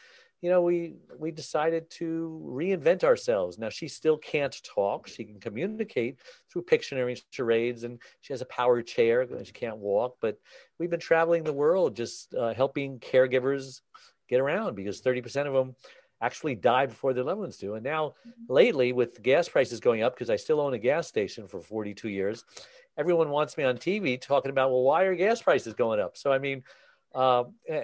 you 0.41 0.49
know, 0.49 0.61
we 0.61 0.95
we 1.17 1.31
decided 1.31 1.89
to 1.91 2.41
reinvent 2.45 3.03
ourselves. 3.03 3.57
Now 3.57 3.69
she 3.69 3.87
still 3.87 4.17
can't 4.17 4.55
talk; 4.63 5.07
she 5.07 5.23
can 5.23 5.39
communicate 5.39 6.19
through 6.51 6.63
Pictionary 6.63 7.21
charades, 7.29 7.83
and 7.83 7.99
she 8.21 8.33
has 8.33 8.41
a 8.41 8.45
power 8.45 8.81
chair. 8.81 9.27
She 9.43 9.51
can't 9.51 9.77
walk, 9.77 10.17
but 10.21 10.37
we've 10.79 10.89
been 10.89 10.99
traveling 10.99 11.43
the 11.43 11.53
world 11.53 11.95
just 11.95 12.33
uh, 12.33 12.53
helping 12.53 12.99
caregivers 12.99 13.81
get 14.29 14.39
around 14.39 14.75
because 14.75 14.99
thirty 14.99 15.21
percent 15.21 15.47
of 15.47 15.53
them 15.53 15.75
actually 16.21 16.55
die 16.55 16.85
before 16.85 17.13
their 17.13 17.23
loved 17.23 17.41
ones 17.41 17.57
do. 17.57 17.73
And 17.75 17.83
now, 17.83 18.13
lately, 18.47 18.93
with 18.93 19.21
gas 19.21 19.49
prices 19.49 19.79
going 19.79 20.03
up, 20.03 20.13
because 20.13 20.29
I 20.29 20.35
still 20.35 20.61
own 20.61 20.73
a 20.73 20.77
gas 20.77 21.07
station 21.07 21.47
for 21.47 21.59
42 21.59 22.09
years, 22.09 22.45
everyone 22.97 23.29
wants 23.29 23.57
me 23.57 23.63
on 23.63 23.77
TV 23.77 24.19
talking 24.19 24.51
about, 24.51 24.71
well, 24.71 24.83
why 24.83 25.03
are 25.03 25.15
gas 25.15 25.41
prices 25.41 25.73
going 25.73 25.99
up? 25.99 26.17
So, 26.17 26.31
I 26.31 26.39
mean, 26.39 26.63
uh, 27.13 27.43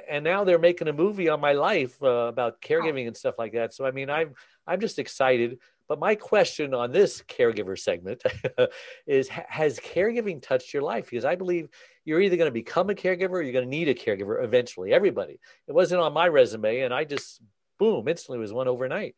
and 0.10 0.24
now 0.24 0.44
they're 0.44 0.60
making 0.60 0.88
a 0.88 0.94
movie 0.94 1.30
on 1.30 1.40
my 1.42 1.54
life 1.54 2.02
uh, 2.02 2.28
about 2.28 2.62
caregiving 2.62 3.08
and 3.08 3.18
stuff 3.18 3.36
like 3.38 3.54
that. 3.54 3.74
So, 3.74 3.86
I 3.86 3.92
mean, 3.92 4.10
I'm 4.10 4.34
I'm 4.66 4.80
just 4.80 5.00
excited. 5.00 5.60
But 5.90 6.00
my 6.00 6.16
question 6.16 6.74
on 6.74 6.92
this 6.92 7.22
caregiver 7.22 7.78
segment 7.78 8.24
is: 9.08 9.28
Has 9.28 9.80
caregiving 9.80 10.42
touched 10.42 10.74
your 10.74 10.84
life? 10.84 11.10
Because 11.10 11.26
I 11.26 11.36
believe 11.36 11.70
you're 12.06 12.22
either 12.22 12.38
going 12.38 12.48
to 12.48 12.54
become 12.54 12.90
a 12.90 12.94
caregiver 12.94 13.32
or 13.32 13.42
you're 13.42 13.54
going 13.54 13.66
to 13.66 13.70
need 13.70 13.90
a 13.90 13.94
caregiver 13.94 14.44
eventually. 14.44 14.94
Everybody. 14.94 15.40
It 15.68 15.74
wasn't 15.74 16.02
on 16.02 16.14
my 16.14 16.28
resume, 16.28 16.82
and 16.82 16.94
I 16.94 17.04
just 17.04 17.42
boom 17.80 18.08
instantly 18.08 18.40
was 18.40 18.54
one 18.54 18.68
overnight. 18.68 19.16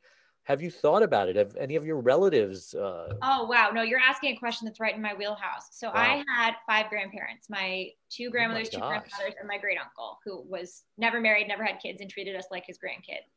Have 0.49 0.63
you 0.63 0.71
thought 0.71 1.03
about 1.03 1.29
it? 1.29 1.35
Have 1.35 1.55
any 1.57 1.75
of 1.75 1.85
your 1.85 2.01
relatives? 2.01 2.73
Uh... 2.73 3.13
Oh 3.21 3.45
wow, 3.45 3.69
no, 3.71 3.83
you're 3.83 3.99
asking 3.99 4.35
a 4.35 4.39
question 4.39 4.65
that's 4.65 4.79
right 4.79 4.95
in 4.95 5.01
my 5.01 5.13
wheelhouse. 5.13 5.67
So 5.69 5.89
wow. 5.89 5.93
I 5.95 6.23
had 6.35 6.55
five 6.65 6.89
grandparents: 6.89 7.51
my 7.51 7.89
two 8.09 8.31
grandmothers, 8.31 8.69
two 8.69 8.79
grandfathers, 8.79 9.35
and 9.39 9.47
my 9.47 9.59
great 9.59 9.77
uncle, 9.77 10.17
who 10.25 10.41
was 10.41 10.85
never 10.97 11.21
married, 11.21 11.47
never 11.47 11.63
had 11.63 11.79
kids, 11.79 12.01
and 12.01 12.09
treated 12.09 12.35
us 12.35 12.45
like 12.49 12.65
his 12.65 12.79
grandkids. 12.79 13.29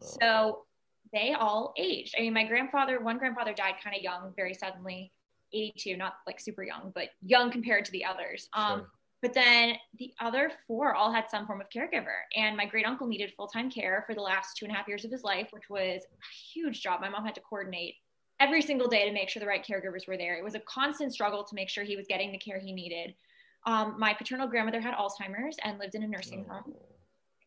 Oh. 0.00 0.16
So 0.20 0.58
they 1.12 1.34
all 1.34 1.74
aged. 1.76 2.14
I 2.16 2.22
mean, 2.22 2.32
my 2.32 2.46
grandfather, 2.46 3.00
one 3.00 3.18
grandfather 3.18 3.52
died 3.52 3.74
kind 3.82 3.96
of 3.96 4.02
young, 4.02 4.32
very 4.36 4.54
suddenly, 4.54 5.12
82, 5.52 5.96
not 5.96 6.18
like 6.24 6.38
super 6.38 6.62
young, 6.62 6.92
but 6.94 7.08
young 7.20 7.50
compared 7.50 7.84
to 7.86 7.90
the 7.90 8.04
others. 8.04 8.48
Um, 8.52 8.78
sure. 8.78 8.90
But 9.22 9.34
then 9.34 9.74
the 9.98 10.12
other 10.18 10.50
four 10.66 10.94
all 10.94 11.12
had 11.12 11.28
some 11.28 11.46
form 11.46 11.60
of 11.60 11.68
caregiver. 11.68 12.20
And 12.36 12.56
my 12.56 12.64
great 12.64 12.86
uncle 12.86 13.06
needed 13.06 13.32
full 13.36 13.48
time 13.48 13.70
care 13.70 14.04
for 14.06 14.14
the 14.14 14.22
last 14.22 14.56
two 14.56 14.64
and 14.64 14.72
a 14.72 14.76
half 14.76 14.88
years 14.88 15.04
of 15.04 15.10
his 15.10 15.22
life, 15.22 15.48
which 15.50 15.68
was 15.68 16.02
a 16.02 16.52
huge 16.52 16.82
job. 16.82 17.00
My 17.00 17.08
mom 17.10 17.24
had 17.24 17.34
to 17.34 17.40
coordinate 17.42 17.96
every 18.40 18.62
single 18.62 18.88
day 18.88 19.06
to 19.06 19.12
make 19.12 19.28
sure 19.28 19.40
the 19.40 19.46
right 19.46 19.64
caregivers 19.64 20.08
were 20.08 20.16
there. 20.16 20.36
It 20.36 20.44
was 20.44 20.54
a 20.54 20.60
constant 20.60 21.12
struggle 21.12 21.44
to 21.44 21.54
make 21.54 21.68
sure 21.68 21.84
he 21.84 21.96
was 21.96 22.06
getting 22.06 22.32
the 22.32 22.38
care 22.38 22.58
he 22.58 22.72
needed. 22.72 23.14
Um, 23.66 23.96
my 23.98 24.14
paternal 24.14 24.48
grandmother 24.48 24.80
had 24.80 24.94
Alzheimer's 24.94 25.56
and 25.62 25.78
lived 25.78 25.94
in 25.94 26.02
a 26.02 26.08
nursing 26.08 26.46
home. 26.48 26.74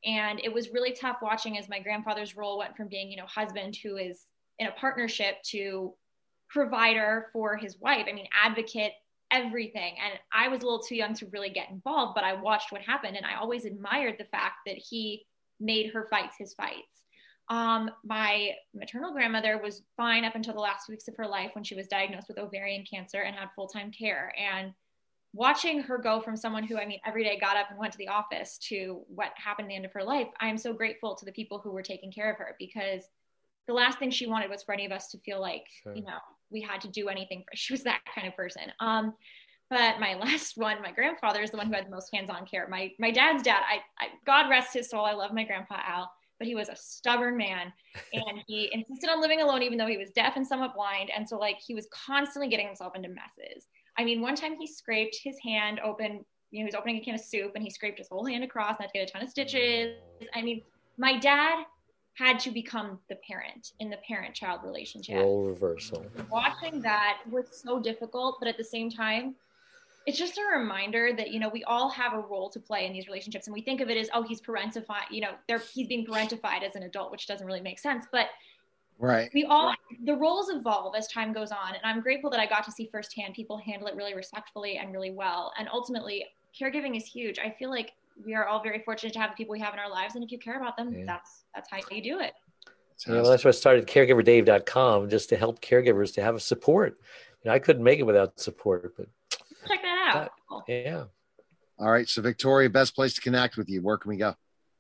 And 0.05 0.39
it 0.43 0.53
was 0.53 0.69
really 0.69 0.91
tough 0.91 1.17
watching 1.21 1.57
as 1.57 1.69
my 1.69 1.79
grandfather's 1.79 2.35
role 2.35 2.59
went 2.59 2.77
from 2.77 2.87
being, 2.87 3.09
you 3.09 3.17
know, 3.17 3.25
husband 3.25 3.75
who 3.81 3.97
is 3.97 4.27
in 4.59 4.67
a 4.67 4.71
partnership 4.73 5.41
to 5.43 5.93
provider 6.49 7.29
for 7.33 7.57
his 7.57 7.79
wife. 7.79 8.05
I 8.07 8.13
mean, 8.13 8.27
advocate, 8.31 8.91
everything. 9.33 9.95
And 10.03 10.19
I 10.31 10.47
was 10.47 10.61
a 10.61 10.65
little 10.65 10.83
too 10.83 10.95
young 10.95 11.13
to 11.15 11.25
really 11.27 11.49
get 11.49 11.69
involved, 11.69 12.13
but 12.15 12.23
I 12.23 12.33
watched 12.33 12.71
what 12.71 12.81
happened 12.81 13.17
and 13.17 13.25
I 13.25 13.35
always 13.35 13.65
admired 13.65 14.15
the 14.17 14.25
fact 14.25 14.57
that 14.67 14.77
he 14.77 15.25
made 15.59 15.91
her 15.91 16.07
fights 16.09 16.35
his 16.37 16.53
fights. 16.53 17.03
Um, 17.49 17.91
my 18.05 18.51
maternal 18.73 19.11
grandmother 19.11 19.59
was 19.61 19.81
fine 19.97 20.23
up 20.23 20.35
until 20.35 20.53
the 20.53 20.59
last 20.59 20.87
weeks 20.87 21.07
of 21.07 21.17
her 21.17 21.27
life 21.27 21.51
when 21.53 21.63
she 21.63 21.75
was 21.75 21.87
diagnosed 21.87 22.29
with 22.29 22.37
ovarian 22.37 22.85
cancer 22.89 23.21
and 23.21 23.35
had 23.35 23.49
full 23.55 23.67
time 23.67 23.91
care. 23.91 24.33
And 24.39 24.73
watching 25.33 25.81
her 25.81 25.97
go 25.97 26.21
from 26.21 26.37
someone 26.37 26.63
who, 26.63 26.77
I 26.77 26.85
mean, 26.85 26.99
every 27.05 27.23
day 27.23 27.37
got 27.39 27.57
up 27.57 27.69
and 27.69 27.79
went 27.79 27.91
to 27.93 27.97
the 27.97 28.07
office 28.07 28.57
to 28.69 29.01
what 29.07 29.31
happened 29.35 29.65
at 29.65 29.69
the 29.69 29.75
end 29.75 29.85
of 29.85 29.91
her 29.93 30.03
life, 30.03 30.27
I 30.39 30.47
am 30.47 30.57
so 30.57 30.73
grateful 30.73 31.15
to 31.15 31.25
the 31.25 31.31
people 31.31 31.59
who 31.59 31.71
were 31.71 31.81
taking 31.81 32.11
care 32.11 32.31
of 32.31 32.37
her 32.37 32.55
because 32.59 33.03
the 33.67 33.73
last 33.73 33.99
thing 33.99 34.11
she 34.11 34.27
wanted 34.27 34.49
was 34.49 34.63
for 34.63 34.73
any 34.73 34.85
of 34.85 34.91
us 34.91 35.09
to 35.09 35.17
feel 35.19 35.41
like, 35.41 35.65
sure. 35.83 35.95
you 35.95 36.03
know, 36.03 36.19
we 36.53 36.61
had 36.61 36.79
to 36.81 36.87
do 36.87 37.09
anything 37.09 37.43
for 37.43 37.51
she 37.55 37.73
was 37.73 37.83
that 37.83 38.01
kind 38.13 38.27
of 38.27 38.35
person. 38.35 38.63
Um 38.79 39.13
but 39.69 39.99
my 39.99 40.15
last 40.19 40.57
one 40.57 40.81
my 40.81 40.91
grandfather 40.91 41.41
is 41.41 41.51
the 41.51 41.57
one 41.57 41.67
who 41.67 41.73
had 41.73 41.85
the 41.85 41.91
most 41.91 42.09
hands-on 42.13 42.45
care. 42.45 42.67
My 42.69 42.91
my 42.99 43.11
dad's 43.11 43.43
dad 43.43 43.61
I, 43.67 43.79
I 44.03 44.09
god 44.25 44.49
rest 44.49 44.73
his 44.73 44.89
soul 44.89 45.05
i 45.05 45.13
love 45.13 45.33
my 45.33 45.43
grandpa 45.43 45.77
al 45.85 46.11
but 46.39 46.47
he 46.47 46.55
was 46.55 46.69
a 46.69 46.75
stubborn 46.75 47.37
man 47.37 47.71
and 48.13 48.41
he 48.47 48.69
insisted 48.73 49.09
on 49.09 49.21
living 49.21 49.41
alone 49.41 49.63
even 49.63 49.77
though 49.77 49.87
he 49.87 49.97
was 49.97 50.09
deaf 50.11 50.35
and 50.35 50.45
somewhat 50.45 50.75
blind. 50.75 51.09
And 51.15 51.27
so 51.27 51.37
like 51.37 51.57
he 51.65 51.73
was 51.73 51.87
constantly 52.05 52.49
getting 52.49 52.67
himself 52.67 52.95
into 52.95 53.09
messes. 53.09 53.67
I 53.97 54.03
mean 54.03 54.21
one 54.21 54.35
time 54.35 54.55
he 54.59 54.67
scraped 54.67 55.17
his 55.23 55.37
hand 55.43 55.79
open 55.83 56.25
you 56.51 56.59
know 56.59 56.65
he 56.65 56.65
was 56.65 56.75
opening 56.75 56.97
a 56.97 57.01
can 57.01 57.15
of 57.15 57.21
soup 57.21 57.53
and 57.55 57.63
he 57.63 57.69
scraped 57.69 57.97
his 57.97 58.09
whole 58.09 58.25
hand 58.25 58.43
across 58.43 58.75
and 58.77 58.81
had 58.81 58.89
to 58.89 58.99
get 58.99 59.09
a 59.09 59.11
ton 59.11 59.23
of 59.23 59.29
stitches. 59.29 59.97
I 60.33 60.41
mean 60.41 60.61
my 60.97 61.17
dad 61.17 61.65
had 62.15 62.39
to 62.39 62.51
become 62.51 62.99
the 63.09 63.15
parent 63.27 63.71
in 63.79 63.89
the 63.89 63.97
parent 64.07 64.35
child 64.35 64.61
relationship. 64.63 65.15
Role 65.15 65.45
reversal. 65.45 66.05
Watching 66.29 66.81
that 66.81 67.19
was 67.29 67.45
so 67.51 67.79
difficult, 67.79 68.37
but 68.39 68.47
at 68.47 68.57
the 68.57 68.63
same 68.63 68.89
time, 68.89 69.35
it's 70.05 70.17
just 70.17 70.37
a 70.37 70.57
reminder 70.57 71.13
that 71.15 71.31
you 71.31 71.39
know 71.39 71.49
we 71.49 71.63
all 71.63 71.89
have 71.89 72.13
a 72.13 72.19
role 72.19 72.49
to 72.49 72.59
play 72.59 72.85
in 72.85 72.93
these 72.93 73.07
relationships. 73.07 73.47
And 73.47 73.53
we 73.53 73.61
think 73.61 73.81
of 73.81 73.89
it 73.89 73.97
as 73.97 74.09
oh 74.13 74.21
he's 74.21 74.41
parentified 74.41 75.09
you 75.09 75.21
know 75.21 75.31
they're 75.47 75.61
he's 75.73 75.87
being 75.87 76.05
parentified 76.05 76.63
as 76.63 76.75
an 76.75 76.83
adult 76.83 77.11
which 77.11 77.25
doesn't 77.25 77.47
really 77.47 77.61
make 77.61 77.79
sense. 77.79 78.05
But 78.11 78.27
right. 78.99 79.29
we 79.33 79.45
all 79.45 79.73
the 80.05 80.15
roles 80.15 80.49
evolve 80.49 80.95
as 80.95 81.07
time 81.07 81.33
goes 81.33 81.51
on. 81.51 81.69
And 81.69 81.81
i'm 81.83 82.01
grateful 82.01 82.29
that 82.31 82.39
i 82.39 82.45
got 82.45 82.63
to 82.65 82.71
see 82.71 82.89
firsthand 82.91 83.33
people 83.33 83.57
handle 83.57 83.87
it 83.87 83.95
really 83.95 84.13
respectfully 84.13 84.77
and 84.77 84.91
really 84.91 85.11
well. 85.11 85.53
And 85.57 85.69
ultimately 85.71 86.25
caregiving 86.59 86.97
is 86.97 87.05
huge. 87.05 87.39
I 87.39 87.49
feel 87.57 87.69
like 87.69 87.93
we 88.25 88.35
are 88.35 88.47
all 88.47 88.61
very 88.61 88.79
fortunate 88.83 89.13
to 89.13 89.19
have 89.19 89.31
the 89.31 89.35
people 89.35 89.53
we 89.53 89.59
have 89.59 89.73
in 89.73 89.79
our 89.79 89.89
lives 89.89 90.15
and 90.15 90.23
if 90.23 90.31
you 90.31 90.37
care 90.37 90.57
about 90.57 90.77
them 90.77 90.93
yeah. 90.93 91.03
that's 91.05 91.43
that's 91.53 91.69
how 91.69 91.77
you 91.91 92.01
do 92.01 92.19
it 92.19 92.33
yeah, 93.07 93.21
well, 93.21 93.31
that's 93.31 93.43
why 93.43 93.49
I 93.49 93.51
started 93.51 93.87
caregiverdave.com 93.87 95.09
just 95.09 95.29
to 95.29 95.37
help 95.37 95.61
caregivers 95.61 96.13
to 96.15 96.21
have 96.21 96.35
a 96.35 96.39
support. 96.39 96.99
You 97.43 97.49
know, 97.49 97.55
I 97.55 97.59
couldn't 97.59 97.83
make 97.83 97.99
it 97.99 98.03
without 98.03 98.39
support, 98.39 98.95
but 98.95 99.07
check 99.67 99.81
that 99.81 100.13
out. 100.15 100.31
That, 100.49 100.63
yeah. 100.67 101.03
All 101.79 101.91
right. 101.91 102.07
So, 102.07 102.21
Victoria, 102.21 102.69
best 102.69 102.95
place 102.95 103.13
to 103.15 103.21
connect 103.21 103.57
with 103.57 103.69
you. 103.69 103.81
Where 103.81 103.97
can 103.97 104.09
we 104.09 104.17
go? 104.17 104.35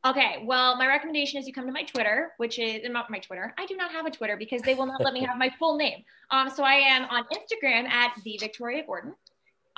Okay, 0.05 0.43
well, 0.43 0.75
my 0.75 0.85
recommendation 0.85 1.39
is 1.39 1.47
you 1.47 1.53
come 1.53 1.65
to 1.65 1.71
my 1.71 1.83
Twitter, 1.83 2.33
which 2.35 2.59
is 2.59 2.81
not 2.89 3.09
my 3.09 3.19
Twitter. 3.19 3.53
I 3.57 3.65
do 3.65 3.77
not 3.77 3.89
have 3.91 4.05
a 4.05 4.11
Twitter 4.11 4.35
because 4.35 4.61
they 4.61 4.75
will 4.75 4.85
not 4.85 5.01
let 5.01 5.13
me 5.13 5.23
have 5.23 5.37
my 5.37 5.49
full 5.59 5.77
name. 5.77 6.03
Um, 6.29 6.49
so 6.49 6.63
I 6.63 6.73
am 6.73 7.05
on 7.05 7.23
Instagram 7.25 7.87
at 7.87 8.11
the 8.23 8.37
Victoria 8.37 8.83
Gordon. 8.85 9.15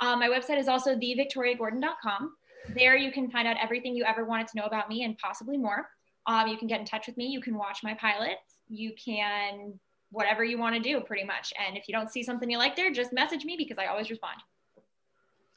Um, 0.00 0.18
my 0.18 0.28
website 0.28 0.58
is 0.58 0.66
also 0.66 0.96
thevictoriagordon.com. 0.96 2.32
There 2.74 2.96
you 2.96 3.12
can 3.12 3.30
find 3.30 3.46
out 3.46 3.56
everything 3.62 3.94
you 3.94 4.04
ever 4.04 4.24
wanted 4.24 4.48
to 4.48 4.56
know 4.56 4.64
about 4.64 4.88
me 4.88 5.04
and 5.04 5.16
possibly 5.18 5.56
more. 5.56 5.88
Um, 6.26 6.48
you 6.48 6.56
can 6.56 6.66
get 6.66 6.80
in 6.80 6.86
touch 6.86 7.06
with 7.06 7.16
me. 7.16 7.26
You 7.26 7.40
can 7.40 7.56
watch 7.56 7.80
my 7.82 7.94
pilots. 7.94 8.60
You 8.68 8.92
can 9.02 9.78
whatever 10.10 10.44
you 10.44 10.58
want 10.58 10.74
to 10.74 10.80
do, 10.80 11.00
pretty 11.00 11.24
much. 11.24 11.52
And 11.66 11.76
if 11.76 11.88
you 11.88 11.94
don't 11.94 12.10
see 12.10 12.22
something 12.22 12.50
you 12.50 12.58
like 12.58 12.76
there, 12.76 12.90
just 12.92 13.12
message 13.12 13.44
me 13.44 13.56
because 13.56 13.78
I 13.78 13.86
always 13.86 14.10
respond. 14.10 14.36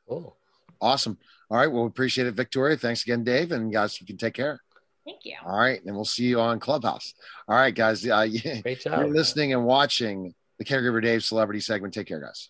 Cool. 0.08 0.36
Awesome. 0.82 1.18
All 1.50 1.58
right. 1.58 1.72
Well, 1.72 1.84
we 1.84 1.88
appreciate 1.88 2.28
it, 2.28 2.34
Victoria. 2.34 2.78
Thanks 2.78 3.04
again, 3.04 3.24
Dave. 3.24 3.52
And 3.52 3.72
guys, 3.72 4.00
you 4.00 4.08
can 4.08 4.18
take 4.18 4.34
care. 4.34 4.60
Thank 5.06 5.26
you. 5.26 5.36
All 5.46 5.58
right. 5.58 5.84
And 5.86 5.96
we'll 5.96 6.06
see 6.06 6.26
you 6.26 6.40
on 6.40 6.60
Clubhouse. 6.60 7.14
All 7.48 7.56
right, 7.56 7.74
guys. 7.74 8.06
Uh, 8.06 8.28
yeah, 8.30 8.62
Great 8.62 8.82
job. 8.82 9.00
You're 9.00 9.14
listening 9.14 9.54
and 9.54 9.66
watching 9.66 10.34
the 10.58 10.66
Caregiver 10.66 11.02
Dave 11.02 11.24
celebrity 11.24 11.60
segment. 11.60 11.94
Take 11.94 12.08
care, 12.08 12.20
guys. 12.20 12.50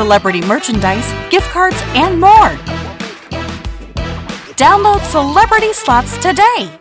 celebrity 0.00 0.40
merchandise, 0.40 1.12
gift 1.30 1.46
cards, 1.50 1.76
and 1.88 2.18
more. 2.18 2.56
Download 4.56 5.02
Celebrity 5.10 5.74
Slots 5.74 6.16
today. 6.16 6.79